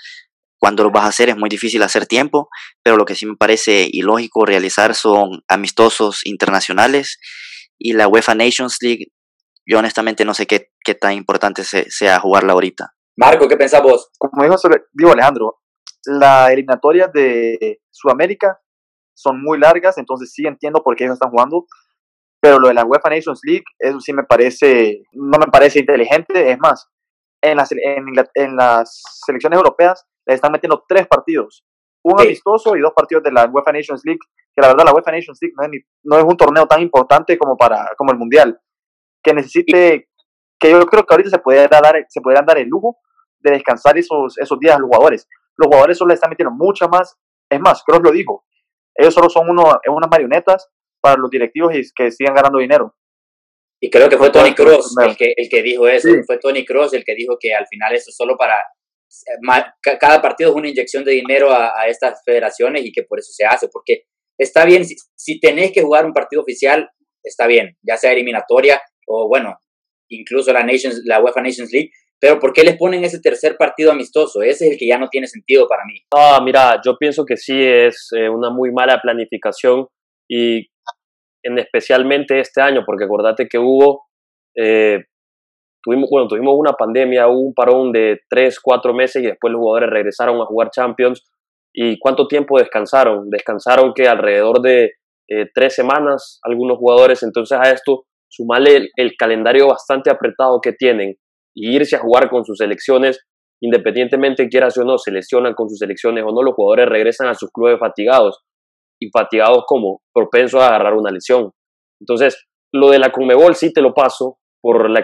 cuando 0.63 0.84
lo 0.84 0.91
vas 0.91 1.03
a 1.03 1.09
hacer 1.09 1.27
es 1.27 1.36
muy 1.36 1.49
difícil 1.49 1.84
hacer 1.84 2.05
tiempo, 2.07 2.47
pero 2.81 2.95
lo 2.95 3.03
que 3.03 3.15
sí 3.15 3.25
me 3.25 3.36
parece 3.36 3.86
ilógico 3.91 4.45
realizar 4.45 4.95
son 4.95 5.43
amistosos 5.49 6.21
internacionales 6.23 7.19
y 7.77 7.91
la 7.91 8.07
UEFA 8.07 8.34
Nations 8.34 8.77
League, 8.79 9.07
yo 9.65 9.79
honestamente 9.79 10.23
no 10.23 10.34
sé 10.34 10.47
qué, 10.47 10.71
qué 10.86 10.95
tan 10.95 11.15
importante 11.15 11.65
sea 11.65 12.17
jugarla 12.21 12.53
ahorita. 12.53 12.93
Marco, 13.17 13.49
¿qué 13.49 13.57
pensás 13.57 13.84
vos? 13.84 14.09
Como 14.17 14.41
dijo, 14.41 14.55
digo 14.93 15.11
Alejandro, 15.11 15.59
las 16.05 16.51
eliminatorias 16.51 17.11
de 17.11 17.81
Sudamérica 17.91 18.61
son 19.14 19.41
muy 19.41 19.59
largas, 19.59 19.97
entonces 19.97 20.32
sí 20.34 20.45
entiendo 20.45 20.82
por 20.84 20.95
qué 20.95 21.05
ellos 21.05 21.16
están 21.16 21.32
jugando, 21.32 21.66
pero 22.41 22.59
lo 22.59 22.68
de 22.68 22.74
la 22.74 22.86
UEFA 22.86 23.09
Nations 23.09 23.41
League, 23.43 23.64
eso 23.80 23.99
sí 23.99 24.14
me 24.14 24.24
parece, 24.24 25.03
no 25.14 25.38
me 25.38 25.47
parece 25.47 25.80
inteligente, 25.80 26.51
es 26.51 26.59
más, 26.59 26.89
en 27.41 27.57
las, 27.57 27.72
en, 27.72 28.05
en 28.36 28.55
las 28.55 29.01
selecciones 29.26 29.57
europeas 29.57 30.05
le 30.26 30.34
están 30.34 30.51
metiendo 30.51 30.84
tres 30.88 31.07
partidos, 31.07 31.66
un 32.03 32.20
amistoso 32.20 32.76
y 32.76 32.82
dos 32.82 32.93
partidos 32.95 33.24
de 33.24 33.32
la 33.32 33.45
UEFA 33.45 33.72
Nations 33.72 34.01
League, 34.05 34.20
que 34.53 34.61
la 34.61 34.68
verdad 34.68 34.86
la 34.86 34.93
UEFA 34.93 35.11
Nations 35.11 35.39
League 35.41 35.53
no 35.57 35.64
es, 35.66 35.72
no 36.03 36.18
es 36.18 36.24
un 36.24 36.38
torneo 36.38 36.68
tan 36.68 36.82
importante 36.82 37.38
como, 37.38 37.57
para, 37.57 37.89
como 37.97 38.11
el 38.11 38.18
Mundial, 38.18 38.59
que 39.24 39.34
necesite, 39.34 40.09
que 40.59 40.72
yo 40.72 40.86
creo 40.86 41.05
que 41.05 41.14
ahorita 41.14 41.30
se 41.30 41.39
podrían 41.39 41.70
dar, 41.70 42.05
se 42.09 42.22
podrían 42.22 42.45
dar 42.45 42.57
el 42.57 42.68
lujo 42.68 42.97
de 43.39 43.51
descansar 43.51 43.97
esos, 43.97 44.38
esos 44.38 44.59
días 44.59 44.76
a 44.76 44.80
los 44.80 44.88
jugadores. 44.88 45.28
Los 45.55 45.68
jugadores 45.68 45.97
solo 45.97 46.09
le 46.09 46.16
están 46.16 46.30
metiendo 46.30 46.53
mucha 46.53 46.88
más, 46.88 47.18
es 47.49 47.59
más, 47.59 47.84
Kroos 47.84 48.01
lo 48.03 48.11
dijo, 48.11 48.45
ellos 48.95 49.13
solo 49.13 49.29
son 49.29 49.49
uno, 49.49 49.63
unas 49.87 50.09
marionetas 50.09 50.69
para 51.01 51.17
los 51.17 51.29
directivos 51.29 51.73
y 51.75 51.81
que 51.95 52.11
sigan 52.11 52.35
ganando 52.35 52.59
dinero. 52.59 52.95
Y 53.81 53.89
creo 53.89 54.07
que 54.07 54.17
fue 54.17 54.29
Tony 54.29 54.53
Cross 54.53 54.95
el 55.05 55.17
que, 55.17 55.33
el 55.35 55.49
que 55.49 55.61
dijo 55.61 55.87
eso, 55.87 56.07
fue 56.25 56.37
Tony 56.37 56.63
Cross 56.65 56.93
el 56.93 57.03
que 57.03 57.15
dijo 57.15 57.37
que 57.39 57.53
al 57.53 57.67
final 57.67 57.93
eso 57.93 58.09
es 58.09 58.15
solo 58.15 58.37
para 58.37 58.55
cada 59.81 60.21
partido 60.21 60.49
es 60.49 60.55
una 60.55 60.69
inyección 60.69 61.03
de 61.03 61.11
dinero 61.11 61.51
a, 61.51 61.87
estas 61.87 62.21
federaciones 62.25 62.85
y 62.85 62.91
que 62.91 63.03
por 63.03 63.19
eso 63.19 63.31
se 63.31 63.45
hace, 63.45 63.67
porque 63.67 64.03
está 64.37 64.65
bien, 64.65 64.85
si, 64.85 64.95
si, 65.15 65.39
tenés 65.39 65.71
que 65.71 65.81
jugar 65.81 66.05
un 66.05 66.13
partido 66.13 66.41
oficial, 66.41 66.89
está 67.23 67.45
bien, 67.47 67.77
ya 67.83 67.97
sea 67.97 68.11
eliminatoria 68.11 68.81
o 69.07 69.27
bueno, 69.27 69.57
incluso 70.09 70.51
la, 70.53 70.63
Nations, 70.63 71.01
la 71.05 71.21
UEFA 71.21 71.41
Nations 71.41 71.71
League, 71.71 71.91
pero 72.24 72.39
¿por 72.39 72.53
qué 72.53 72.63
les 72.63 72.78
ponen 72.78 73.03
ese 73.03 73.19
tercer 73.19 73.57
partido 73.57 73.91
amistoso? 73.91 74.41
Ese 74.41 74.67
es 74.67 74.71
el 74.71 74.78
que 74.78 74.88
ya 74.88 74.97
no 74.97 75.09
tiene 75.09 75.28
sentido 75.28 75.67
para 75.67 75.84
mí. 75.84 75.95
Ah, 76.15 76.39
mira, 76.41 76.80
yo 76.82 76.95
pienso 76.97 77.26
que 77.26 77.36
sí 77.36 77.61
es 77.61 78.11
eh, 78.15 78.30
una 78.30 78.49
muy 78.49 78.71
mala 78.71 79.01
planificación 79.01 79.88
y 80.30 80.69
en 81.43 81.59
especialmente 81.59 82.39
este 82.39 82.61
año, 82.61 82.84
porque 82.86 83.03
acordate 83.03 83.49
que 83.49 83.59
hubo 83.59 84.05
eh, 84.55 85.03
tuvimos, 85.84 86.09
bueno, 86.09 86.30
tuvimos 86.30 86.55
una 86.57 86.71
pandemia, 86.71 87.28
hubo 87.28 87.41
un 87.41 87.53
parón 87.53 87.91
de 87.91 88.21
tres, 88.30 88.57
cuatro 88.57 88.93
meses 88.93 89.21
y 89.21 89.26
después 89.26 89.51
los 89.51 89.59
jugadores 89.59 89.89
regresaron 89.89 90.39
a 90.39 90.45
jugar 90.45 90.69
Champions. 90.71 91.30
¿Y 91.74 91.99
cuánto 91.99 92.30
tiempo 92.30 92.57
descansaron? 92.57 93.30
Descansaron 93.30 93.93
que 93.93 94.07
alrededor 94.07 94.61
de 94.61 94.93
eh, 95.28 95.49
tres 95.53 95.76
semanas 95.76 96.39
algunos 96.43 96.78
jugadores. 96.78 97.21
Entonces 97.21 97.59
a 97.59 97.69
esto 97.69 98.05
sumarle 98.30 98.88
el, 98.95 99.17
calendario 99.17 99.67
bastante 99.67 100.09
apretado 100.09 100.61
que 100.61 100.71
tienen 100.71 101.17
y 101.55 101.75
irse 101.75 101.95
a 101.95 101.99
jugar 101.99 102.29
con 102.29 102.45
sus 102.45 102.57
selecciones, 102.57 103.19
independientemente 103.61 104.47
quieras 104.49 104.77
o 104.77 104.83
no, 104.83 104.97
se 104.97 105.11
lesionan 105.11 105.53
con 105.53 105.69
sus 105.69 105.79
selecciones 105.79 106.23
o 106.25 106.31
no, 106.33 106.43
los 106.43 106.55
jugadores 106.55 106.87
regresan 106.89 107.27
a 107.27 107.35
sus 107.35 107.49
clubes 107.51 107.79
fatigados. 107.79 108.39
Y 109.01 109.09
fatigados 109.09 109.63
como 109.67 110.01
propensos 110.13 110.61
a 110.61 110.67
agarrar 110.67 110.93
una 110.93 111.11
lesión. 111.11 111.51
Entonces, 111.99 112.45
lo 112.73 112.89
de 112.89 112.99
la 112.99 113.11
Conmebol 113.11 113.55
sí 113.55 113.73
te 113.73 113.81
lo 113.81 113.93
paso, 113.93 114.37
por 114.61 114.89
la 114.89 115.03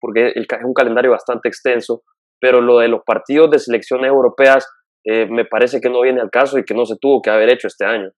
porque 0.00 0.32
es 0.34 0.46
un 0.64 0.74
calendario 0.74 1.12
bastante 1.12 1.48
extenso, 1.48 2.02
pero 2.40 2.60
lo 2.60 2.78
de 2.78 2.88
los 2.88 3.02
partidos 3.06 3.50
de 3.50 3.60
selecciones 3.60 4.08
europeas 4.08 4.66
eh, 5.04 5.26
me 5.30 5.44
parece 5.44 5.80
que 5.80 5.88
no 5.88 6.00
viene 6.00 6.20
al 6.20 6.30
caso 6.30 6.58
y 6.58 6.64
que 6.64 6.74
no 6.74 6.84
se 6.84 6.96
tuvo 7.00 7.22
que 7.22 7.30
haber 7.30 7.48
hecho 7.50 7.68
este 7.68 7.84
año. 7.84 8.10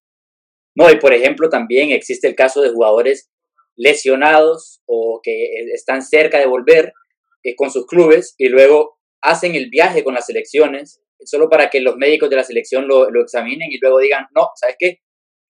No, 0.75 0.91
y 0.91 0.97
por 0.97 1.13
ejemplo 1.13 1.51
también 1.51 1.91
existe 1.91 2.29
el 2.29 2.35
caso 2.35 2.63
de 2.63 2.71
jugadores 2.71 3.31
lesionados 3.77 4.81
o 4.87 5.21
que 5.23 5.45
eh, 5.45 5.73
están 5.75 6.03
cerca 6.03 6.39
de 6.39 6.47
volver 6.47 6.93
eh, 7.43 7.55
con 7.57 7.71
sus 7.71 7.87
clubes 7.87 8.35
y 8.39 8.49
luego 8.49 8.99
hacen 9.21 9.55
el 9.55 9.69
viaje 9.71 10.05
con 10.05 10.15
las 10.15 10.27
selecciones 10.27 11.03
solo 11.25 11.49
para 11.49 11.69
que 11.69 11.81
los 11.81 11.97
médicos 11.97 12.31
de 12.31 12.37
la 12.37 12.45
selección 12.45 12.87
lo, 12.87 13.11
lo 13.11 13.23
examinen 13.23 13.71
y 13.73 13.79
luego 13.79 13.99
digan, 13.99 14.27
no, 14.35 14.51
¿sabes 14.55 14.77
qué? 14.79 14.99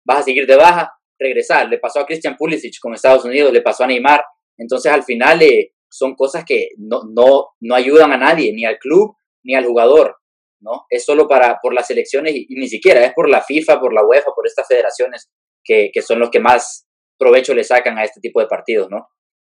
Vas 0.06 0.20
a 0.20 0.24
seguir 0.24 0.46
de 0.46 0.56
baja, 0.56 0.92
regresar. 1.20 1.68
Le 1.68 1.80
pasó 1.80 2.00
a 2.00 2.06
Christian 2.06 2.38
Pulisic 2.38 2.76
con 2.80 2.94
Estados 2.94 3.26
Unidos, 3.26 3.52
le 3.52 3.62
pasó 3.62 3.84
a 3.84 3.88
Neymar, 3.88 4.24
entonces, 4.58 4.92
al 4.92 5.04
final 5.04 5.42
eh, 5.42 5.74
son 5.90 6.16
cosas 6.16 6.44
que 6.46 6.70
no, 6.78 7.02
no, 7.14 7.50
no 7.60 7.76
ayudan 7.76 8.12
a 8.12 8.18
nadie, 8.18 8.54
ni 8.54 8.66
al 8.66 8.78
club, 8.78 9.16
ni 9.44 9.56
al 9.56 9.66
jugador, 9.66 10.18
¿no? 10.62 10.86
Es 10.90 11.06
solo 11.06 11.28
para, 11.28 11.60
por 11.62 11.74
las 11.74 11.90
elecciones 11.92 12.36
y, 12.36 12.48
ni 12.50 12.68
siquiera 12.68 13.04
es 13.04 13.14
por 13.14 13.30
la 13.30 13.42
FIFA, 13.42 13.80
por 13.80 13.94
la 13.94 14.06
UEFA, 14.06 14.32
por 14.36 14.48
estas 14.48 14.68
federaciones 14.68 15.30
que, 15.64 15.90
que, 15.94 16.02
son 16.02 16.20
los 16.20 16.30
que 16.30 16.40
más 16.40 16.88
provecho 17.18 17.54
le 17.54 17.64
sacan 17.64 17.98
a 17.98 18.04
este 18.04 18.20
tipo 18.22 18.40
de 18.40 18.48
partidos, 18.48 18.90
¿no? 18.90 19.08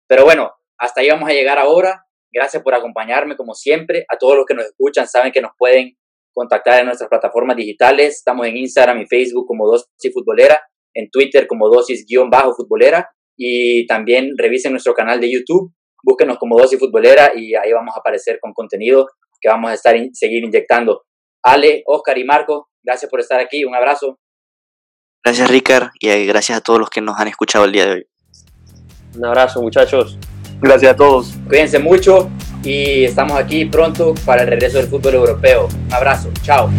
Pero 0.08 0.24
bueno, 0.24 0.52
hasta 0.78 1.02
ahí 1.02 1.10
vamos 1.10 1.30
a 1.30 1.34
llegar 1.34 1.58
ahora. 1.58 2.06
Gracias 2.36 2.62
por 2.62 2.76
acompañarme, 2.76 3.38
como 3.38 3.54
siempre. 3.54 4.06
A 4.10 4.18
todos 4.18 4.36
los 4.36 4.46
que 4.46 4.56
nos 4.56 4.66
escuchan, 4.66 5.08
saben 5.08 5.32
que 5.32 5.40
nos 5.40 5.52
pueden 5.58 5.96
contactar 6.34 6.82
en 6.82 6.88
nuestras 6.88 7.10
plataformas 7.10 7.56
digitales. 7.56 8.18
Estamos 8.18 8.46
en 8.46 8.58
Instagram 8.58 9.00
y 9.00 9.06
Facebook 9.08 9.48
como 9.48 9.66
Dosis 9.66 10.14
Futbolera, 10.14 10.60
en 10.94 11.10
Twitter 11.10 11.48
como 11.48 11.70
Dosis-Futbolera 11.70 13.10
y 13.38 13.88
también 13.88 14.32
revisen 14.38 14.74
nuestro 14.74 14.94
canal 14.94 15.22
de 15.22 15.32
YouTube, 15.32 15.74
búsquenos 16.04 16.38
como 16.38 16.58
Dosis 16.58 16.78
Futbolera 16.78 17.32
y 17.34 17.56
ahí 17.56 17.72
vamos 17.72 17.96
a 17.96 18.00
aparecer 18.00 18.38
con 18.42 18.54
contenido 18.54 19.08
que 19.40 19.48
vamos 19.48 19.72
a 19.72 19.74
estar 19.74 19.96
seguir 20.12 20.44
inyectando. 20.44 21.04
Ale, 21.42 21.84
Oscar 21.86 22.18
y 22.18 22.26
Marco, 22.26 22.70
gracias 22.84 23.10
por 23.10 23.22
estar 23.22 23.40
aquí, 23.40 23.64
un 23.64 23.76
abrazo. 23.76 24.20
Gracias 25.24 25.50
Ricard 25.50 25.90
y 26.00 26.26
gracias 26.26 26.58
a 26.58 26.62
todos 26.62 26.80
los 26.80 26.90
que 26.90 27.00
nos 27.00 27.18
han 27.18 27.30
escuchado 27.30 27.64
el 27.64 27.72
día 27.72 27.86
de 27.86 27.92
hoy. 27.94 28.08
Un 29.16 29.26
abrazo 29.26 29.62
muchachos. 29.62 30.18
Gracias 30.66 30.94
a 30.94 30.96
todos. 30.96 31.36
Cuídense 31.48 31.78
mucho 31.78 32.28
y 32.64 33.04
estamos 33.04 33.38
aquí 33.38 33.66
pronto 33.66 34.16
para 34.26 34.42
el 34.42 34.48
regreso 34.48 34.80
del 34.80 34.88
fútbol 34.88 35.14
europeo. 35.14 35.68
Un 35.88 35.94
abrazo, 35.94 36.32
chao. 36.42 36.72